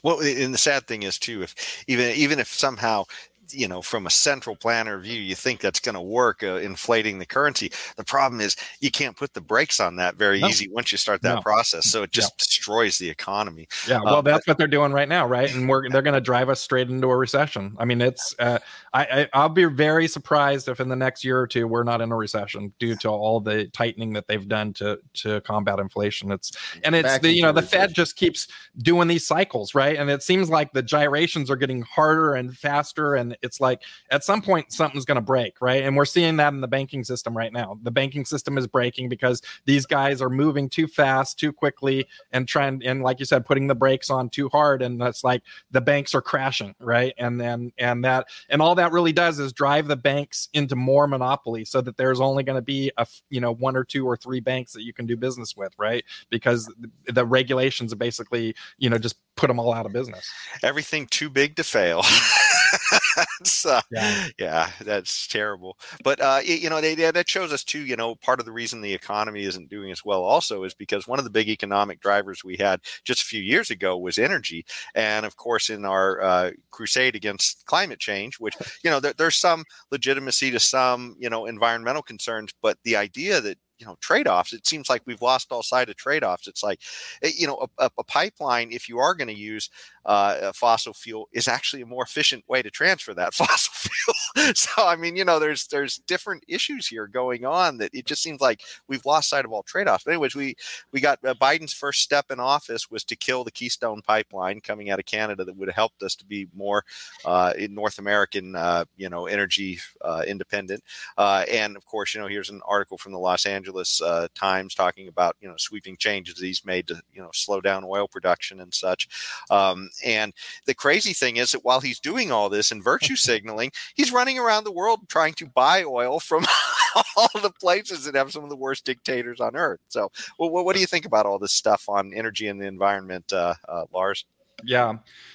Well 0.02 0.20
and 0.20 0.52
the 0.52 0.58
sad 0.58 0.86
thing 0.86 1.02
is 1.02 1.18
too 1.18 1.42
if 1.42 1.84
even 1.86 2.14
even 2.16 2.38
if 2.38 2.48
somehow 2.48 3.04
you 3.50 3.68
know, 3.68 3.82
from 3.82 4.06
a 4.06 4.10
central 4.10 4.56
planner 4.56 4.98
view, 4.98 5.20
you 5.20 5.34
think 5.34 5.60
that's 5.60 5.80
going 5.80 5.94
to 5.94 6.00
work, 6.00 6.42
uh, 6.42 6.56
inflating 6.56 7.18
the 7.18 7.26
currency. 7.26 7.70
The 7.96 8.04
problem 8.04 8.40
is 8.40 8.56
you 8.80 8.90
can't 8.90 9.16
put 9.16 9.34
the 9.34 9.40
brakes 9.40 9.80
on 9.80 9.96
that 9.96 10.16
very 10.16 10.40
no. 10.40 10.48
easy 10.48 10.68
once 10.68 10.92
you 10.92 10.98
start 10.98 11.22
that 11.22 11.36
no. 11.36 11.40
process. 11.40 11.86
So 11.86 12.02
it 12.02 12.12
just 12.12 12.32
yeah. 12.32 12.38
destroys 12.38 12.98
the 12.98 13.10
economy. 13.10 13.68
Yeah, 13.88 13.98
uh, 13.98 14.04
well, 14.04 14.14
uh, 14.16 14.22
that's 14.22 14.46
but, 14.46 14.52
what 14.52 14.58
they're 14.58 14.66
doing 14.66 14.92
right 14.92 15.08
now, 15.08 15.26
right? 15.26 15.52
And 15.52 15.68
we're 15.68 15.88
they're 15.88 16.02
going 16.02 16.14
to 16.14 16.20
drive 16.20 16.48
us 16.48 16.60
straight 16.60 16.88
into 16.88 17.08
a 17.08 17.16
recession. 17.16 17.76
I 17.78 17.84
mean, 17.84 18.00
it's 18.00 18.34
uh, 18.38 18.58
I, 18.94 19.28
I 19.32 19.42
will 19.42 19.48
be 19.50 19.64
very 19.64 20.06
surprised 20.06 20.68
if 20.68 20.80
in 20.80 20.88
the 20.88 20.96
next 20.96 21.24
year 21.24 21.40
or 21.40 21.46
two 21.46 21.66
we're 21.66 21.82
not 21.82 22.00
in 22.00 22.12
a 22.12 22.16
recession 22.16 22.72
due 22.78 22.94
to 22.96 23.08
all 23.08 23.40
the 23.40 23.66
tightening 23.68 24.12
that 24.12 24.26
they've 24.28 24.46
done 24.46 24.72
to 24.74 24.98
to 25.14 25.40
combat 25.42 25.78
inflation. 25.78 26.30
It's 26.30 26.52
and 26.84 26.94
it's 26.94 27.18
the 27.18 27.32
you 27.32 27.42
know 27.42 27.52
the 27.52 27.62
Fed 27.62 27.94
just 27.94 28.16
keeps 28.16 28.48
doing 28.78 29.08
these 29.08 29.26
cycles, 29.26 29.74
right? 29.74 29.96
And 29.96 30.10
it 30.10 30.22
seems 30.22 30.50
like 30.50 30.72
the 30.72 30.82
gyrations 30.82 31.50
are 31.50 31.56
getting 31.56 31.82
harder 31.82 32.34
and 32.34 32.56
faster, 32.56 33.14
and 33.14 33.31
it's 33.42 33.60
like 33.60 33.82
at 34.10 34.24
some 34.24 34.42
point 34.42 34.72
something's 34.72 35.04
going 35.04 35.16
to 35.16 35.22
break, 35.22 35.60
right? 35.60 35.82
And 35.82 35.96
we're 35.96 36.04
seeing 36.04 36.36
that 36.36 36.52
in 36.52 36.60
the 36.60 36.68
banking 36.68 37.04
system 37.04 37.36
right 37.36 37.52
now. 37.52 37.78
The 37.82 37.90
banking 37.90 38.24
system 38.24 38.58
is 38.58 38.66
breaking 38.66 39.08
because 39.08 39.42
these 39.64 39.86
guys 39.86 40.20
are 40.20 40.30
moving 40.30 40.68
too 40.68 40.86
fast, 40.86 41.38
too 41.38 41.52
quickly, 41.52 42.06
and 42.32 42.46
trying 42.46 42.82
and 42.84 43.02
like 43.02 43.18
you 43.20 43.26
said, 43.26 43.46
putting 43.46 43.66
the 43.66 43.74
brakes 43.74 44.10
on 44.10 44.28
too 44.28 44.48
hard, 44.48 44.82
and 44.82 45.00
that's 45.00 45.24
like 45.24 45.42
the 45.70 45.80
banks 45.80 46.14
are 46.14 46.22
crashing, 46.22 46.74
right? 46.78 47.14
And 47.18 47.40
then 47.40 47.72
and 47.78 48.04
that 48.04 48.28
and 48.48 48.60
all 48.60 48.74
that 48.74 48.92
really 48.92 49.12
does 49.12 49.38
is 49.38 49.52
drive 49.52 49.88
the 49.88 49.96
banks 49.96 50.48
into 50.52 50.76
more 50.76 51.06
monopoly, 51.06 51.64
so 51.64 51.80
that 51.80 51.96
there's 51.96 52.20
only 52.20 52.42
going 52.42 52.56
to 52.56 52.62
be 52.62 52.90
a 52.96 53.06
you 53.30 53.40
know 53.40 53.52
one 53.52 53.76
or 53.76 53.84
two 53.84 54.06
or 54.06 54.16
three 54.16 54.40
banks 54.40 54.72
that 54.72 54.82
you 54.82 54.92
can 54.92 55.06
do 55.06 55.16
business 55.16 55.56
with, 55.56 55.72
right? 55.78 56.04
Because 56.30 56.72
the 57.06 57.26
regulations 57.26 57.92
are 57.92 57.96
basically 57.96 58.54
you 58.78 58.90
know 58.90 58.98
just 58.98 59.16
put 59.36 59.48
them 59.48 59.58
all 59.58 59.72
out 59.72 59.86
of 59.86 59.92
business. 59.92 60.30
Everything 60.62 61.06
too 61.06 61.30
big 61.30 61.56
to 61.56 61.64
fail. 61.64 62.02
uh, 63.66 63.80
yeah. 63.90 64.28
yeah. 64.38 64.70
that's 64.80 65.26
terrible. 65.26 65.78
But 66.02 66.20
uh, 66.20 66.40
you 66.44 66.70
know, 66.70 66.80
they, 66.80 66.94
that 66.94 67.28
shows 67.28 67.52
us 67.52 67.64
too. 67.64 67.80
You 67.80 67.96
know, 67.96 68.14
part 68.14 68.40
of 68.40 68.46
the 68.46 68.52
reason 68.52 68.80
the 68.80 68.92
economy 68.92 69.44
isn't 69.44 69.68
doing 69.70 69.90
as 69.90 70.04
well 70.04 70.22
also 70.22 70.64
is 70.64 70.74
because 70.74 71.06
one 71.06 71.18
of 71.18 71.24
the 71.24 71.30
big 71.30 71.48
economic 71.48 72.00
drivers 72.00 72.44
we 72.44 72.56
had 72.56 72.80
just 73.04 73.22
a 73.22 73.26
few 73.26 73.40
years 73.40 73.70
ago 73.70 73.96
was 73.96 74.18
energy, 74.18 74.64
and 74.94 75.26
of 75.26 75.36
course, 75.36 75.70
in 75.70 75.84
our 75.84 76.20
uh, 76.22 76.50
crusade 76.70 77.16
against 77.16 77.64
climate 77.66 77.98
change, 77.98 78.38
which 78.38 78.54
you 78.84 78.90
know, 78.90 79.00
there, 79.00 79.14
there's 79.16 79.36
some 79.36 79.64
legitimacy 79.90 80.50
to 80.50 80.60
some 80.60 81.16
you 81.18 81.30
know 81.30 81.46
environmental 81.46 82.02
concerns, 82.02 82.52
but 82.62 82.78
the 82.84 82.96
idea 82.96 83.40
that 83.40 83.58
you 83.82 83.88
know 83.88 83.96
trade-offs 84.00 84.52
it 84.52 84.64
seems 84.64 84.88
like 84.88 85.02
we've 85.06 85.20
lost 85.20 85.50
all 85.50 85.62
sight 85.62 85.88
of 85.88 85.96
trade-offs 85.96 86.46
it's 86.46 86.62
like 86.62 86.80
eh, 87.22 87.32
you 87.36 87.48
know 87.48 87.66
a, 87.78 87.90
a 87.98 88.04
pipeline 88.04 88.70
if 88.70 88.88
you 88.88 88.98
are 88.98 89.12
going 89.12 89.26
to 89.26 89.34
use 89.34 89.68
uh, 90.04 90.52
fossil 90.52 90.92
fuel 90.92 91.28
is 91.32 91.46
actually 91.46 91.82
a 91.82 91.86
more 91.86 92.02
efficient 92.02 92.42
way 92.48 92.62
to 92.62 92.70
transfer 92.70 93.14
that 93.14 93.34
fossil 93.40 93.72
fuel. 93.74 94.52
So 94.54 94.86
i 94.86 94.96
mean 94.96 95.16
you 95.16 95.24
know 95.24 95.38
there's 95.38 95.66
there's 95.66 95.98
different 95.98 96.44
issues 96.48 96.86
here 96.86 97.06
going 97.06 97.44
on 97.44 97.78
that 97.78 97.90
it 97.92 98.06
just 98.06 98.22
seems 98.22 98.40
like 98.40 98.62
we've 98.88 99.04
lost 99.04 99.28
sight 99.28 99.44
of 99.44 99.52
all 99.52 99.62
trade-offs. 99.62 100.04
But 100.04 100.12
anyways 100.12 100.34
we 100.34 100.54
we 100.92 101.00
got 101.00 101.18
uh, 101.24 101.34
biden's 101.34 101.72
first 101.72 102.00
step 102.00 102.26
in 102.30 102.38
office 102.40 102.90
was 102.90 103.04
to 103.04 103.16
kill 103.16 103.44
the 103.44 103.50
keystone 103.50 104.00
pipeline 104.02 104.60
coming 104.60 104.90
out 104.90 104.98
of 104.98 105.06
canada 105.06 105.44
that 105.44 105.56
would 105.56 105.68
have 105.68 105.74
helped 105.74 106.02
us 106.02 106.14
to 106.16 106.24
be 106.24 106.46
more 106.54 106.84
uh, 107.24 107.52
in 107.58 107.74
north 107.74 107.98
american 107.98 108.54
uh, 108.54 108.84
you 108.96 109.08
know 109.08 109.26
energy 109.26 109.78
uh, 110.02 110.22
independent. 110.26 110.82
Uh, 111.16 111.44
and 111.50 111.76
of 111.76 111.84
course 111.86 112.14
you 112.14 112.20
know 112.20 112.26
here's 112.26 112.50
an 112.50 112.60
article 112.66 112.98
from 112.98 113.12
the 113.12 113.18
los 113.18 113.46
angeles 113.46 113.71
Uh, 114.00 114.28
Times 114.34 114.74
talking 114.74 115.08
about 115.08 115.36
you 115.40 115.48
know 115.48 115.54
sweeping 115.56 115.96
changes 115.96 116.38
he's 116.38 116.64
made 116.64 116.86
to 116.88 117.00
you 117.12 117.22
know 117.22 117.30
slow 117.32 117.60
down 117.60 117.84
oil 117.84 118.08
production 118.08 118.60
and 118.60 118.72
such. 118.72 119.08
Um, 119.50 119.90
and 120.04 120.32
the 120.66 120.74
crazy 120.74 121.12
thing 121.12 121.36
is 121.36 121.52
that 121.52 121.64
while 121.64 121.80
he's 121.80 122.00
doing 122.00 122.32
all 122.32 122.48
this 122.48 122.70
and 122.70 122.82
virtue 122.82 123.16
signaling, 123.16 123.72
he's 123.94 124.12
running 124.12 124.38
around 124.38 124.64
the 124.64 124.72
world 124.72 125.08
trying 125.08 125.34
to 125.34 125.46
buy 125.46 125.84
oil 125.84 126.20
from 126.20 126.44
all 127.16 127.40
the 127.40 127.52
places 127.60 128.04
that 128.04 128.14
have 128.14 128.32
some 128.32 128.44
of 128.44 128.50
the 128.50 128.56
worst 128.56 128.84
dictators 128.84 129.40
on 129.40 129.56
earth. 129.56 129.80
So, 129.88 130.10
well, 130.38 130.50
what 130.50 130.74
do 130.74 130.80
you 130.80 130.86
think 130.86 131.06
about 131.06 131.26
all 131.26 131.38
this 131.38 131.52
stuff 131.52 131.88
on 131.88 132.12
energy 132.14 132.48
and 132.48 132.60
the 132.60 132.66
environment, 132.66 133.32
uh, 133.32 133.54
uh, 133.68 133.84
Lars? 133.92 134.24
Yeah. 134.64 134.94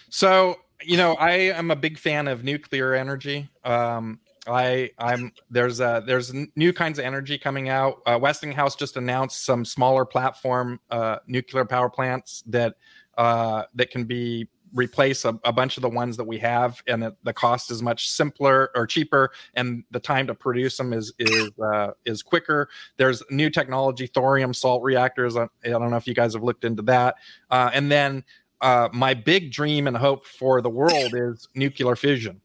So, 0.10 0.58
you 0.82 0.98
know, 0.98 1.16
I 1.16 1.32
am 1.32 1.72
a 1.72 1.76
big 1.76 1.98
fan 1.98 2.28
of 2.28 2.44
nuclear 2.44 2.94
energy. 2.94 3.50
Um, 3.64 4.20
I 4.48 4.92
I'm 4.98 5.32
there's 5.50 5.82
uh 5.82 6.02
there's 6.02 6.34
new 6.56 6.74
kinds 6.74 7.00
of 7.00 7.06
energy 7.06 7.38
coming 7.38 7.70
out. 7.70 8.02
Uh, 8.06 8.18
Westinghouse 8.22 8.76
just 8.76 8.98
announced 8.98 9.46
some 9.46 9.66
smaller 9.66 10.06
platform 10.06 10.80
uh, 10.90 11.18
nuclear 11.28 11.66
power 11.66 11.90
plants 11.90 12.44
that 12.48 12.76
uh, 13.18 13.64
that 13.76 13.90
can 13.90 14.06
be 14.06 14.48
replace 14.74 15.26
a, 15.26 15.40
a, 15.44 15.52
bunch 15.52 15.78
of 15.78 15.82
the 15.82 15.90
ones 15.90 16.18
that 16.18 16.26
we 16.26 16.38
have, 16.38 16.84
and 16.88 17.04
it, 17.04 17.14
the 17.24 17.34
cost 17.34 17.72
is 17.72 17.82
much 17.82 18.10
simpler 18.10 18.70
or 18.76 18.86
cheaper, 18.86 19.32
and 19.56 19.84
the 19.92 20.00
time 20.00 20.28
to 20.28 20.36
produce 20.36 20.78
them 20.78 20.94
is 20.94 21.14
is 21.20 21.50
uh, 21.74 21.92
is 22.06 22.22
quicker. 22.22 22.70
There's 22.98 23.24
new 23.30 23.50
technology, 23.50 24.08
thorium 24.08 24.54
salt 24.54 24.84
reactors. 24.84 25.36
I, 25.36 25.48
I 25.64 25.70
don't 25.70 25.90
know 25.90 25.98
if 25.98 26.08
you 26.08 26.14
guys 26.14 26.34
have 26.34 26.44
looked 26.44 26.64
into 26.64 26.84
that, 26.84 27.16
uh, 27.50 27.70
and 27.74 27.92
then. 27.92 28.24
Uh, 28.60 28.90
my 28.92 29.14
big 29.14 29.52
dream 29.52 29.86
and 29.86 29.96
hope 29.96 30.26
for 30.26 30.64
the 30.64 30.70
world 30.70 31.14
is 31.14 31.48
nuclear 31.54 31.96
fission 31.96 32.42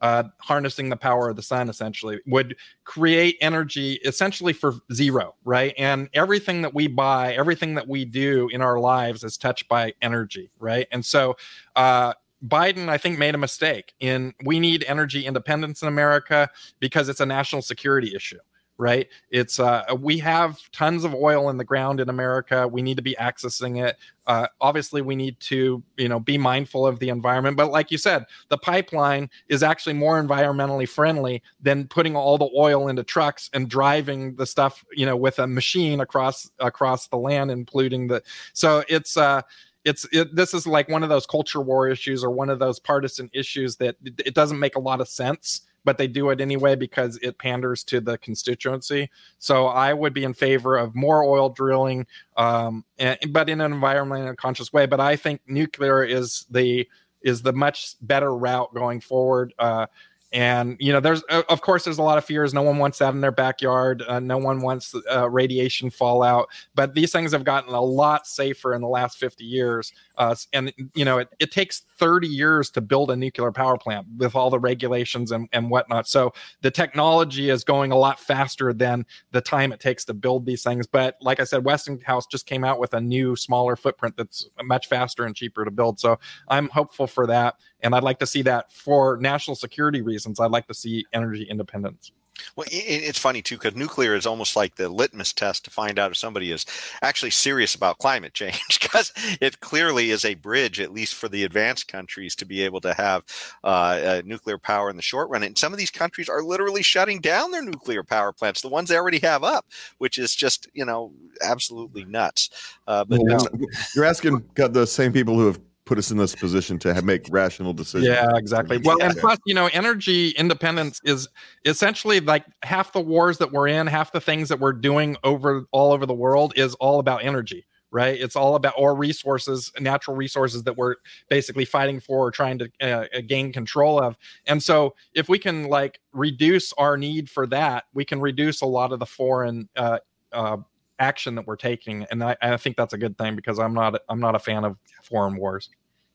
uh, 0.00 0.24
harnessing 0.38 0.88
the 0.88 0.96
power 0.96 1.28
of 1.28 1.36
the 1.36 1.42
sun 1.42 1.68
essentially 1.68 2.20
would 2.26 2.56
create 2.84 3.36
energy 3.40 3.94
essentially 4.04 4.52
for 4.52 4.74
zero 4.92 5.34
right? 5.44 5.74
And 5.78 6.08
everything 6.14 6.62
that 6.62 6.74
we 6.74 6.86
buy 6.86 7.34
everything 7.34 7.74
that 7.74 7.88
we 7.88 8.04
do 8.04 8.48
in 8.52 8.62
our 8.62 8.78
lives 8.78 9.24
is 9.24 9.36
touched 9.36 9.68
by 9.68 9.94
energy 10.02 10.50
right? 10.58 10.86
And 10.90 11.04
so 11.04 11.36
uh, 11.76 12.14
Biden, 12.46 12.88
I 12.88 12.96
think, 12.96 13.18
made 13.18 13.34
a 13.34 13.38
mistake 13.38 13.92
in 14.00 14.32
we 14.44 14.60
need 14.60 14.84
energy 14.88 15.26
independence 15.26 15.82
in 15.82 15.88
America 15.88 16.48
because 16.78 17.08
it's 17.08 17.20
a 17.20 17.26
national 17.26 17.62
security 17.62 18.14
issue 18.14 18.38
right? 18.80 19.08
It's 19.30 19.60
uh, 19.60 19.84
we 20.00 20.18
have 20.18 20.58
tons 20.72 21.04
of 21.04 21.14
oil 21.14 21.50
in 21.50 21.58
the 21.58 21.64
ground 21.64 22.00
in 22.00 22.08
America. 22.08 22.66
We 22.66 22.80
need 22.80 22.96
to 22.96 23.02
be 23.02 23.14
accessing 23.20 23.84
it. 23.86 23.96
Uh, 24.26 24.46
obviously, 24.60 25.02
we 25.02 25.14
need 25.14 25.38
to 25.40 25.82
you 25.98 26.08
know 26.08 26.18
be 26.18 26.38
mindful 26.38 26.86
of 26.86 26.98
the 26.98 27.10
environment. 27.10 27.56
But 27.58 27.70
like 27.70 27.90
you 27.90 27.98
said, 27.98 28.24
the 28.48 28.56
pipeline 28.56 29.28
is 29.48 29.62
actually 29.62 29.92
more 29.92 30.20
environmentally 30.20 30.88
friendly 30.88 31.42
than 31.60 31.86
putting 31.88 32.16
all 32.16 32.38
the 32.38 32.50
oil 32.56 32.88
into 32.88 33.04
trucks 33.04 33.50
and 33.52 33.68
driving 33.68 34.34
the 34.36 34.46
stuff 34.46 34.82
you 34.92 35.04
know 35.04 35.16
with 35.16 35.38
a 35.38 35.46
machine 35.46 36.00
across 36.00 36.50
across 36.58 37.06
the 37.08 37.18
land 37.18 37.50
and 37.50 37.66
polluting 37.66 38.08
the. 38.08 38.22
So 38.54 38.82
it's. 38.88 39.16
Uh, 39.16 39.42
it's 39.82 40.06
it, 40.12 40.36
this 40.36 40.52
is 40.52 40.66
like 40.66 40.90
one 40.90 41.02
of 41.02 41.08
those 41.08 41.24
culture 41.24 41.62
war 41.62 41.88
issues 41.88 42.22
or 42.22 42.30
one 42.30 42.50
of 42.50 42.58
those 42.58 42.78
partisan 42.78 43.30
issues 43.32 43.76
that 43.76 43.96
it 44.02 44.34
doesn't 44.34 44.58
make 44.58 44.76
a 44.76 44.78
lot 44.78 45.00
of 45.00 45.08
sense 45.08 45.62
but 45.84 45.98
they 45.98 46.06
do 46.06 46.30
it 46.30 46.40
anyway 46.40 46.74
because 46.74 47.18
it 47.22 47.38
panders 47.38 47.84
to 47.84 48.00
the 48.00 48.18
constituency. 48.18 49.10
So 49.38 49.66
I 49.66 49.92
would 49.92 50.12
be 50.12 50.24
in 50.24 50.34
favor 50.34 50.76
of 50.76 50.94
more 50.94 51.24
oil 51.24 51.48
drilling, 51.48 52.06
um, 52.36 52.84
and, 52.98 53.18
but 53.30 53.48
in 53.48 53.60
an 53.60 53.72
environmentally 53.72 54.36
conscious 54.36 54.72
way. 54.72 54.86
But 54.86 55.00
I 55.00 55.16
think 55.16 55.40
nuclear 55.46 56.04
is 56.04 56.46
the 56.50 56.88
is 57.22 57.42
the 57.42 57.52
much 57.52 57.96
better 58.00 58.34
route 58.34 58.72
going 58.74 59.00
forward. 59.00 59.52
Uh, 59.58 59.86
and 60.32 60.76
you 60.78 60.92
know 60.92 61.00
there's 61.00 61.22
of 61.22 61.60
course 61.60 61.84
there's 61.84 61.98
a 61.98 62.02
lot 62.02 62.18
of 62.18 62.24
fears. 62.24 62.54
No 62.54 62.62
one 62.62 62.78
wants 62.78 62.98
that 62.98 63.14
in 63.14 63.20
their 63.20 63.32
backyard. 63.32 64.02
Uh, 64.06 64.20
no 64.20 64.38
one 64.38 64.60
wants 64.60 64.94
uh, 65.10 65.28
radiation 65.28 65.90
fallout. 65.90 66.48
But 66.74 66.94
these 66.94 67.10
things 67.10 67.32
have 67.32 67.44
gotten 67.44 67.74
a 67.74 67.80
lot 67.80 68.26
safer 68.26 68.74
in 68.74 68.80
the 68.80 68.88
last 68.88 69.18
50 69.18 69.44
years. 69.44 69.92
Uh, 70.16 70.34
and 70.52 70.72
you 70.94 71.04
know 71.04 71.18
it, 71.18 71.28
it 71.40 71.50
takes 71.50 71.80
30 71.98 72.28
years 72.28 72.70
to 72.70 72.80
build 72.80 73.10
a 73.10 73.16
nuclear 73.16 73.50
power 73.50 73.76
plant 73.76 74.06
with 74.18 74.36
all 74.36 74.50
the 74.50 74.58
regulations 74.58 75.32
and, 75.32 75.48
and 75.52 75.68
whatnot. 75.68 76.06
So 76.06 76.32
the 76.62 76.70
technology 76.70 77.50
is 77.50 77.64
going 77.64 77.90
a 77.90 77.96
lot 77.96 78.20
faster 78.20 78.72
than 78.72 79.04
the 79.32 79.40
time 79.40 79.72
it 79.72 79.80
takes 79.80 80.04
to 80.04 80.14
build 80.14 80.46
these 80.46 80.62
things. 80.62 80.86
But 80.86 81.16
like 81.20 81.40
i 81.40 81.44
said 81.44 81.64
westinghouse 81.64 82.26
just 82.26 82.46
came 82.46 82.64
out 82.64 82.78
with 82.78 82.94
a 82.94 83.00
new 83.00 83.34
smaller 83.34 83.76
footprint 83.76 84.16
that's 84.16 84.48
much 84.62 84.88
faster 84.88 85.24
and 85.24 85.34
cheaper 85.34 85.64
to 85.64 85.70
build. 85.70 85.98
So 85.98 86.18
i'm 86.48 86.68
hopeful 86.68 87.06
for 87.06 87.26
that 87.26 87.56
and 87.82 87.94
I'd 87.94 88.02
like 88.02 88.18
to 88.20 88.26
see 88.26 88.42
that 88.42 88.72
for 88.72 89.16
national 89.18 89.56
security 89.56 90.02
reasons. 90.02 90.40
I'd 90.40 90.50
like 90.50 90.66
to 90.68 90.74
see 90.74 91.06
energy 91.12 91.44
independence. 91.44 92.12
Well, 92.56 92.66
it's 92.70 93.18
funny 93.18 93.42
too 93.42 93.56
because 93.56 93.76
nuclear 93.76 94.14
is 94.14 94.26
almost 94.26 94.56
like 94.56 94.74
the 94.74 94.88
litmus 94.88 95.32
test 95.32 95.64
to 95.64 95.70
find 95.70 95.98
out 95.98 96.10
if 96.10 96.16
somebody 96.16 96.52
is 96.52 96.66
actually 97.02 97.30
serious 97.30 97.74
about 97.74 97.98
climate 97.98 98.34
change 98.34 98.80
because 98.80 99.12
it 99.40 99.60
clearly 99.60 100.10
is 100.10 100.24
a 100.24 100.34
bridge, 100.34 100.80
at 100.80 100.92
least 100.92 101.14
for 101.14 101.28
the 101.28 101.44
advanced 101.44 101.88
countries, 101.88 102.34
to 102.36 102.44
be 102.44 102.62
able 102.62 102.80
to 102.80 102.94
have 102.94 103.24
uh, 103.64 103.66
uh, 103.66 104.22
nuclear 104.24 104.58
power 104.58 104.90
in 104.90 104.96
the 104.96 105.02
short 105.02 105.28
run. 105.30 105.42
And 105.42 105.56
some 105.56 105.72
of 105.72 105.78
these 105.78 105.90
countries 105.90 106.28
are 106.28 106.42
literally 106.42 106.82
shutting 106.82 107.20
down 107.20 107.50
their 107.50 107.62
nuclear 107.62 108.02
power 108.02 108.32
plants, 108.32 108.60
the 108.60 108.68
ones 108.68 108.88
they 108.88 108.96
already 108.96 109.20
have 109.20 109.44
up, 109.44 109.66
which 109.98 110.18
is 110.18 110.34
just 110.34 110.68
you 110.72 110.84
know 110.84 111.12
absolutely 111.42 112.04
nuts. 112.04 112.50
Uh, 112.86 113.04
but 113.04 113.20
well, 113.22 113.46
you're 113.94 114.04
asking 114.04 114.44
the 114.54 114.86
same 114.86 115.12
people 115.12 115.34
who 115.34 115.46
have 115.46 115.60
put 115.90 115.98
us 115.98 116.12
in 116.12 116.18
this 116.18 116.36
position 116.36 116.78
to 116.78 116.94
have, 116.94 117.02
make 117.02 117.26
rational 117.30 117.72
decisions. 117.72 118.06
Yeah, 118.06 118.36
exactly. 118.36 118.78
Well, 118.78 119.02
and 119.02 119.16
plus, 119.16 119.40
you 119.44 119.54
know, 119.54 119.68
energy 119.72 120.30
independence 120.30 121.00
is 121.02 121.26
essentially 121.64 122.20
like 122.20 122.44
half 122.62 122.92
the 122.92 123.00
wars 123.00 123.38
that 123.38 123.50
we're 123.50 123.66
in, 123.66 123.88
half 123.88 124.12
the 124.12 124.20
things 124.20 124.50
that 124.50 124.60
we're 124.60 124.72
doing 124.72 125.16
over 125.24 125.64
all 125.72 125.90
over 125.92 126.06
the 126.06 126.14
world 126.14 126.52
is 126.54 126.76
all 126.76 127.00
about 127.00 127.24
energy 127.24 127.66
right? 127.92 128.20
It's 128.20 128.36
all 128.36 128.54
about 128.54 128.74
or 128.76 128.94
resources, 128.94 129.72
natural 129.80 130.16
resources 130.16 130.62
that 130.62 130.76
we're 130.76 130.94
basically 131.28 131.64
fighting 131.64 131.98
for 131.98 132.28
or 132.28 132.30
trying 132.30 132.56
to 132.60 132.70
uh, 132.80 133.06
uh, 133.12 133.20
gain 133.26 133.52
control 133.52 134.00
of. 134.00 134.16
And 134.46 134.62
so, 134.62 134.94
if 135.12 135.28
we 135.28 135.40
can 135.40 135.64
like 135.64 135.98
reduce 136.12 136.72
our 136.74 136.96
need 136.96 137.28
for 137.28 137.48
that, 137.48 137.86
we 137.92 138.04
can 138.04 138.20
reduce 138.20 138.60
a 138.60 138.66
lot 138.66 138.92
of 138.92 139.00
the 139.00 139.06
foreign 139.06 139.68
uh, 139.74 139.98
uh, 140.30 140.58
action 141.00 141.34
that 141.34 141.48
we're 141.48 141.56
taking, 141.56 142.06
and 142.12 142.22
I, 142.22 142.36
I 142.40 142.56
think 142.58 142.76
that's 142.76 142.92
a 142.92 142.98
good 142.98 143.18
thing 143.18 143.34
because 143.34 143.58
I'm 143.58 143.74
not 143.74 144.00
I'm 144.08 144.20
not 144.20 144.36
a 144.36 144.38
fan 144.38 144.64
of 144.64 144.76
foreign 145.02 145.36
wars. 145.36 145.68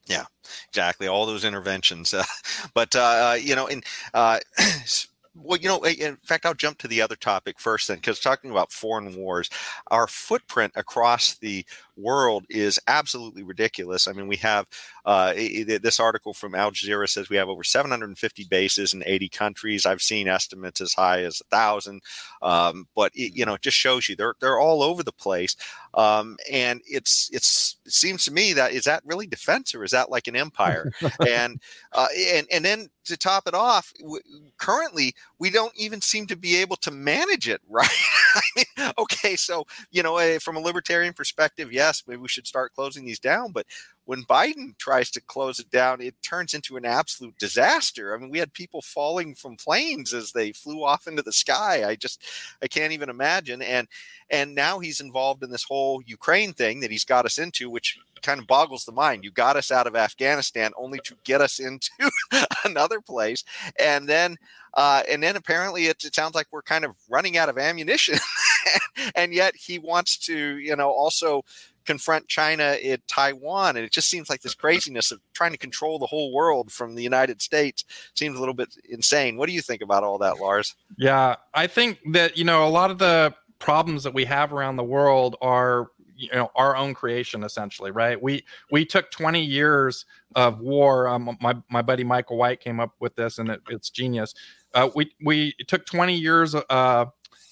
Yeah, 0.08 0.24
exactly. 0.68 1.08
All 1.08 1.26
those 1.26 1.44
interventions, 1.44 2.14
uh, 2.14 2.24
but 2.74 2.94
uh, 2.94 3.34
you 3.40 3.56
know, 3.56 3.66
in 3.66 3.82
uh, 4.14 4.38
well, 5.34 5.58
you 5.58 5.68
know, 5.68 5.84
in 5.84 6.16
fact, 6.24 6.46
I'll 6.46 6.54
jump 6.54 6.78
to 6.78 6.88
the 6.88 7.02
other 7.02 7.16
topic 7.16 7.58
first, 7.60 7.88
then, 7.88 7.96
because 7.96 8.20
talking 8.20 8.50
about 8.50 8.72
foreign 8.72 9.16
wars, 9.16 9.50
our 9.88 10.06
footprint 10.06 10.72
across 10.76 11.34
the 11.38 11.64
world 11.96 12.46
is 12.48 12.78
absolutely 12.86 13.42
ridiculous. 13.42 14.06
I 14.08 14.12
mean, 14.12 14.28
we 14.28 14.36
have 14.36 14.66
uh, 15.04 15.34
this 15.34 16.00
article 16.00 16.32
from 16.32 16.54
Al 16.54 16.70
Jazeera 16.70 17.08
says 17.08 17.28
we 17.28 17.36
have 17.36 17.48
over 17.48 17.64
750 17.64 18.44
bases 18.48 18.94
in 18.94 19.02
80 19.04 19.28
countries. 19.28 19.84
I've 19.86 20.02
seen 20.02 20.28
estimates 20.28 20.80
as 20.80 20.94
high 20.94 21.22
as 21.24 21.40
a 21.40 21.44
thousand, 21.54 22.00
um, 22.42 22.86
but 22.94 23.12
it, 23.14 23.32
you 23.34 23.44
know, 23.44 23.54
it 23.54 23.62
just 23.62 23.76
shows 23.76 24.08
you 24.08 24.16
they're 24.16 24.34
they're 24.40 24.58
all 24.60 24.82
over 24.82 25.02
the 25.02 25.12
place. 25.12 25.56
Um, 25.96 26.36
and 26.50 26.82
it's 26.84 27.30
it's 27.32 27.78
it 27.86 27.92
seems 27.92 28.26
to 28.26 28.30
me 28.30 28.52
that 28.52 28.72
is 28.72 28.84
that 28.84 29.02
really 29.06 29.26
defense 29.26 29.74
or 29.74 29.82
is 29.82 29.92
that 29.92 30.10
like 30.10 30.28
an 30.28 30.36
empire? 30.36 30.92
and 31.26 31.60
uh, 31.92 32.08
and 32.34 32.46
and 32.52 32.64
then 32.64 32.88
to 33.06 33.16
top 33.16 33.48
it 33.48 33.54
off, 33.54 33.92
w- 34.00 34.22
currently 34.58 35.14
we 35.38 35.48
don't 35.48 35.72
even 35.74 36.02
seem 36.02 36.26
to 36.26 36.36
be 36.36 36.56
able 36.56 36.76
to 36.76 36.90
manage 36.90 37.48
it 37.48 37.62
right. 37.68 37.88
I 38.34 38.40
mean, 38.56 38.92
okay, 38.98 39.36
so 39.36 39.64
you 39.90 40.02
know, 40.02 40.18
eh, 40.18 40.38
from 40.38 40.56
a 40.56 40.60
libertarian 40.60 41.14
perspective, 41.14 41.72
yes, 41.72 42.02
maybe 42.06 42.20
we 42.20 42.28
should 42.28 42.46
start 42.46 42.74
closing 42.74 43.06
these 43.06 43.18
down. 43.18 43.52
But 43.52 43.66
when 44.06 44.22
Biden 44.22 44.78
tries 44.78 45.10
to 45.10 45.20
close 45.20 45.58
it 45.58 45.70
down, 45.70 46.00
it 46.00 46.14
turns 46.22 46.54
into 46.54 46.76
an 46.76 46.84
absolute 46.84 47.36
disaster. 47.38 48.14
I 48.14 48.18
mean, 48.18 48.30
we 48.30 48.38
had 48.38 48.52
people 48.52 48.80
falling 48.80 49.34
from 49.34 49.56
planes 49.56 50.14
as 50.14 50.32
they 50.32 50.52
flew 50.52 50.84
off 50.84 51.06
into 51.06 51.22
the 51.22 51.32
sky. 51.32 51.86
I 51.86 51.96
just, 51.96 52.22
I 52.62 52.68
can't 52.68 52.92
even 52.92 53.10
imagine. 53.10 53.60
And 53.62 53.88
and 54.30 54.54
now 54.54 54.78
he's 54.78 55.00
involved 55.00 55.42
in 55.42 55.50
this 55.50 55.64
whole 55.64 56.02
Ukraine 56.04 56.52
thing 56.52 56.80
that 56.80 56.90
he's 56.90 57.04
got 57.04 57.26
us 57.26 57.38
into, 57.38 57.70
which 57.70 57.98
kind 58.22 58.40
of 58.40 58.46
boggles 58.46 58.84
the 58.84 58.92
mind. 58.92 59.24
You 59.24 59.30
got 59.30 59.56
us 59.56 59.70
out 59.70 59.86
of 59.86 59.94
Afghanistan 59.94 60.72
only 60.76 60.98
to 61.04 61.14
get 61.24 61.40
us 61.40 61.58
into 61.58 61.90
another 62.64 63.00
place, 63.00 63.44
and 63.78 64.08
then 64.08 64.36
uh, 64.74 65.02
and 65.08 65.22
then 65.22 65.36
apparently 65.36 65.86
it, 65.86 66.04
it, 66.04 66.14
sounds 66.14 66.34
like 66.34 66.46
we're 66.50 66.62
kind 66.62 66.84
of 66.84 66.94
running 67.08 67.36
out 67.36 67.48
of 67.48 67.58
ammunition, 67.58 68.18
and 69.14 69.32
yet 69.32 69.54
he 69.56 69.78
wants 69.78 70.18
to, 70.18 70.58
you 70.58 70.76
know, 70.76 70.90
also 70.90 71.44
confront 71.86 72.28
China 72.28 72.76
in 72.82 72.98
Taiwan, 73.06 73.76
and 73.76 73.84
it 73.84 73.92
just 73.92 74.10
seems 74.10 74.28
like 74.28 74.42
this 74.42 74.54
craziness 74.54 75.10
of 75.10 75.20
trying 75.32 75.52
to 75.52 75.58
control 75.58 75.98
the 75.98 76.06
whole 76.06 76.32
world 76.32 76.70
from 76.70 76.94
the 76.94 77.02
United 77.02 77.40
States 77.40 77.84
seems 78.14 78.36
a 78.36 78.40
little 78.40 78.54
bit 78.54 78.76
insane. 78.88 79.36
What 79.36 79.46
do 79.46 79.52
you 79.52 79.62
think 79.62 79.82
about 79.82 80.02
all 80.02 80.18
that, 80.18 80.40
Lars? 80.40 80.74
Yeah, 80.98 81.36
I 81.54 81.66
think 81.66 81.98
that 82.12 82.36
you 82.36 82.44
know 82.44 82.66
a 82.66 82.70
lot 82.70 82.90
of 82.90 82.98
the 82.98 83.34
problems 83.58 84.02
that 84.02 84.12
we 84.12 84.24
have 84.24 84.52
around 84.52 84.76
the 84.76 84.84
world 84.84 85.36
are 85.40 85.90
you 86.16 86.28
know 86.32 86.50
our 86.54 86.76
own 86.76 86.94
creation 86.94 87.42
essentially 87.42 87.90
right 87.90 88.20
we 88.20 88.44
we 88.70 88.84
took 88.84 89.10
20 89.10 89.44
years 89.44 90.06
of 90.34 90.60
war 90.60 91.08
um, 91.08 91.36
my, 91.40 91.54
my 91.70 91.82
buddy 91.82 92.04
michael 92.04 92.36
white 92.36 92.60
came 92.60 92.80
up 92.80 92.92
with 93.00 93.14
this 93.16 93.38
and 93.38 93.50
it, 93.50 93.60
it's 93.68 93.90
genius 93.90 94.34
uh, 94.74 94.88
we 94.94 95.12
we 95.22 95.54
took 95.68 95.86
20 95.86 96.14
years 96.14 96.54
uh, 96.54 97.06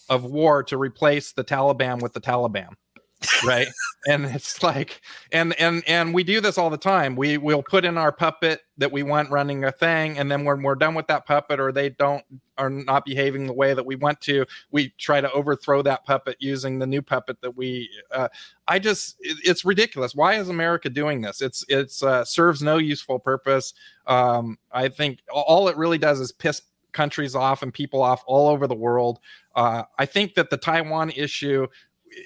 of 0.08 0.24
war 0.24 0.62
to 0.62 0.76
replace 0.76 1.32
the 1.32 1.44
taliban 1.44 2.00
with 2.00 2.12
the 2.12 2.20
taliban 2.20 2.70
right? 3.44 3.68
And 4.06 4.26
it's 4.26 4.62
like 4.62 5.00
and 5.32 5.58
and 5.58 5.82
and 5.86 6.12
we 6.12 6.24
do 6.24 6.40
this 6.40 6.58
all 6.58 6.70
the 6.70 6.76
time. 6.76 7.16
We 7.16 7.38
we'll 7.38 7.62
put 7.62 7.84
in 7.84 7.96
our 7.96 8.12
puppet 8.12 8.60
that 8.76 8.90
we 8.90 9.02
want 9.02 9.30
running 9.30 9.64
a 9.64 9.72
thing 9.72 10.18
and 10.18 10.30
then 10.30 10.44
when 10.44 10.62
we're 10.62 10.74
done 10.74 10.94
with 10.94 11.06
that 11.06 11.26
puppet 11.26 11.60
or 11.60 11.70
they 11.70 11.90
don't 11.90 12.24
are 12.58 12.70
not 12.70 13.04
behaving 13.04 13.46
the 13.46 13.52
way 13.52 13.72
that 13.72 13.86
we 13.86 13.94
want 13.96 14.20
to 14.20 14.44
we 14.70 14.92
try 14.98 15.20
to 15.20 15.30
overthrow 15.32 15.80
that 15.80 16.04
puppet 16.04 16.36
using 16.40 16.78
the 16.78 16.86
new 16.86 17.00
puppet 17.00 17.40
that 17.40 17.56
we 17.56 17.88
uh, 18.10 18.28
i 18.68 18.78
just 18.78 19.16
it, 19.20 19.38
it's 19.44 19.64
ridiculous. 19.64 20.14
Why 20.14 20.34
is 20.34 20.48
america 20.48 20.90
doing 20.90 21.20
this? 21.20 21.40
It's 21.40 21.64
it's 21.68 22.02
uh, 22.02 22.24
serves 22.24 22.62
no 22.62 22.78
useful 22.78 23.18
purpose. 23.18 23.74
Um, 24.06 24.58
i 24.72 24.88
think 24.88 25.20
all 25.32 25.68
it 25.68 25.76
really 25.76 25.98
does 25.98 26.20
is 26.20 26.32
piss 26.32 26.62
countries 26.94 27.34
off 27.34 27.62
and 27.62 27.74
people 27.74 28.02
off 28.02 28.22
all 28.26 28.48
over 28.48 28.66
the 28.66 28.74
world. 28.74 29.18
Uh, 29.54 29.82
I 29.98 30.06
think 30.06 30.34
that 30.34 30.48
the 30.48 30.56
Taiwan 30.56 31.10
issue 31.10 31.66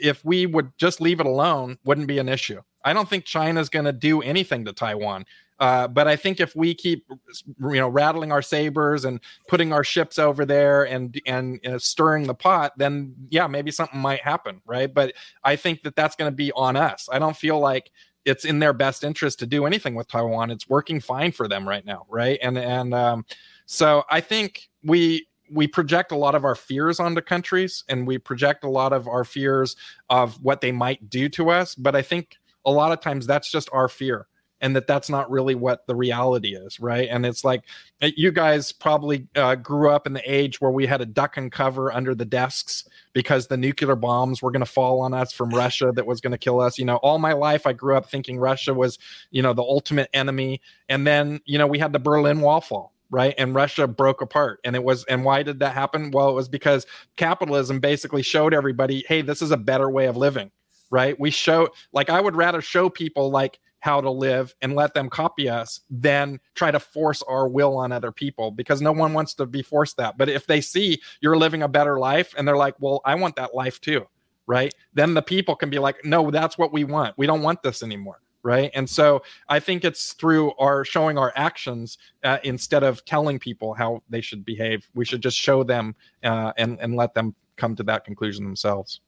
if 0.03 0.24
we 0.24 0.47
would 0.47 0.70
just 0.78 1.01
leave 1.01 1.20
it 1.20 1.26
alone, 1.26 1.78
wouldn't 1.84 2.07
be 2.07 2.18
an 2.18 2.28
issue. 2.28 2.61
I 2.84 2.93
don't 2.93 3.09
think 3.09 3.24
China's 3.24 3.68
going 3.68 3.84
to 3.84 3.93
do 3.93 4.22
anything 4.22 4.64
to 4.64 4.72
Taiwan. 4.72 5.24
Uh, 5.61 5.89
but 5.89 6.07
I 6.07 6.14
think 6.14 6.39
if 6.39 6.55
we 6.55 6.72
keep, 6.72 7.05
you 7.11 7.80
know, 7.80 7.89
rattling 7.89 8.30
our 8.30 8.43
sabers 8.43 9.05
and 9.05 9.20
putting 9.49 9.72
our 9.72 9.82
ships 9.82 10.18
over 10.18 10.45
there 10.45 10.84
and 10.84 11.20
and 11.26 11.66
uh, 11.66 11.78
stirring 11.78 12.28
the 12.28 12.34
pot, 12.34 12.72
then 12.76 13.14
yeah, 13.28 13.49
maybe 13.49 13.72
something 13.72 13.99
might 13.99 14.20
happen, 14.20 14.62
right? 14.66 14.93
But 14.93 15.14
I 15.43 15.57
think 15.57 15.82
that 15.82 15.97
that's 15.97 16.14
going 16.14 16.30
to 16.30 16.36
be 16.36 16.53
on 16.53 16.76
us. 16.76 17.09
I 17.11 17.18
don't 17.18 17.36
feel 17.36 17.59
like 17.59 17.91
it's 18.24 18.45
in 18.45 18.61
their 18.61 18.72
best 18.72 19.03
interest 19.03 19.41
to 19.41 19.47
do 19.47 19.66
anything 19.66 19.97
with 19.97 20.07
Taiwan. 20.07 20.51
It's 20.51 20.68
working 20.68 21.01
fine 21.01 21.32
for 21.32 21.49
them 21.49 21.68
right 21.68 21.84
now, 21.84 22.07
right? 22.09 22.39
And 22.41 22.57
and 22.57 22.95
um, 22.95 23.26
so 23.66 24.05
I 24.11 24.20
think 24.20 24.68
we 24.84 25.26
we 25.51 25.67
project 25.67 26.13
a 26.13 26.17
lot 26.17 26.35
of 26.35 26.45
our 26.45 26.55
fears 26.55 27.01
onto 27.01 27.21
countries 27.21 27.85
and 27.89 28.07
we 28.07 28.19
project 28.19 28.65
a 28.65 28.69
lot 28.69 28.93
of 28.93 29.09
our 29.09 29.25
fears 29.25 29.77
of 30.11 30.43
what 30.43 30.61
they 30.61 30.73
might 30.73 31.09
do 31.11 31.29
to 31.29 31.51
us 31.51 31.75
but 31.75 31.95
i 31.95 32.03
think 32.03 32.37
a 32.65 32.71
lot 32.71 32.93
of 32.93 33.01
times 33.01 33.27
that's 33.27 33.51
just 33.51 33.69
our 33.73 33.89
fear 33.89 34.27
and 34.61 34.75
that 34.75 34.87
that's 34.87 35.09
not 35.09 35.31
really 35.31 35.55
what 35.55 35.87
the 35.87 35.95
reality 35.95 36.55
is 36.55 36.81
right? 36.81 37.09
And 37.11 37.25
it's 37.25 37.45
like 37.45 37.63
eh, 38.01 38.11
you 38.17 38.33
guys 38.33 38.73
probably 38.73 39.27
uh, 39.37 39.55
grew 39.55 39.91
up 39.91 40.07
in 40.07 40.13
the 40.13 40.31
age 40.31 40.61
where 40.61 40.71
we 40.71 40.87
had 40.87 41.01
a 41.01 41.07
duck 41.07 41.37
and 41.37 41.51
cover 41.51 41.93
under 41.93 42.15
the 42.15 42.25
desks 42.25 42.89
because 43.13 43.47
the 43.47 43.57
nuclear 43.57 43.97
bombs 43.97 44.43
were 44.43 44.51
going 44.51 44.65
to 44.65 44.71
fall 44.71 45.01
on 45.01 45.15
us 45.15 45.33
from 45.33 45.51
russia 45.51 45.93
that 45.95 46.07
was 46.07 46.21
going 46.21 46.33
to 46.33 46.39
kill 46.39 46.61
us. 46.61 46.79
You 46.79 46.85
know 46.85 46.97
all 46.97 47.19
my 47.19 47.33
life 47.33 47.67
i 47.67 47.73
grew 47.73 47.97
up 47.97 48.11
thinking 48.11 48.39
russia 48.39 48.75
was 48.75 48.99
you 49.31 49.43
know 49.43 49.53
the 49.53 49.63
ultimate 49.63 50.11
enemy 50.13 50.61
and 50.89 51.07
then 51.07 51.41
you 51.45 51.59
know 51.59 51.67
we 51.67 51.79
had 51.79 51.93
the 51.93 51.99
berlin 51.99 52.41
wall 52.41 52.61
fall 52.61 52.93
right? 53.11 53.35
And 53.39 53.55
russia 53.55 53.87
broke 53.87 54.21
apart. 54.21 54.61
And 54.65 54.77
it 54.77 54.83
was 54.83 55.05
and 55.05 55.25
why 55.25 55.43
did 55.43 55.61
that 55.61 55.75
happen? 55.75 56.11
Well 56.11 56.29
it 56.31 56.35
was 56.35 56.49
because 56.49 56.87
capitalism 57.17 57.81
basically 57.81 58.23
showed 58.23 58.55
everybody 58.55 59.05
hey 59.09 59.23
this 59.23 59.43
is 59.43 59.51
a 59.51 59.57
better 59.57 59.91
way 59.91 60.07
of 60.07 60.17
living 60.17 60.51
right? 60.91 61.19
We 61.21 61.31
show 61.31 61.69
like 61.93 62.11
i 62.11 62.21
would 62.21 62.37
rather 62.37 62.61
show 62.63 62.89
people 62.89 63.31
like 63.31 63.59
how 63.81 64.01
to 64.01 64.11
live 64.11 64.55
and 64.61 64.75
let 64.75 64.93
them 64.95 65.09
copy 65.09 65.49
us 65.49 65.81
than 65.89 66.41
try 66.55 66.71
to 66.71 66.81
force 66.81 67.23
our 67.29 67.49
will 67.49 67.77
on 67.77 67.93
other 67.93 68.11
people 68.11 68.51
because 68.51 68.81
no 68.81 68.91
one 68.91 69.13
wants 69.13 69.35
to 69.35 69.47
be 69.47 69.63
forced 69.63 69.97
that. 69.99 70.19
But 70.19 70.29
if 70.29 70.47
they 70.47 70.61
see 70.61 71.01
you're 71.21 71.37
living 71.37 71.63
a 71.63 71.69
better 71.69 71.99
life 71.99 72.35
and 72.37 72.47
they're 72.47 72.57
like 72.57 72.75
well 72.81 73.01
i 73.05 73.15
want 73.15 73.37
that 73.37 73.55
life 73.55 73.81
too 73.81 74.07
right? 74.49 74.73
Then 74.95 75.13
the 75.13 75.21
people 75.21 75.55
can 75.55 75.69
be 75.71 75.79
like 75.79 76.05
no 76.05 76.31
that's 76.31 76.59
what 76.59 76.73
we 76.73 76.85
want. 76.85 77.15
We 77.19 77.27
don't 77.27 77.43
want 77.43 77.63
this 77.63 77.83
anymore 77.83 78.21
right? 78.43 78.70
And 78.74 78.89
so 78.89 79.22
i 79.49 79.61
think 79.61 79.84
it's 79.84 80.12
through 80.14 80.53
our 80.59 80.84
showing 80.84 81.18
our 81.18 81.32
actions 81.36 81.99
uh, 82.24 82.39
instead 82.45 82.82
of 82.82 83.05
telling 83.05 83.39
people 83.39 83.74
how 83.74 84.03
they 84.09 84.20
should 84.20 84.45
behave 84.45 84.89
we 84.95 85.05
should 85.05 85.22
just 85.22 85.39
show 85.39 85.62
them 85.62 85.95
uh, 86.24 86.53
and 86.57 86.78
and 86.80 86.97
let 86.97 87.14
them 87.14 87.34
come 87.57 87.74
to 87.76 87.82
that 87.82 88.05
conclusion 88.05 88.45
themselves 88.45 89.01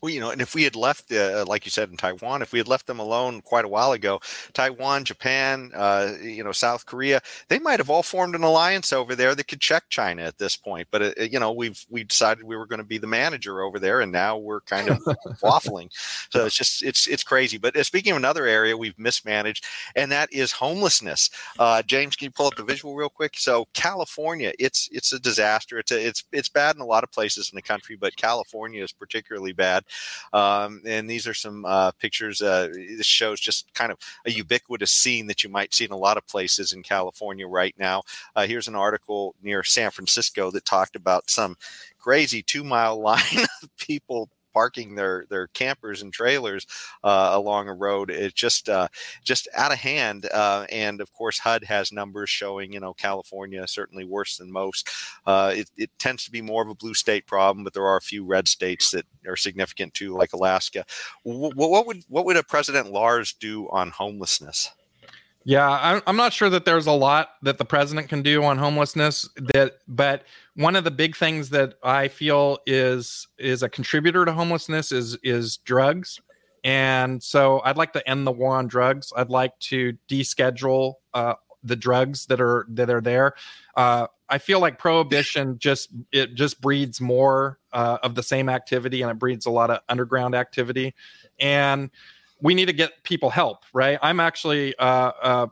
well, 0.00 0.10
you 0.10 0.20
know, 0.20 0.30
and 0.30 0.40
if 0.40 0.54
we 0.54 0.62
had 0.62 0.76
left, 0.76 1.12
uh, 1.12 1.44
like 1.46 1.64
you 1.64 1.70
said 1.70 1.90
in 1.90 1.96
Taiwan, 1.96 2.42
if 2.42 2.52
we 2.52 2.58
had 2.58 2.68
left 2.68 2.86
them 2.86 2.98
alone 2.98 3.40
quite 3.42 3.64
a 3.64 3.68
while 3.68 3.92
ago, 3.92 4.20
Taiwan, 4.52 5.04
Japan, 5.04 5.70
uh, 5.74 6.12
you 6.22 6.44
know, 6.44 6.52
South 6.52 6.86
Korea, 6.86 7.20
they 7.48 7.58
might 7.58 7.80
have 7.80 7.90
all 7.90 8.02
formed 8.02 8.34
an 8.34 8.42
alliance 8.42 8.92
over 8.92 9.14
there 9.14 9.34
that 9.34 9.48
could 9.48 9.60
check 9.60 9.84
China 9.88 10.22
at 10.22 10.38
this 10.38 10.56
point. 10.56 10.88
But 10.90 11.02
uh, 11.02 11.22
you 11.22 11.40
know, 11.40 11.52
we've 11.52 11.84
we 11.88 12.04
decided 12.04 12.44
we 12.44 12.56
were 12.56 12.66
going 12.66 12.78
to 12.78 12.84
be 12.84 12.98
the 12.98 13.06
manager 13.06 13.62
over 13.62 13.78
there, 13.78 14.00
and 14.00 14.12
now 14.12 14.36
we're 14.36 14.60
kind 14.60 14.88
of 14.88 14.98
waffling. 15.42 15.90
So 16.30 16.44
it's 16.44 16.56
just 16.56 16.82
it's 16.82 17.06
it's 17.06 17.22
crazy. 17.22 17.56
But 17.56 17.76
uh, 17.76 17.82
speaking 17.82 18.12
of 18.12 18.16
another 18.16 18.46
area 18.46 18.76
we've 18.76 18.98
mismanaged, 18.98 19.64
and 19.94 20.10
that 20.12 20.32
is 20.32 20.52
homelessness. 20.52 21.30
Uh, 21.58 21.82
James, 21.82 22.16
can 22.16 22.26
you 22.26 22.30
pull 22.30 22.46
up 22.46 22.56
the 22.56 22.64
visual 22.64 22.94
real 22.94 23.08
quick? 23.08 23.34
So 23.36 23.66
California, 23.74 24.52
it's 24.58 24.88
it's 24.92 25.12
a 25.12 25.18
disaster. 25.18 25.78
It's 25.78 25.92
a, 25.92 26.06
it's 26.06 26.24
it's 26.32 26.48
bad 26.48 26.76
in 26.76 26.82
a 26.82 26.86
lot 26.86 27.04
of 27.04 27.12
places 27.12 27.50
in 27.50 27.56
the 27.56 27.62
country, 27.62 27.96
but 27.96 28.16
California 28.16 28.82
is 28.82 28.92
particularly 28.92 29.52
bad 29.52 29.65
bad. 29.66 29.84
Um, 30.32 30.82
and 30.86 31.08
these 31.08 31.26
are 31.26 31.34
some 31.34 31.64
uh, 31.64 31.90
pictures. 31.92 32.40
Uh, 32.42 32.68
this 32.72 33.06
shows 33.06 33.40
just 33.40 33.72
kind 33.74 33.90
of 33.92 33.98
a 34.24 34.30
ubiquitous 34.30 34.92
scene 34.92 35.26
that 35.26 35.42
you 35.42 35.50
might 35.50 35.74
see 35.74 35.84
in 35.84 35.90
a 35.92 35.96
lot 35.96 36.16
of 36.16 36.26
places 36.26 36.72
in 36.72 36.82
California 36.82 37.46
right 37.46 37.74
now. 37.78 38.02
Uh, 38.34 38.46
here's 38.46 38.68
an 38.68 38.74
article 38.76 39.34
near 39.42 39.62
San 39.62 39.90
Francisco 39.90 40.50
that 40.50 40.64
talked 40.64 40.96
about 40.96 41.30
some 41.30 41.56
crazy 41.98 42.42
two 42.42 42.62
mile 42.62 43.00
line 43.10 43.46
of 43.62 43.76
people 43.78 44.28
parking 44.56 44.94
their 44.94 45.26
their 45.28 45.48
campers 45.48 46.00
and 46.00 46.14
trailers 46.14 46.66
uh, 47.04 47.28
along 47.32 47.68
a 47.68 47.74
road. 47.74 48.10
It's 48.10 48.32
just 48.32 48.70
uh, 48.70 48.88
just 49.22 49.48
out 49.54 49.70
of 49.70 49.76
hand. 49.76 50.30
Uh, 50.32 50.64
and 50.72 51.02
of 51.02 51.12
course, 51.12 51.38
HUD 51.38 51.62
has 51.64 51.92
numbers 51.92 52.30
showing 52.30 52.72
you 52.72 52.80
know 52.80 52.94
California 52.94 53.68
certainly 53.68 54.06
worse 54.06 54.38
than 54.38 54.50
most. 54.50 54.88
Uh, 55.26 55.52
it, 55.54 55.70
it 55.76 55.90
tends 55.98 56.24
to 56.24 56.30
be 56.30 56.40
more 56.40 56.62
of 56.62 56.70
a 56.70 56.74
blue 56.74 56.94
state 56.94 57.26
problem, 57.26 57.64
but 57.64 57.74
there 57.74 57.84
are 57.84 57.98
a 57.98 58.10
few 58.12 58.24
red 58.24 58.48
states 58.48 58.90
that 58.92 59.04
are 59.28 59.36
significant 59.36 59.92
too, 59.92 60.16
like 60.16 60.32
Alaska. 60.32 60.86
W- 61.26 61.52
what 61.54 61.86
would 61.86 62.02
what 62.08 62.24
would 62.24 62.38
a 62.38 62.42
President 62.42 62.90
Lars 62.90 63.34
do 63.34 63.68
on 63.68 63.90
homelessness? 63.90 64.70
Yeah, 65.44 66.00
I'm 66.06 66.16
not 66.16 66.32
sure 66.32 66.50
that 66.50 66.64
there's 66.64 66.88
a 66.88 66.92
lot 66.92 67.34
that 67.42 67.58
the 67.58 67.64
president 67.64 68.08
can 68.08 68.20
do 68.20 68.42
on 68.42 68.58
homelessness. 68.58 69.28
That, 69.54 69.74
but 69.86 70.24
one 70.56 70.74
of 70.74 70.84
the 70.84 70.90
big 70.90 71.14
things 71.14 71.50
that 71.50 71.74
I 71.82 72.08
feel 72.08 72.58
is 72.66 73.28
is 73.38 73.62
a 73.62 73.68
contributor 73.68 74.24
to 74.24 74.32
homelessness 74.32 74.90
is 74.90 75.16
is 75.22 75.58
drugs, 75.58 76.20
and 76.64 77.22
so 77.22 77.60
I'd 77.64 77.76
like 77.76 77.92
to 77.92 78.08
end 78.08 78.26
the 78.26 78.32
war 78.32 78.56
on 78.56 78.66
drugs. 78.66 79.12
I'd 79.16 79.30
like 79.30 79.58
to 79.60 79.96
deschedule 80.08 80.94
uh, 81.14 81.34
the 81.62 81.76
drugs 81.76 82.26
that 82.26 82.40
are 82.40 82.66
that 82.70 82.88
are 82.88 83.02
there. 83.02 83.34
Uh, 83.76 84.06
I 84.28 84.38
feel 84.38 84.58
like 84.58 84.78
prohibition 84.78 85.58
just 85.58 85.90
it 86.10 86.34
just 86.34 86.60
breeds 86.62 87.00
more 87.00 87.58
uh, 87.72 87.98
of 88.02 88.14
the 88.14 88.22
same 88.22 88.48
activity, 88.48 89.02
and 89.02 89.10
it 89.10 89.18
breeds 89.18 89.44
a 89.44 89.50
lot 89.50 89.70
of 89.70 89.80
underground 89.90 90.34
activity, 90.34 90.94
and 91.38 91.90
we 92.40 92.54
need 92.54 92.66
to 92.66 92.72
get 92.72 93.02
people 93.02 93.28
help, 93.30 93.64
right? 93.72 93.98
I'm 94.02 94.20
actually 94.20 94.74
uh, 94.78 95.12
uh, 95.22 95.46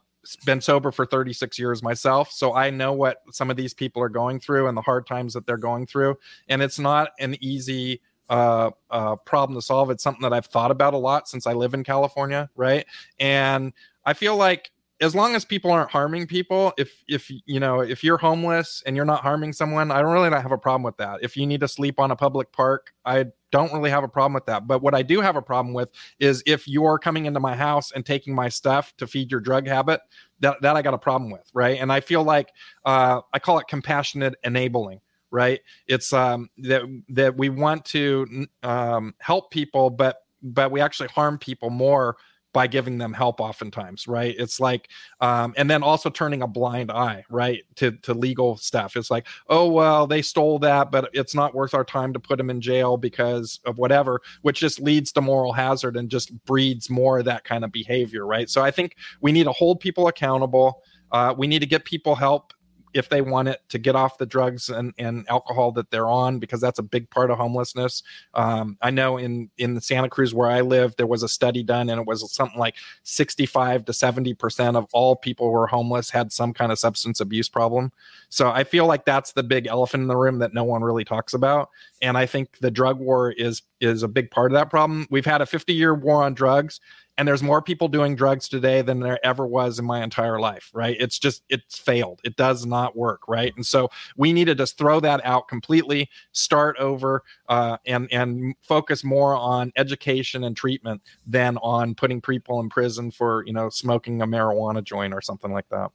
been 0.45 0.61
sober 0.61 0.91
for 0.91 1.07
36 1.07 1.59
years 1.59 1.83
myself, 1.83 2.31
so 2.31 2.55
I 2.55 2.71
know 2.71 2.93
what 2.93 3.23
some 3.33 3.51
of 3.51 3.57
these 3.57 3.75
people 3.75 4.03
are 4.03 4.09
going 4.09 4.41
through 4.41 4.69
and 4.69 4.77
the 4.77 4.83
hard 4.83 5.07
times 5.07 5.35
that 5.35 5.47
they're 5.47 5.57
going 5.57 5.87
through, 5.87 6.17
and 6.49 6.63
it's 6.63 6.79
not 6.79 7.11
an 7.19 7.37
easy 7.41 8.01
uh, 8.31 8.71
uh, 8.91 9.17
problem 9.17 9.57
to 9.59 9.63
solve. 9.63 9.91
It's 9.91 10.03
something 10.03 10.23
that 10.23 10.33
I've 10.33 10.47
thought 10.47 10.71
about 10.71 10.95
a 10.95 10.99
lot 10.99 11.29
since 11.29 11.47
I 11.47 11.53
live 11.53 11.75
in 11.75 11.85
California, 11.85 12.51
right? 12.57 12.87
And 13.19 13.73
I 14.05 14.15
feel 14.15 14.37
like 14.37 14.71
as 15.01 15.15
long 15.15 15.35
as 15.35 15.45
people 15.45 15.71
aren't 15.71 15.91
harming 15.91 16.27
people 16.27 16.73
if 16.79 17.03
if 17.09 17.31
you 17.47 17.59
know 17.61 17.81
if 17.81 18.05
you're 18.05 18.17
homeless 18.17 18.83
and 18.87 18.95
you're 18.95 19.05
not 19.05 19.23
harming 19.23 19.53
someone 19.53 19.91
i 19.91 20.01
don't 20.01 20.13
really 20.13 20.31
not 20.31 20.41
have 20.41 20.53
a 20.53 20.59
problem 20.59 20.83
with 20.83 20.97
that 20.97 21.19
if 21.21 21.37
you 21.37 21.47
need 21.47 21.61
to 21.61 21.69
sleep 21.69 21.99
on 21.99 22.11
a 22.13 22.17
public 22.17 22.51
park 22.53 22.95
i 23.05 23.27
don't 23.55 23.73
really 23.73 23.91
have 23.91 24.03
a 24.03 24.09
problem 24.09 24.35
with 24.35 24.47
that. 24.47 24.67
But 24.67 24.83
what 24.83 24.95
i 24.95 25.03
do 25.03 25.21
have 25.21 25.37
a 25.37 25.43
problem 25.43 25.75
with 25.75 25.91
is 26.19 26.43
if 26.45 26.67
you're 26.67 26.99
coming 26.99 27.27
into 27.27 27.39
my 27.39 27.55
house 27.55 27.93
and 27.93 28.05
taking 28.05 28.35
my 28.35 28.49
stuff 28.49 28.93
to 28.99 29.07
feed 29.07 29.31
your 29.31 29.41
drug 29.41 29.69
habit 29.69 30.01
that 30.41 30.61
that 30.63 30.75
i 30.75 30.83
got 30.83 30.93
a 30.93 30.99
problem 30.99 31.31
with 31.31 31.49
right? 31.55 31.79
And 31.81 31.93
i 31.93 32.01
feel 32.01 32.25
like 32.25 32.49
uh, 32.85 33.21
i 33.33 33.39
call 33.39 33.59
it 33.61 33.67
compassionate 33.69 34.35
enabling 34.43 35.01
right? 35.31 35.61
It's 35.87 36.13
um 36.13 36.49
that 36.59 36.83
that 37.09 37.37
we 37.37 37.49
want 37.49 37.85
to 37.87 38.47
um, 38.63 39.15
help 39.19 39.51
people 39.51 39.91
but 39.91 40.17
but 40.43 40.71
we 40.71 40.81
actually 40.81 41.09
harm 41.09 41.39
people 41.39 41.71
more 41.71 42.17
by 42.55 42.67
giving 42.67 42.97
them 42.97 43.13
help 43.13 43.41
oftentimes 43.41 44.09
right? 44.09 44.35
It's 44.39 44.59
like 44.59 44.89
um, 45.21 45.53
and 45.59 45.69
then 45.69 45.83
also 45.83 46.09
turning 46.09 46.41
a 46.41 46.47
blind 46.47 46.91
eye 46.91 47.25
right 47.29 47.63
to 47.77 47.91
to 47.91 48.15
legal 48.15 48.57
stuff. 48.57 48.97
It's 48.97 49.11
like 49.11 49.27
oh 49.51 49.71
well 49.71 50.07
they 50.07 50.23
stole 50.23 50.59
that 50.61 50.91
but 50.91 51.11
it's 51.13 51.35
not 51.35 51.55
worth 51.55 51.75
our 51.75 51.85
time 51.85 52.15
to 52.15 52.19
put 52.21 52.39
them 52.39 52.49
in 52.49 52.63
jail 52.63 52.97
because 52.97 53.61
of 53.67 53.77
whatever 53.77 54.23
which 54.41 54.61
just 54.61 54.81
leads 54.81 55.13
to 55.13 55.21
moral 55.21 55.53
hazard 55.53 55.97
and 55.97 56.09
just 56.09 56.33
breeds 56.47 56.89
more 56.89 57.19
of 57.19 57.27
that 57.27 57.45
kind 57.45 57.65
of 57.65 57.71
behavior 57.71 58.27
right? 58.27 58.49
So 58.49 58.63
i 58.63 58.71
think 58.71 58.97
we 59.21 59.33
need 59.33 59.45
to 59.45 59.53
hold 59.53 59.81
people 59.81 60.09
accountable. 60.09 60.83
Uh, 61.13 61.35
we 61.37 61.47
need 61.47 61.61
to 61.61 61.67
get 61.67 61.85
people 61.85 62.15
help 62.15 62.53
if 62.95 63.09
they 63.09 63.21
want 63.21 63.49
it 63.49 63.61
to 63.69 63.79
get 63.79 63.97
off 63.97 64.19
the 64.19 64.25
drugs 64.25 64.69
and, 64.69 64.95
and 64.99 65.27
alcohol 65.29 65.73
that 65.73 65.91
they're 65.91 66.09
on 66.09 66.39
because 66.39 66.61
that's 66.61 66.79
a 66.79 66.83
big 66.83 67.11
part 67.11 67.31
of 67.31 67.37
homelessness. 67.37 68.03
Um, 68.35 68.79
i 68.81 68.91
know 68.91 69.19
in 69.19 69.51
in 69.59 69.81
santa 69.81 70.09
cruz 70.09 70.33
where 70.33 70.49
i 70.49 70.61
live 70.61 70.95
there 70.97 71.07
was 71.07 71.23
a 71.23 71.29
study 71.29 71.63
done 71.63 71.91
and 71.91 72.01
it 72.01 72.07
was 72.07 72.33
something 72.33 72.59
like 72.59 72.77
65 73.03 73.85
to 73.85 73.93
70 73.93 74.35
percent 74.35 74.77
of 74.77 74.87
all 74.93 75.17
people 75.17 75.49
who 75.51 75.57
are 75.57 75.67
homeless 75.67 76.11
had 76.11 76.33
some 76.33 76.53
kind 76.53 76.73
of 76.73 76.79
substance 76.79 77.21
abuse 77.21 77.49
problem. 77.49 77.93
So 78.29 78.51
i 78.51 78.65
feel 78.65 78.87
like 78.87 79.05
that's 79.05 79.33
the 79.33 79.43
big 79.43 79.67
elephant 79.67 80.03
in 80.03 80.09
the 80.09 80.17
room 80.17 80.39
that 80.39 80.55
no 80.55 80.65
one 80.65 80.83
really 80.83 81.05
talks 81.05 81.35
about. 81.35 81.71
And 82.01 82.17
i 82.17 82.27
think 82.27 82.59
the 82.59 82.71
drug 82.71 82.99
war 82.99 83.33
is 83.33 83.63
is 83.81 84.03
a 84.03 84.09
big 84.09 84.31
part 84.31 84.53
of 84.53 84.55
that 84.55 84.71
problem. 84.71 85.07
We've 85.11 85.27
had 85.27 85.43
a 85.43 85.47
50 85.47 85.75
year 85.75 85.95
war 85.95 86.23
on 86.23 86.35
drugs 86.35 86.81
and 87.17 87.29
there's 87.29 87.43
more 87.43 87.63
people 87.63 87.89
doing 87.89 88.17
drugs 88.17 88.49
today 88.49 88.83
than 88.83 89.01
there 89.01 89.25
ever 89.25 89.47
was 89.47 89.79
in 89.79 89.85
my 89.85 90.03
entire 90.03 90.41
life 90.41 90.71
right? 90.75 90.97
It's 90.99 91.19
just 91.19 91.43
it's 91.49 91.79
failed. 91.79 92.21
It 92.25 92.37
does 92.37 92.67
not 92.67 92.97
work 92.97 93.29
right? 93.29 93.53
And 93.57 93.65
so 93.65 93.89
we 94.17 94.33
need 94.33 94.47
to 94.47 94.55
just 94.55 94.79
throw 94.79 95.01
that 95.01 95.25
out 95.25 95.49
completely 95.49 96.09
start 96.33 96.77
over 96.79 97.23
uh, 97.49 97.77
and 97.87 98.13
and 98.13 98.55
focus 98.63 99.05
more 99.05 99.35
on 99.35 99.73
education 99.77 100.45
and 100.45 100.57
treatment 100.57 101.03
than 101.27 101.57
on 101.59 101.95
putting 101.95 102.21
people 102.21 102.61
in 102.61 102.69
prison 102.69 103.11
for 103.11 103.45
you 103.47 103.53
know 103.53 103.69
smoking 103.69 104.23
a 104.23 104.27
marijuana 104.27 104.83
joint 104.83 105.15
or 105.15 105.21
something 105.21 105.53
like 105.53 105.69
that 105.69 105.91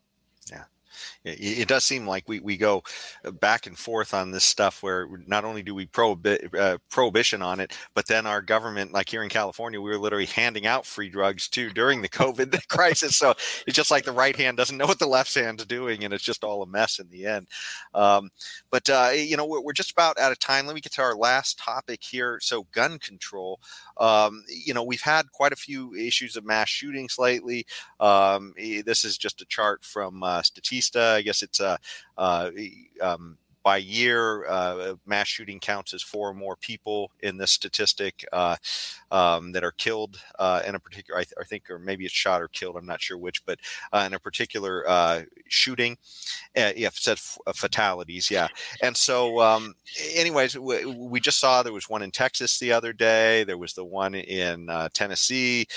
it, 1.26 1.68
does 1.68 1.84
seem 1.84 2.08
like 2.08 2.28
we, 2.28 2.40
we 2.40 2.56
go 2.56 2.82
uh, 3.26 3.32
back 3.32 3.68
and 3.68 3.78
forth 3.78 4.14
on 4.14 4.32
this 4.32 4.44
stuff 4.44 4.82
where 4.82 5.08
not 5.28 5.44
only 5.44 5.62
do 5.62 5.76
we 5.76 5.86
prohibit 5.86 6.54
uh, 6.56 6.78
prohibition 6.90 7.42
on 7.42 7.60
it, 7.60 7.74
but 7.94 8.08
then 8.08 8.26
our 8.26 8.42
government, 8.42 8.94
like 8.94 9.10
here 9.10 9.24
in 9.24 9.30
California, 9.30 9.82
we 9.82 9.90
were 9.90 9.98
literally 9.98 10.26
handing 10.26 10.66
out 10.66 10.86
free 10.86 11.10
drugs 11.10 11.50
too 11.50 11.70
during 11.72 12.02
the 12.02 12.10
COVID 12.10 12.68
crisis. 12.70 13.18
So 13.18 13.32
it's 13.68 13.76
just 13.76 13.92
like 13.92 14.06
the 14.06 14.12
right 14.12 14.36
hand 14.36 14.58
doesn't 14.58 14.78
know 14.78 14.88
what 14.88 15.00
the 15.00 15.08
left 15.08 15.34
hand's 15.36 15.66
doing, 15.66 16.04
and 16.04 16.14
it's 16.14 16.24
just 16.24 16.44
all 16.44 16.64
a 16.64 16.68
mess 16.68 17.00
in 17.00 17.10
the 17.10 17.26
end. 17.26 17.48
Um, 17.94 18.30
but 18.72 18.90
uh, 18.90 19.12
you 19.14 19.36
know, 19.36 19.46
we're, 19.46 19.62
we're, 19.62 19.74
just 19.74 19.92
about 19.92 20.20
out 20.20 20.32
of 20.32 20.40
time. 20.40 20.66
Let 20.66 20.76
me 20.76 20.82
get 20.82 20.94
to 20.94 21.02
our 21.02 21.16
last 21.16 21.60
topic 21.60 22.04
here. 22.04 22.40
So 22.42 22.66
gun 22.72 22.98
control. 23.00 23.60
Um, 23.98 24.44
you 24.48 24.74
know, 24.74 24.84
we've 24.84 25.02
had 25.02 25.32
quite 25.32 25.54
a 25.54 25.58
few 25.58 25.94
issues 25.96 26.36
of 26.36 26.46
mass 26.46 26.70
shootings 26.70 27.18
lately. 27.18 27.66
Um, 28.00 28.54
this 28.58 29.06
is 29.06 29.18
just 29.18 29.42
a 29.42 29.46
chart 29.46 29.84
from 29.84 30.24
uh, 30.24 30.42
Statista. 30.42 31.19
I 31.20 31.22
guess 31.22 31.42
it's 31.44 31.60
a. 31.60 31.78
Uh, 32.18 32.50
um, 33.02 33.38
by 33.64 33.78
year, 33.78 34.46
uh, 34.48 34.96
mass 35.06 35.28
shooting 35.28 35.60
counts 35.60 35.94
as 35.94 36.02
four 36.02 36.30
or 36.30 36.34
more 36.34 36.56
people 36.56 37.12
in 37.20 37.38
this 37.38 37.52
statistic 37.52 38.26
uh, 38.32 38.56
um, 39.12 39.52
that 39.52 39.64
are 39.64 39.72
killed 39.72 40.22
uh, 40.38 40.62
in 40.66 40.76
a 40.76 40.80
particular, 40.80 41.20
I, 41.20 41.24
th- 41.24 41.36
I, 41.40 41.44
think, 41.44 41.70
or 41.70 41.80
maybe 41.80 42.06
it's 42.06 42.14
shot 42.14 42.42
or 42.42 42.48
killed. 42.48 42.78
I'm 42.78 42.86
not 42.86 43.02
sure 43.02 43.18
which, 43.18 43.46
but 43.46 43.60
uh, 43.92 44.04
in 44.08 44.14
a 44.14 44.20
particular 44.20 44.88
uh, 44.88 45.24
shooting, 45.48 45.98
uh, 46.56 46.72
yeah, 46.76 46.90
said 46.94 47.18
f- 47.18 47.38
fatalities, 47.54 48.32
yeah. 48.32 48.48
And 48.82 48.96
so, 48.96 49.42
um, 49.42 49.76
anyways, 50.16 50.58
we, 50.58 50.86
we, 50.86 51.20
just 51.20 51.40
saw 51.40 51.62
there 51.62 51.74
was 51.74 51.90
one 51.90 52.02
in 52.02 52.12
Texas 52.12 52.60
the 52.60 52.72
other 52.72 52.94
day. 52.94 53.44
There 53.44 53.58
was 53.58 53.74
the 53.74 53.84
one 53.84 54.16
in 54.16 54.70
Tennessee. 54.94 55.68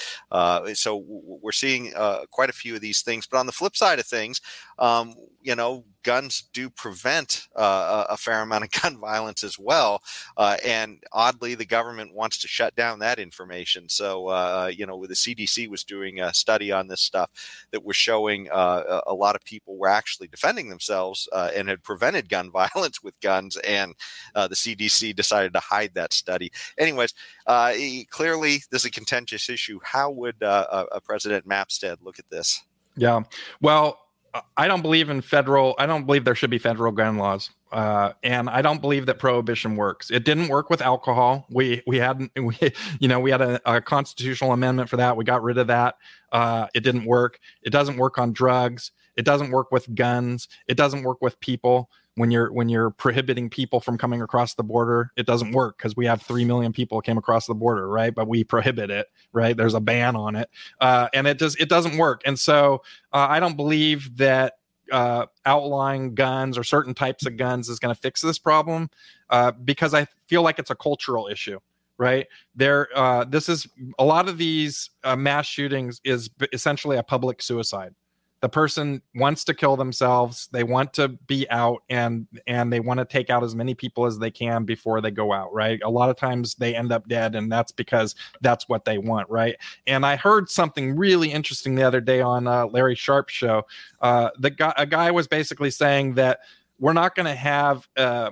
so 0.75 1.05
we're 1.07 1.53
seeing 1.53 1.93
quite 2.31 2.51
a 2.51 2.55
few 2.55 2.77
of 2.77 2.81
these 2.81 3.03
things. 3.03 3.27
But 3.27 3.39
on 3.39 3.47
the 3.47 3.53
flip 3.53 3.77
side 3.77 3.99
of 3.99 4.07
things, 4.07 4.41
um, 4.79 5.15
you 5.43 5.57
know, 5.57 5.85
guns 6.03 6.45
do 6.53 6.69
prevent 6.71 7.49
uh, 7.57 8.05
a 8.09 8.17
fair 8.17 8.41
amount 8.41 8.65
of 8.65 8.71
gun 8.83 8.99
violence 8.99 9.45
as 9.45 9.59
well. 9.59 10.03
Uh, 10.37 10.57
and 10.65 11.03
oddly, 11.13 11.55
the 11.55 11.65
government 11.65 12.15
wants 12.15 12.39
to 12.39 12.49
shut 12.49 12.75
down 12.77 12.99
that 12.99 13.19
information. 13.19 13.89
So, 13.89 14.29
uh, 14.29 14.71
you 14.75 14.87
know, 14.87 15.05
the 15.07 15.15
CDC 15.15 15.69
was 15.69 15.85
doing 15.85 16.21
a 16.21 16.33
study 16.35 16.73
on 16.73 16.89
this 16.89 17.01
stuff 17.01 17.31
that 17.71 17.85
was 17.85 17.97
showing 17.97 18.49
uh, 18.51 19.01
a 19.07 19.15
lot 19.15 19.37
of 19.37 19.45
people 19.45 19.77
were 19.77 19.89
actually 19.89 20.29
defending 20.29 20.69
themselves 20.69 21.29
uh, 21.33 21.51
and 21.55 21.69
had 21.69 21.83
prevented 21.83 22.29
gun 22.29 22.51
violence 22.75 23.03
with 23.03 23.19
guns. 23.21 23.57
And 23.59 23.95
uh, 24.35 24.49
the 24.49 24.55
CDC 24.55 25.15
decided 25.15 25.53
to 25.55 25.61
hide 25.61 25.95
that 25.95 26.13
study. 26.13 26.53
Anyways, 26.79 27.15
clearly, 28.11 28.63
this 28.71 28.83
is 28.83 28.85
a 28.87 28.91
contentious 28.91 29.49
issue. 29.49 29.79
How 29.83 30.11
would 30.11 30.37
a 30.41 31.01
President 31.05 31.47
Mapstead 31.47 31.99
look 32.03 32.19
at 32.19 32.29
this? 32.31 32.63
Yeah. 32.97 33.23
Well, 33.61 33.99
I 34.57 34.67
don't 34.67 34.81
believe 34.81 35.11
in 35.11 35.21
federal. 35.21 35.75
I 35.79 35.87
don't 35.87 36.07
believe 36.07 36.25
there 36.25 36.35
should 36.35 36.51
be 36.51 36.59
federal 36.59 36.91
gun 36.91 37.19
laws, 37.19 37.51
uh, 37.71 38.13
and 38.23 38.49
I 38.49 38.63
don't 38.63 38.81
believe 38.81 39.05
that 39.07 39.19
prohibition 39.19 39.77
works. 39.77 40.11
It 40.11 40.25
didn't 40.25 40.49
work 40.49 40.71
with 40.71 40.81
alcohol. 40.81 41.47
We 41.51 41.83
we 41.87 41.99
hadn't 41.99 42.33
we 42.37 42.57
you 42.99 43.09
know 43.09 43.21
we 43.21 43.31
had 43.31 43.43
a, 43.43 43.61
a 43.67 43.81
constitutional 43.83 44.53
amendment 44.53 44.89
for 44.89 44.97
that. 44.97 45.17
We 45.17 45.25
got 45.25 45.43
rid 45.43 45.59
of 45.59 45.67
that. 45.67 45.97
Uh, 46.31 46.67
it 46.75 46.81
didn't 46.81 47.05
work. 47.05 47.41
It 47.63 47.71
doesn't 47.71 47.99
work 47.99 48.19
on 48.19 48.33
drugs. 48.33 48.93
It 49.17 49.27
doesn't 49.27 49.51
work 49.51 49.71
with 49.71 49.95
guns. 49.95 50.49
It 50.67 50.79
doesn't 50.79 51.03
work 51.03 51.21
with 51.21 51.39
people 51.41 51.91
when 52.17 52.31
you're 52.31 52.53
when 52.53 52.69
you're 52.69 52.91
prohibiting 52.91 53.49
people 53.49 53.81
from 53.81 53.97
coming 53.97 54.21
across 54.21 54.55
the 54.55 54.63
border 54.63 55.11
it 55.17 55.27
doesn't 55.27 55.53
work 55.53 55.79
because 55.79 55.97
we 55.97 56.07
have 56.07 56.21
3 56.23 56.45
million 56.45 56.73
people 56.73 57.01
came 57.01 57.19
across 57.19 57.47
the 57.47 57.55
border 57.55 57.89
right? 57.89 58.15
But 58.15 58.29
we 58.29 58.45
prohibit 58.45 58.91
it 58.91 59.09
right? 59.33 59.57
There's 59.57 59.75
a 59.75 59.81
ban 59.81 60.17
on 60.17 60.37
it. 60.37 60.51
Uh, 60.81 61.09
and 61.15 61.27
it 61.27 61.39
does 61.39 61.57
it 61.57 61.69
doesn't 61.69 61.97
work. 61.97 62.23
And 62.25 62.39
so 62.39 62.83
uh, 63.13 63.27
i 63.31 63.41
don't 63.41 63.57
believe 63.57 64.17
that 64.17 64.55
uh, 64.91 65.25
outlawing 65.47 66.15
guns 66.15 66.59
or 66.59 66.65
certain 66.65 66.93
types 66.93 67.25
of 67.25 67.37
guns 67.39 67.71
is 67.71 67.79
going 67.79 67.95
to 67.95 68.01
fix 68.01 68.21
this 68.21 68.39
problem 68.39 68.91
uh, 69.31 69.51
because 69.53 69.95
i 69.95 70.07
feel 70.27 70.43
like 70.43 70.59
it's 70.59 70.71
a 70.71 70.75
cultural 70.75 71.29
issue 71.29 71.59
right? 71.99 72.27
There 72.57 72.89
uh, 72.97 73.25
this 73.25 73.49
is 73.49 73.67
a 73.99 74.05
lot 74.05 74.29
of 74.29 74.37
these 74.37 74.91
uh, 75.05 75.15
mass 75.15 75.47
shootings 75.47 76.01
is 76.05 76.31
essentially 76.53 76.97
a 76.97 77.03
public 77.03 77.41
suicide 77.41 77.95
the 78.43 78.49
person 78.49 79.01
wants 79.15 79.45
to 79.45 79.55
kill 79.55 79.77
themselves 79.77 80.49
they 80.53 80.65
want 80.65 80.93
to 80.93 81.09
be 81.09 81.49
out 81.49 81.83
and 81.89 82.27
and 82.47 82.73
they 82.73 82.81
want 82.81 82.99
to 82.99 83.05
take 83.05 83.31
out 83.31 83.43
as 83.43 83.55
many 83.55 83.73
people 83.73 84.05
as 84.05 84.19
they 84.19 84.31
can 84.31 84.65
before 84.65 85.01
they 85.01 85.11
go 85.11 85.33
out 85.33 85.55
right? 85.55 85.81
A 85.85 85.89
lot 85.89 86.11
of 86.11 86.17
times 86.17 86.57
they 86.57 86.75
end 86.75 86.93
up 86.93 87.09
dead 87.09 87.35
and 87.35 87.51
that's 87.51 87.73
because 87.73 88.15
that's 88.43 88.69
what 88.69 88.85
they 88.85 88.99
want 88.99 89.31
right? 89.31 89.57
And 89.87 90.05
i 90.05 90.17
heard 90.17 90.51
something 90.51 90.97
really 90.97 91.33
interesting 91.33 91.75
the 91.75 91.85
other 91.85 92.01
day 92.01 92.21
on 92.21 92.47
uh, 92.47 92.67
larry 92.67 92.97
sharpe's 92.97 93.33
show. 93.33 93.63
Uh, 94.01 94.31
the 94.39 94.51
guy 94.51 94.75
a 94.77 94.87
guy 94.87 95.11
was 95.11 95.29
basically 95.29 95.71
saying 95.71 96.15
that 96.15 96.41
we're 96.81 96.93
not 96.93 97.15
going 97.15 97.27
to 97.27 97.35
have 97.35 97.89
uh, 97.97 98.31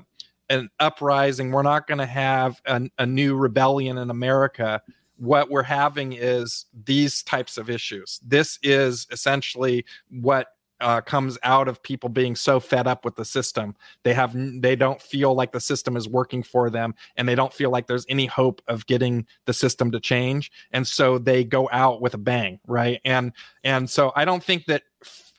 an 0.48 0.68
uprising 0.80 1.52
we're 1.52 1.62
not 1.62 1.86
going 1.86 1.98
to 1.98 2.06
have 2.06 2.60
an, 2.66 2.90
a 2.98 3.06
new 3.06 3.36
rebellion 3.36 3.98
in 3.98 4.10
america 4.10 4.82
what 5.20 5.50
we're 5.50 5.62
having 5.62 6.14
is 6.14 6.64
these 6.84 7.22
types 7.22 7.58
of 7.58 7.68
issues. 7.68 8.18
This 8.24 8.58
is 8.62 9.06
essentially 9.10 9.84
what 10.08 10.48
uh, 10.80 11.02
comes 11.02 11.36
out 11.42 11.68
of 11.68 11.82
people 11.82 12.08
being 12.08 12.34
so 12.34 12.58
fed 12.58 12.86
up 12.86 13.04
with 13.04 13.14
the 13.16 13.24
system. 13.24 13.76
They 14.02 14.14
have 14.14 14.34
they 14.62 14.76
don't 14.76 15.00
feel 15.00 15.34
like 15.34 15.52
the 15.52 15.60
system 15.60 15.94
is 15.94 16.08
working 16.08 16.42
for 16.42 16.70
them, 16.70 16.94
and 17.16 17.28
they 17.28 17.34
don't 17.34 17.52
feel 17.52 17.70
like 17.70 17.86
there's 17.86 18.06
any 18.08 18.24
hope 18.24 18.62
of 18.66 18.86
getting 18.86 19.26
the 19.44 19.52
system 19.52 19.90
to 19.90 20.00
change, 20.00 20.50
and 20.72 20.86
so 20.88 21.18
they 21.18 21.44
go 21.44 21.68
out 21.70 22.00
with 22.00 22.14
a 22.14 22.18
bang, 22.18 22.60
right? 22.66 22.98
And 23.04 23.32
and 23.62 23.90
so 23.90 24.12
I 24.16 24.24
don't 24.24 24.42
think 24.42 24.64
that 24.66 24.84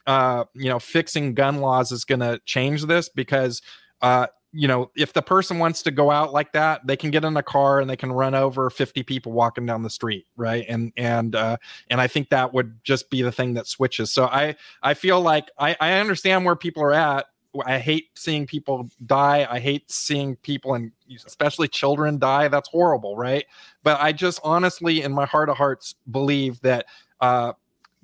uh, 0.06 0.44
you 0.54 0.68
know 0.68 0.78
fixing 0.78 1.34
gun 1.34 1.60
laws 1.60 1.90
is 1.90 2.04
going 2.04 2.20
to 2.20 2.40
change 2.44 2.84
this 2.84 3.08
because 3.08 3.62
uh, 4.00 4.28
you 4.52 4.68
know, 4.68 4.90
if 4.94 5.14
the 5.14 5.22
person 5.22 5.58
wants 5.58 5.82
to 5.82 5.90
go 5.90 6.10
out 6.10 6.32
like 6.32 6.52
that, 6.52 6.86
they 6.86 6.96
can 6.96 7.10
get 7.10 7.24
in 7.24 7.36
a 7.36 7.42
car 7.42 7.80
and 7.80 7.88
they 7.88 7.96
can 7.96 8.12
run 8.12 8.34
over 8.34 8.68
50 8.68 9.02
people 9.02 9.32
walking 9.32 9.64
down 9.64 9.82
the 9.82 9.90
street, 9.90 10.26
right? 10.36 10.66
And 10.68 10.92
and 10.96 11.34
uh, 11.34 11.56
and 11.88 12.00
I 12.00 12.06
think 12.06 12.28
that 12.28 12.52
would 12.52 12.78
just 12.84 13.08
be 13.08 13.22
the 13.22 13.32
thing 13.32 13.54
that 13.54 13.66
switches. 13.66 14.10
So 14.10 14.26
I 14.26 14.54
I 14.82 14.92
feel 14.94 15.20
like 15.20 15.50
I, 15.58 15.76
I 15.80 15.94
understand 15.94 16.44
where 16.44 16.54
people 16.54 16.82
are 16.82 16.92
at. 16.92 17.26
I 17.66 17.78
hate 17.78 18.10
seeing 18.14 18.46
people 18.46 18.88
die. 19.06 19.46
I 19.50 19.58
hate 19.58 19.90
seeing 19.90 20.36
people 20.36 20.74
and 20.74 20.90
especially 21.26 21.68
children 21.68 22.18
die. 22.18 22.48
That's 22.48 22.68
horrible, 22.68 23.16
right? 23.16 23.44
But 23.82 24.00
I 24.00 24.12
just 24.12 24.40
honestly, 24.44 25.02
in 25.02 25.12
my 25.12 25.26
heart 25.26 25.48
of 25.48 25.56
hearts, 25.56 25.94
believe 26.10 26.60
that 26.60 26.86
uh, 27.20 27.52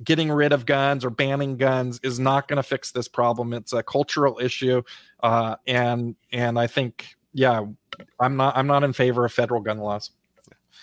getting 0.05 0.31
rid 0.31 0.53
of 0.53 0.67
guns 0.67 1.05
or 1.05 1.11
banning 1.11 1.57
guns 1.57 2.01
is 2.03 2.19
not 2.19 2.49
going 2.49 2.59
to 2.59 2.63
fix 2.63 2.93
this 2.93 3.09
problem. 3.09 3.53
It's 3.53 3.73
a 3.73 3.83
cultural 3.83 4.39
issue, 4.39 4.83
uh, 5.23 5.57
and 5.67 6.17
and 6.33 6.59
I 6.59 6.67
think 6.67 7.17
yeah, 7.33 7.65
I'm 8.21 8.37
not 8.37 8.57
I'm 8.57 8.67
not 8.67 8.85
in 8.85 8.93
favor 8.93 9.25
of 9.25 9.33
federal 9.33 9.61
gun 9.61 9.79
laws. 9.79 10.11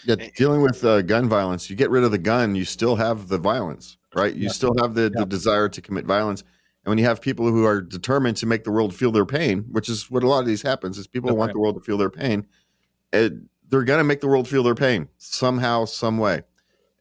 Yeah, 0.03 0.15
dealing 0.35 0.61
with 0.61 0.83
uh, 0.83 1.01
gun 1.01 1.27
violence, 1.29 1.69
you 1.69 1.75
get 1.75 1.89
rid 1.89 2.03
of 2.03 2.11
the 2.11 2.17
gun, 2.17 2.53
you 2.55 2.65
still 2.65 2.95
have 2.95 3.27
the 3.27 3.37
violence, 3.37 3.97
right? 4.13 4.33
You 4.33 4.43
yeah. 4.43 4.49
still 4.49 4.75
have 4.79 4.93
the, 4.93 5.03
yeah. 5.03 5.21
the 5.21 5.25
desire 5.25 5.69
to 5.69 5.81
commit 5.81 6.05
violence. 6.05 6.41
And 6.83 6.91
when 6.91 6.97
you 6.99 7.05
have 7.05 7.21
people 7.21 7.49
who 7.49 7.65
are 7.65 7.81
determined 7.81 8.37
to 8.37 8.45
make 8.45 8.65
the 8.65 8.71
world 8.71 8.93
feel 8.93 9.11
their 9.11 9.25
pain, 9.25 9.65
which 9.71 9.89
is 9.89 10.11
what 10.11 10.21
a 10.21 10.27
lot 10.27 10.39
of 10.41 10.45
these 10.45 10.61
happens, 10.61 10.99
is 10.99 11.07
people 11.07 11.35
want 11.35 11.53
the 11.53 11.59
world 11.59 11.75
to 11.75 11.81
feel 11.81 11.97
their 11.97 12.11
pain. 12.11 12.45
It, 13.11 13.33
they're 13.69 13.83
going 13.83 13.99
to 13.99 14.03
make 14.03 14.21
the 14.21 14.27
world 14.27 14.47
feel 14.47 14.61
their 14.61 14.75
pain 14.75 15.07
somehow, 15.17 15.85
some 15.85 16.19
way, 16.19 16.43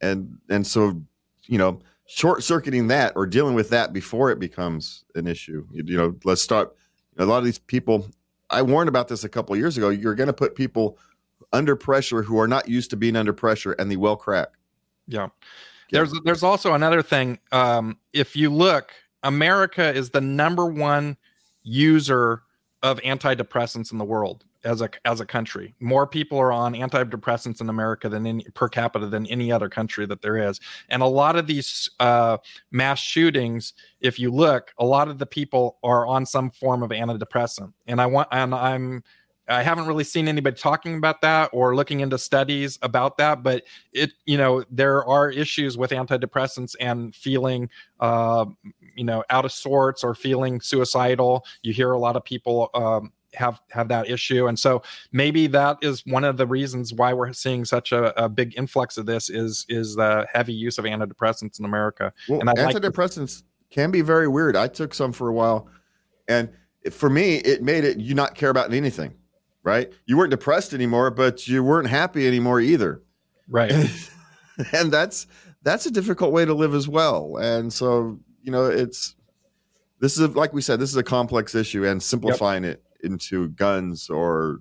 and 0.01 0.39
and 0.49 0.67
so 0.67 1.03
you 1.45 1.59
know 1.59 1.81
short 2.07 2.43
circuiting 2.43 2.89
that 2.89 3.13
or 3.17 3.27
dealing 3.27 3.55
with 3.55 3.71
that 3.71 3.93
before 3.93 4.31
it 4.31 4.39
becomes 4.39 5.05
an 5.15 5.27
issue. 5.27 5.67
You, 5.71 5.85
you 5.87 5.97
know, 5.97 6.15
let's 6.25 6.43
start. 6.43 6.77
A 7.19 7.25
lot 7.25 7.39
of 7.39 7.45
these 7.45 7.59
people, 7.59 8.09
I 8.51 8.63
warned 8.63 8.89
about 8.89 9.09
this 9.09 9.25
a 9.25 9.29
couple 9.29 9.57
years 9.57 9.77
ago. 9.77 9.89
You're 9.91 10.15
going 10.15 10.27
to 10.27 10.33
put 10.33 10.55
people 10.55 10.99
under 11.53 11.77
pressure 11.77 12.23
who 12.23 12.39
are 12.39 12.49
not 12.49 12.69
used 12.69 12.91
to 12.91 12.97
being 12.97 13.17
under 13.17 13.33
pressure, 13.33 13.73
and 13.73 13.91
they 13.91 13.97
will 13.97 14.17
crack. 14.17 14.49
Yeah. 15.07 15.29
There's 15.91 16.13
there's 16.25 16.43
also 16.43 16.75
another 16.75 17.03
thing. 17.03 17.39
Um, 17.53 17.99
if 18.13 18.35
you 18.35 18.51
look, 18.51 18.93
America 19.23 19.95
is 19.95 20.11
the 20.11 20.21
number 20.21 20.67
one 20.67 21.17
user 21.63 22.43
of 22.83 23.01
antidepressants 23.01 23.93
in 23.93 23.99
the 23.99 24.05
world 24.05 24.45
as 24.65 24.81
a 24.81 24.89
as 25.05 25.21
a 25.21 25.27
country. 25.27 25.75
More 25.81 26.07
people 26.07 26.39
are 26.39 26.53
on 26.53 26.75
antidepressants 26.75 27.61
in 27.61 27.69
America 27.69 28.09
than 28.09 28.27
any 28.27 28.45
per 28.55 28.69
capita 28.69 29.07
than 29.07 29.27
any 29.27 29.53
other 29.53 29.69
country 29.69 30.07
that 30.07 30.23
there 30.23 30.37
is. 30.37 30.61
And 30.89 31.03
a 31.03 31.07
lot 31.07 31.37
of 31.37 31.47
these 31.47 31.91
uh, 32.01 32.39
mass 32.71 32.99
shootings, 32.99 33.75
if 34.01 34.19
you 34.19 34.31
look, 34.31 34.73
a 34.79 34.85
lot 34.85 35.09
of 35.09 35.19
the 35.19 35.27
people 35.27 35.79
are 35.83 36.07
on 36.07 36.27
some 36.27 36.51
form 36.51 36.83
of 36.83 36.91
antidepressant. 36.91 37.73
And 37.87 38.01
I 38.01 38.07
want 38.07 38.29
and 38.31 38.55
I'm 38.55 39.03
I 39.49 39.63
haven't 39.63 39.87
really 39.87 40.05
seen 40.05 40.27
anybody 40.27 40.57
talking 40.57 40.97
about 40.97 41.21
that 41.21 41.51
or 41.53 41.77
looking 41.77 42.01
into 42.01 42.17
studies 42.17 42.79
about 42.83 43.19
that, 43.19 43.43
but 43.43 43.65
it, 43.93 44.13
you 44.25 44.39
know, 44.39 44.65
there 44.71 45.05
are 45.05 45.31
issues 45.31 45.77
with 45.77 45.91
antidepressants 45.91 46.75
and 46.81 47.15
feeling, 47.15 47.69
uh, 48.01 48.47
you 48.97 49.05
know, 49.05 49.23
out 49.29 49.45
of 49.45 49.53
sorts 49.53 50.03
or 50.03 50.15
feeling 50.15 50.61
suicidal. 50.61 51.45
You 51.63 51.75
hear 51.75 51.93
a 51.93 51.99
lot 51.99 52.17
of 52.17 52.25
people 52.25 52.71
um, 52.73 53.13
have 53.35 53.61
have 53.71 53.89
that 53.89 54.09
issue. 54.09 54.47
And 54.47 54.59
so 54.59 54.83
maybe 55.13 55.47
that 55.49 55.79
is 55.83 56.05
one 56.07 56.25
of 56.25 56.37
the 56.37 56.47
reasons 56.47 56.93
why 56.93 57.13
we're 57.13 57.33
seeing 57.33 57.65
such 57.65 57.93
a, 57.93 58.23
a 58.23 58.29
big 58.29 58.57
influx 58.57 58.97
of 58.97 59.07
this 59.07 59.31
is 59.31 59.67
is 59.69 59.95
the 59.97 60.27
heavy 60.33 60.53
use 60.53 60.79
of 60.79 60.85
antidepressants 60.85 61.59
in 61.59 61.65
america. 61.65 62.13
Well, 62.29 62.41
and 62.41 62.49
antidepressants 62.49 63.43
like 63.43 63.71
can 63.71 63.91
be 63.91 64.01
very 64.01 64.29
weird. 64.29 64.57
I 64.57 64.69
took 64.69 64.95
some 64.95 65.13
for 65.13 65.29
a 65.29 65.33
while 65.33 65.69
and 66.29 66.49
for 66.91 67.11
me 67.11 67.37
it 67.37 67.63
made 67.63 67.85
it 67.85 67.99
you 67.99 68.15
not 68.15 68.35
care 68.35 68.51
about 68.51 68.73
anything 68.73 69.15
right? 69.63 69.91
You 70.05 70.19
weren't 70.19 70.31
depressed 70.31 70.75
anymore 70.75 71.11
but 71.11 71.49
you 71.49 71.63
weren't 71.65 71.89
happy 71.89 72.27
anymore 72.27 72.61
either. 72.61 73.03
Right. 73.49 73.73
And 74.73 74.93
that's 74.93 75.27
that's 75.65 75.85
a 75.87 75.91
difficult 75.91 76.31
way 76.31 76.45
to 76.45 76.55
live 76.55 76.75
as 76.75 76.87
well. 76.87 77.39
And 77.39 77.73
so 77.73 78.21
you 78.41 78.53
know 78.53 78.67
it's 78.67 79.17
this 80.01 80.19
is 80.19 80.37
like 80.37 80.53
we 80.53 80.61
said 80.61 80.79
this 80.79 80.91
is 80.91 80.97
a 80.97 81.03
complex 81.03 81.55
issue 81.55 81.87
and 81.87 82.03
simplifying 82.03 82.65
yep. 82.65 82.75
it 82.75 82.85
into 83.05 83.49
guns 83.51 84.09
or 84.09 84.61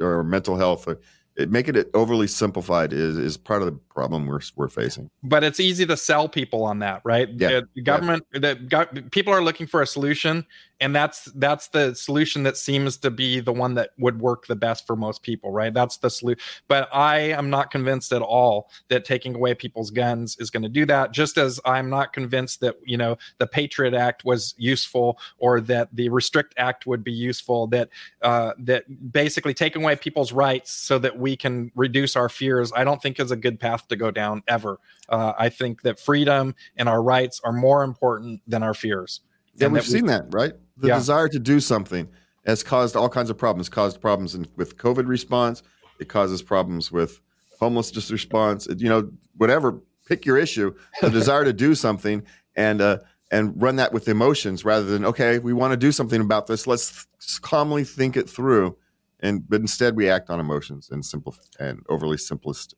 or 0.00 0.22
mental 0.24 0.56
health 0.56 0.86
uh, 0.88 0.94
it, 1.36 1.50
making 1.50 1.74
it 1.74 1.90
overly 1.94 2.26
simplified 2.26 2.92
is 2.92 3.18
is 3.18 3.36
part 3.36 3.62
of 3.62 3.66
the 3.66 3.72
problem 3.72 4.26
we're 4.26 4.40
we're 4.56 4.68
facing. 4.68 5.10
But 5.22 5.42
it's 5.42 5.58
easy 5.58 5.84
to 5.86 5.96
sell 5.96 6.28
people 6.28 6.64
on 6.64 6.78
that, 6.80 7.00
right? 7.04 7.28
Yeah. 7.28 7.60
The 7.74 7.82
government, 7.82 8.24
yeah. 8.32 8.40
the 8.40 8.54
go, 8.54 8.86
people 9.10 9.32
are 9.32 9.42
looking 9.42 9.66
for 9.66 9.82
a 9.82 9.86
solution, 9.86 10.46
and 10.84 10.94
that's 10.94 11.24
that's 11.36 11.68
the 11.68 11.94
solution 11.94 12.42
that 12.42 12.58
seems 12.58 12.98
to 12.98 13.10
be 13.10 13.40
the 13.40 13.54
one 13.54 13.72
that 13.72 13.92
would 13.96 14.20
work 14.20 14.46
the 14.46 14.54
best 14.54 14.86
for 14.86 14.96
most 14.96 15.22
people, 15.22 15.50
right? 15.50 15.72
That's 15.72 15.96
the 15.96 16.10
solution. 16.10 16.42
But 16.68 16.90
I 16.92 17.20
am 17.20 17.48
not 17.48 17.70
convinced 17.70 18.12
at 18.12 18.20
all 18.20 18.68
that 18.88 19.06
taking 19.06 19.34
away 19.34 19.54
people's 19.54 19.90
guns 19.90 20.36
is 20.38 20.50
going 20.50 20.62
to 20.62 20.68
do 20.68 20.84
that. 20.84 21.12
Just 21.12 21.38
as 21.38 21.58
I'm 21.64 21.88
not 21.88 22.12
convinced 22.12 22.60
that 22.60 22.76
you 22.84 22.98
know 22.98 23.16
the 23.38 23.46
Patriot 23.46 23.94
Act 23.94 24.26
was 24.26 24.54
useful 24.58 25.18
or 25.38 25.58
that 25.62 25.88
the 25.90 26.10
Restrict 26.10 26.52
Act 26.58 26.86
would 26.86 27.02
be 27.02 27.12
useful. 27.12 27.66
That 27.68 27.88
uh, 28.20 28.52
that 28.58 28.84
basically 29.10 29.54
taking 29.54 29.82
away 29.82 29.96
people's 29.96 30.32
rights 30.32 30.70
so 30.70 30.98
that 30.98 31.18
we 31.18 31.34
can 31.34 31.72
reduce 31.74 32.14
our 32.14 32.28
fears. 32.28 32.74
I 32.76 32.84
don't 32.84 33.00
think 33.00 33.18
is 33.18 33.30
a 33.30 33.36
good 33.36 33.58
path 33.58 33.88
to 33.88 33.96
go 33.96 34.10
down 34.10 34.42
ever. 34.48 34.78
Uh, 35.08 35.32
I 35.38 35.48
think 35.48 35.80
that 35.80 35.98
freedom 35.98 36.54
and 36.76 36.90
our 36.90 37.02
rights 37.02 37.40
are 37.42 37.52
more 37.52 37.84
important 37.84 38.42
than 38.46 38.62
our 38.62 38.74
fears. 38.74 39.22
Yeah, 39.56 39.68
we've 39.68 39.82
that 39.82 39.90
seen 39.90 40.06
that, 40.06 40.26
right? 40.30 40.52
The 40.76 40.88
yeah. 40.88 40.96
desire 40.96 41.28
to 41.28 41.38
do 41.38 41.60
something 41.60 42.08
has 42.46 42.62
caused 42.62 42.96
all 42.96 43.08
kinds 43.08 43.30
of 43.30 43.38
problems. 43.38 43.68
It's 43.68 43.74
caused 43.74 44.00
problems 44.00 44.34
in, 44.34 44.46
with 44.56 44.76
COVID 44.76 45.06
response. 45.06 45.62
It 46.00 46.08
causes 46.08 46.42
problems 46.42 46.90
with 46.90 47.20
homelessness 47.60 48.10
response. 48.10 48.66
You 48.76 48.88
know, 48.88 49.10
whatever. 49.36 49.80
Pick 50.06 50.26
your 50.26 50.36
issue. 50.36 50.74
The 51.00 51.10
desire 51.20 51.44
to 51.44 51.52
do 51.52 51.74
something 51.74 52.22
and 52.56 52.80
uh, 52.80 52.98
and 53.30 53.60
run 53.60 53.76
that 53.76 53.92
with 53.92 54.08
emotions 54.08 54.64
rather 54.64 54.84
than 54.84 55.04
okay, 55.04 55.38
we 55.38 55.52
want 55.52 55.72
to 55.72 55.76
do 55.76 55.92
something 55.92 56.20
about 56.20 56.46
this. 56.46 56.66
Let's 56.66 57.06
calmly 57.40 57.84
think 57.84 58.16
it 58.16 58.28
through. 58.28 58.76
And 59.20 59.48
but 59.48 59.60
instead 59.60 59.96
we 59.96 60.10
act 60.10 60.28
on 60.28 60.40
emotions 60.40 60.90
and 60.90 61.04
simple 61.04 61.34
and 61.58 61.82
overly 61.88 62.18
simplest 62.18 62.74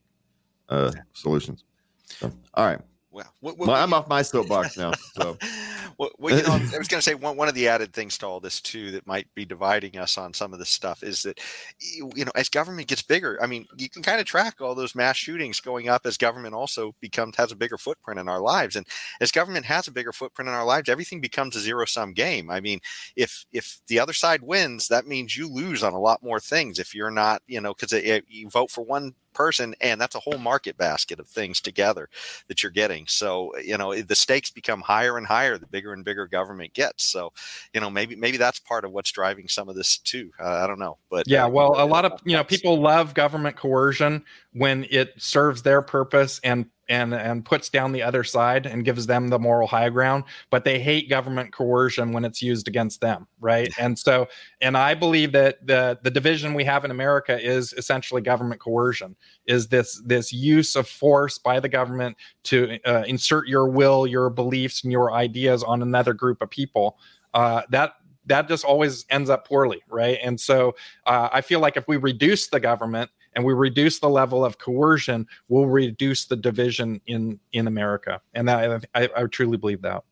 uh, 0.68 0.92
solutions. 1.12 1.64
So, 2.05 2.32
all 2.55 2.66
right. 2.66 2.80
Well, 3.17 3.33
what, 3.41 3.57
what, 3.57 3.71
I'm 3.71 3.95
off 3.95 4.09
my 4.09 4.21
soapbox 4.31 4.77
now. 4.77 4.93
So, 5.14 5.39
well, 5.99 6.11
well, 6.19 6.37
you 6.37 6.43
know, 6.43 6.53
I 6.53 6.77
was 6.77 6.87
going 6.87 6.99
to 6.99 7.03
say 7.03 7.14
one, 7.14 7.39
one 7.39 7.49
of 7.49 7.55
the 7.55 7.67
added 7.67 7.95
things 7.95 8.19
to 8.19 8.27
all 8.27 8.41
this 8.41 8.61
too 8.61 8.91
that 8.91 9.07
might 9.07 9.27
be 9.35 9.47
dividing 9.47 9.97
us 9.97 10.19
on 10.19 10.35
some 10.35 10.53
of 10.53 10.59
this 10.59 10.69
stuff 10.69 11.03
is 11.03 11.23
that 11.23 11.41
you 11.81 12.27
know 12.27 12.33
as 12.35 12.51
government 12.51 12.89
gets 12.89 13.01
bigger, 13.01 13.39
I 13.43 13.47
mean, 13.47 13.67
you 13.79 13.89
can 13.89 14.03
kind 14.03 14.21
of 14.21 14.27
track 14.27 14.61
all 14.61 14.75
those 14.75 14.95
mass 14.95 15.17
shootings 15.17 15.61
going 15.61 15.89
up 15.89 16.05
as 16.05 16.19
government 16.19 16.55
also 16.55 16.95
becomes 17.01 17.37
has 17.37 17.53
a 17.53 17.57
bigger 17.57 17.79
footprint 17.79 18.21
in 18.21 18.29
our 18.29 18.41
lives, 18.41 18.77
and 18.77 18.87
as 19.23 19.33
government 19.33 19.64
has 19.64 19.89
a 19.89 19.93
bigger 19.93 20.12
footprint 20.12 20.51
in 20.51 20.55
our 20.55 20.67
lives, 20.67 20.91
everything 20.91 21.23
becomes 21.23 21.57
a 21.57 21.61
zero 21.61 21.87
sum 21.87 22.12
game. 22.12 22.51
I 22.51 22.61
mean, 22.61 22.81
if 23.17 23.47
if 23.51 23.81
the 23.87 23.99
other 23.99 24.12
side 24.12 24.43
wins, 24.43 24.89
that 24.89 25.07
means 25.07 25.39
you 25.39 25.49
lose 25.49 25.83
on 25.83 25.95
a 25.95 25.99
lot 25.99 26.23
more 26.23 26.39
things. 26.39 26.79
If 26.79 26.95
you're 26.95 27.11
not, 27.11 27.41
you 27.47 27.62
know, 27.62 27.73
because 27.73 27.95
eh, 27.95 28.03
eh, 28.05 28.21
you 28.29 28.51
vote 28.51 28.71
for 28.71 28.85
one 28.85 29.14
person 29.37 29.74
and 29.80 30.01
that's 30.01 30.14
a 30.14 30.20
whole 30.20 30.39
market 30.39 30.76
basket 30.78 31.20
of 31.20 31.28
things 31.28 31.61
together 31.61 32.09
that 32.49 32.62
you're 32.62 32.72
getting. 32.72 33.07
So 33.07 33.51
eh, 33.51 33.62
you 33.66 33.78
know 33.78 33.93
eh, 33.93 34.03
the 34.07 34.16
stakes 34.16 34.51
become 34.51 34.80
higher 34.80 35.18
and 35.18 35.26
higher 35.26 35.59
the 35.59 35.66
bigger 35.66 35.93
and 35.93 36.05
bigger 36.05 36.26
government 36.26 36.72
gets. 36.72 37.05
So 37.05 37.32
you 37.74 37.80
know 37.80 37.91
maybe 37.91 38.16
maybe 38.16 38.39
that's 38.39 38.59
part 38.59 38.84
of 38.84 38.93
what's 38.93 39.12
driving 39.12 39.49
some 39.49 39.68
of 39.68 39.76
this 39.76 39.99
too. 39.99 40.30
Uh, 40.41 40.61
i 40.62 40.66
don't 40.66 40.78
know 40.78 40.97
but 41.11 41.26
yeah 41.26 41.45
uh, 41.45 41.49
well 41.49 41.74
a 41.76 41.84
lot 41.84 42.05
of 42.05 42.20
you 42.24 42.37
know 42.37 42.45
people 42.45 42.80
love 42.80 43.14
government 43.14 43.57
coercion 43.57 44.24
when 44.57 44.87
it 44.91 45.13
serves 45.19 45.63
their 45.63 45.83
purpose 45.83 46.41
and 46.43 46.67
and 46.89 47.13
and 47.15 47.45
puts 47.45 47.69
down 47.69 47.93
the 47.93 48.03
other 48.03 48.25
side 48.25 48.65
and 48.65 48.85
gives 48.85 49.07
them 49.07 49.29
the 49.29 49.39
moral 49.39 49.67
high 49.67 49.89
ground 49.89 50.25
but 50.51 50.65
they 50.65 50.79
hate 50.79 51.11
government 51.11 51.53
coercion 51.53 52.13
when 52.13 52.25
it's 52.25 52.41
used 52.41 52.69
against 52.69 53.01
them 53.01 53.27
right? 53.41 53.73
And 53.79 53.99
so 53.99 54.29
and 54.61 54.77
i 54.77 54.95
believe 54.95 55.33
that 55.33 55.67
the 55.67 55.99
the 56.03 56.11
division 56.11 56.55
we 56.55 56.65
have 56.65 56.85
in 56.85 56.91
america 56.91 57.39
is 57.39 57.73
essentially 57.75 58.23
government 58.23 58.61
coercion 58.61 59.15
is 59.47 59.69
this 59.69 60.01
this 60.07 60.33
use 60.33 60.75
of 60.75 60.89
force 60.89 61.39
by 61.39 61.61
the 61.61 61.69
government 61.69 62.17
to 62.45 62.79
uh, 62.87 63.05
insert 63.07 63.49
your 63.49 63.69
will 63.69 64.07
your 64.07 64.31
beliefs 64.31 64.85
and 64.85 64.93
your 64.93 65.13
ideas 65.13 65.63
on 65.63 65.83
another 65.83 66.15
group 66.15 66.41
of 66.41 66.51
people. 66.51 66.99
Uh, 67.35 67.63
that 67.71 67.95
that 68.25 68.49
just 68.49 68.65
always 68.65 69.05
ends 69.11 69.29
up 69.29 69.47
poorly 69.47 69.83
right? 69.89 70.19
And 70.23 70.41
so 70.41 70.75
uh, 71.05 71.29
i 71.33 71.41
feel 71.41 71.61
like 71.61 71.77
if 71.77 71.87
we 71.89 71.97
reduce 71.97 72.49
the 72.49 72.61
government 72.61 73.11
and 73.37 73.45
we 73.45 73.53
reduce 73.53 74.01
the 74.01 74.09
level 74.09 74.45
of 74.45 74.59
coercion, 74.59 75.26
we'll 75.49 75.66
reduce 75.66 76.24
the 76.24 76.37
division 76.37 77.01
in 77.07 77.39
in 77.53 77.68
America. 77.68 78.20
And 78.34 78.49
that, 78.49 78.84
I, 78.95 79.09
I 79.16 79.24
truly 79.26 79.59
believe 79.59 79.82
that. 79.82 80.03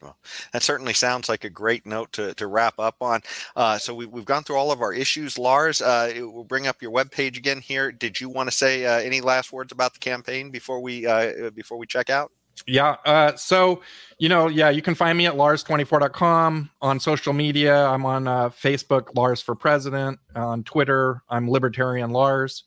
Well, 0.00 0.16
that 0.52 0.62
certainly 0.62 0.92
sounds 0.92 1.28
like 1.28 1.42
a 1.42 1.50
great 1.50 1.84
note 1.84 2.12
to, 2.12 2.32
to 2.34 2.46
wrap 2.46 2.78
up 2.78 2.94
on. 3.00 3.20
Uh, 3.56 3.78
so 3.78 3.92
we, 3.92 4.06
we've 4.06 4.24
gone 4.24 4.44
through 4.44 4.54
all 4.54 4.70
of 4.70 4.80
our 4.80 4.92
issues. 4.92 5.36
Lars, 5.36 5.82
uh, 5.82 6.12
we'll 6.18 6.44
bring 6.44 6.68
up 6.68 6.80
your 6.80 6.92
webpage 6.92 7.36
again 7.36 7.60
here. 7.60 7.90
Did 7.90 8.20
you 8.20 8.28
want 8.28 8.48
to 8.48 8.54
say 8.54 8.86
uh, 8.86 9.00
any 9.00 9.20
last 9.20 9.52
words 9.52 9.72
about 9.72 9.94
the 9.94 9.98
campaign 9.98 10.50
before 10.52 10.80
we 10.80 11.04
uh, 11.04 11.50
before 11.50 11.78
we 11.78 11.86
check 11.86 12.10
out? 12.10 12.30
Yeah. 12.66 12.96
Uh, 13.04 13.36
so, 13.36 13.82
you 14.18 14.28
know, 14.28 14.48
yeah, 14.48 14.70
you 14.70 14.82
can 14.82 14.94
find 14.94 15.16
me 15.16 15.26
at 15.26 15.34
lars24.com 15.34 16.70
on 16.80 17.00
social 17.00 17.32
media. 17.32 17.86
I'm 17.86 18.04
on 18.04 18.26
uh, 18.26 18.50
Facebook, 18.50 19.14
Lars 19.14 19.40
for 19.40 19.54
President. 19.54 20.18
On 20.34 20.64
Twitter, 20.64 21.22
I'm 21.28 21.48
Libertarian 21.50 22.10
Lars. 22.10 22.64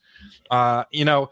Uh, 0.50 0.84
you 0.92 1.06
know, 1.06 1.30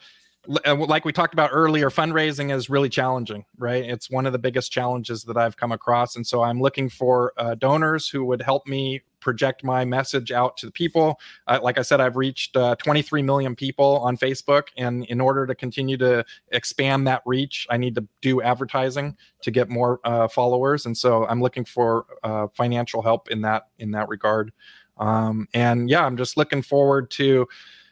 uh, 0.65 0.75
like 0.75 1.05
we 1.05 1.11
talked 1.11 1.33
about 1.33 1.49
earlier, 1.53 1.89
fundraising 1.89 2.53
is 2.53 2.69
really 2.69 2.89
challenging, 2.89 3.45
right? 3.57 3.83
It's 3.83 4.09
one 4.09 4.25
of 4.25 4.33
the 4.33 4.39
biggest 4.39 4.71
challenges 4.71 5.23
that 5.25 5.37
I've 5.37 5.57
come 5.57 5.71
across. 5.71 6.15
And 6.15 6.25
so 6.25 6.41
I'm 6.41 6.61
looking 6.61 6.89
for 6.89 7.33
uh, 7.37 7.55
donors 7.55 8.09
who 8.09 8.25
would 8.25 8.41
help 8.41 8.65
me 8.65 9.01
project 9.19 9.63
my 9.63 9.83
message 9.83 10.31
out 10.31 10.55
to 10.57 10.65
the 10.65 10.71
people. 10.71 11.19
Uh, 11.45 11.59
like 11.61 11.77
I 11.77 11.81
said, 11.81 11.99
I've 11.99 12.15
reached 12.15 12.55
uh, 12.55 12.75
23 12.77 13.21
million 13.21 13.55
people 13.55 13.99
on 13.99 14.17
Facebook, 14.17 14.69
and 14.77 15.05
in 15.05 15.19
order 15.19 15.45
to 15.45 15.53
continue 15.53 15.97
to 15.97 16.25
expand 16.51 17.05
that 17.07 17.21
reach, 17.25 17.67
I 17.69 17.77
need 17.77 17.95
to 17.95 18.07
do 18.21 18.41
advertising 18.41 19.17
to 19.41 19.51
get 19.51 19.69
more 19.69 19.99
uh, 20.03 20.27
followers. 20.29 20.85
And 20.85 20.97
so 20.97 21.27
I'm 21.27 21.41
looking 21.41 21.65
for 21.65 22.05
uh, 22.23 22.47
financial 22.53 23.01
help 23.01 23.29
in 23.29 23.41
that 23.41 23.67
in 23.77 23.91
that 23.91 24.07
regard. 24.07 24.51
Um, 24.97 25.47
and 25.53 25.89
yeah, 25.89 26.05
I'm 26.05 26.17
just 26.17 26.37
looking 26.37 26.61
forward 26.61 27.11
to 27.11 27.47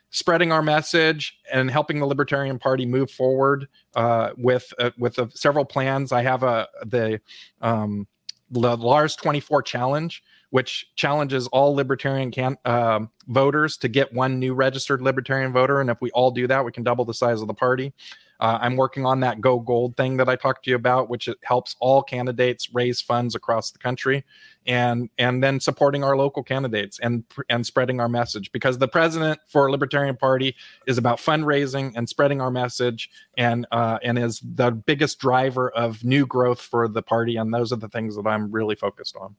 spreading 0.10 0.52
our 0.52 0.62
message 0.62 1.38
and 1.52 1.70
helping 1.70 2.00
the 2.00 2.06
Libertarian 2.06 2.60
Party 2.60 2.86
move 2.86 3.12
forward 3.12 3.68
uh, 3.96 4.32
with 4.38 4.74
uh, 4.80 4.92
with 4.98 5.20
several 5.34 5.66
plans. 5.66 6.12
I 6.12 6.22
have 6.24 6.44
a 6.44 6.68
the 6.86 7.20
um, 7.62 8.08
the 8.50 8.78
Lars 8.78 9.16
24 9.16 9.62
challenge, 9.64 10.24
which 10.52 10.88
challenges 10.96 11.48
all 11.48 11.76
libertarian 11.76 12.32
can, 12.32 12.56
uh, 12.66 13.02
voters 13.28 13.78
to 13.78 13.88
get 13.88 14.14
one 14.14 14.40
new 14.40 14.54
registered 14.54 15.02
libertarian 15.02 15.52
voter. 15.52 15.82
And 15.82 15.90
if 15.90 15.98
we 16.02 16.12
all 16.12 16.32
do 16.32 16.48
that, 16.48 16.64
we 16.64 16.72
can 16.72 16.84
double 16.84 17.04
the 17.04 17.14
size 17.14 17.42
of 17.42 17.48
the 17.48 17.54
party. 17.54 17.94
Uh, 18.40 18.60
I'm 18.62 18.76
working 18.76 19.06
on 19.06 19.20
that 19.22 19.42
Go 19.42 19.60
Gold 19.60 19.98
thing 19.98 20.18
that 20.18 20.30
I 20.30 20.36
talked 20.36 20.66
to 20.66 20.70
you 20.70 20.76
about, 20.76 21.10
which 21.10 21.28
helps 21.44 21.76
all 21.80 22.04
candidates 22.04 22.74
raise 22.74 23.02
funds 23.02 23.36
across 23.36 23.72
the 23.72 23.80
country, 23.80 24.24
and 24.68 25.10
and 25.18 25.42
then 25.42 25.60
supporting 25.60 26.04
our 26.04 26.16
local 26.16 26.44
candidates 26.44 27.00
and 27.00 27.24
and 27.50 27.66
spreading 27.66 28.00
our 28.00 28.10
message. 28.10 28.52
Because 28.52 28.78
the 28.78 28.88
president 28.88 29.40
for 29.48 29.72
Libertarian 29.72 30.18
Party 30.18 30.56
is 30.86 30.98
about 30.98 31.20
fundraising 31.20 31.94
and 31.96 32.08
spreading 32.08 32.42
our 32.42 32.52
message, 32.52 33.10
and 33.38 33.66
uh, 33.72 33.98
and 34.04 34.20
is 34.20 34.42
the 34.44 34.72
biggest 34.72 35.20
driver 35.20 35.70
of 35.72 36.04
new 36.04 36.26
growth 36.26 36.62
for 36.62 36.88
the 36.88 37.02
party. 37.02 37.38
And 37.38 37.54
those 37.54 37.72
are 37.72 37.78
the 37.78 37.90
things 37.90 38.16
that 38.16 38.28
I'm 38.28 38.52
really 38.52 38.76
focused 38.76 39.16
on. 39.16 39.36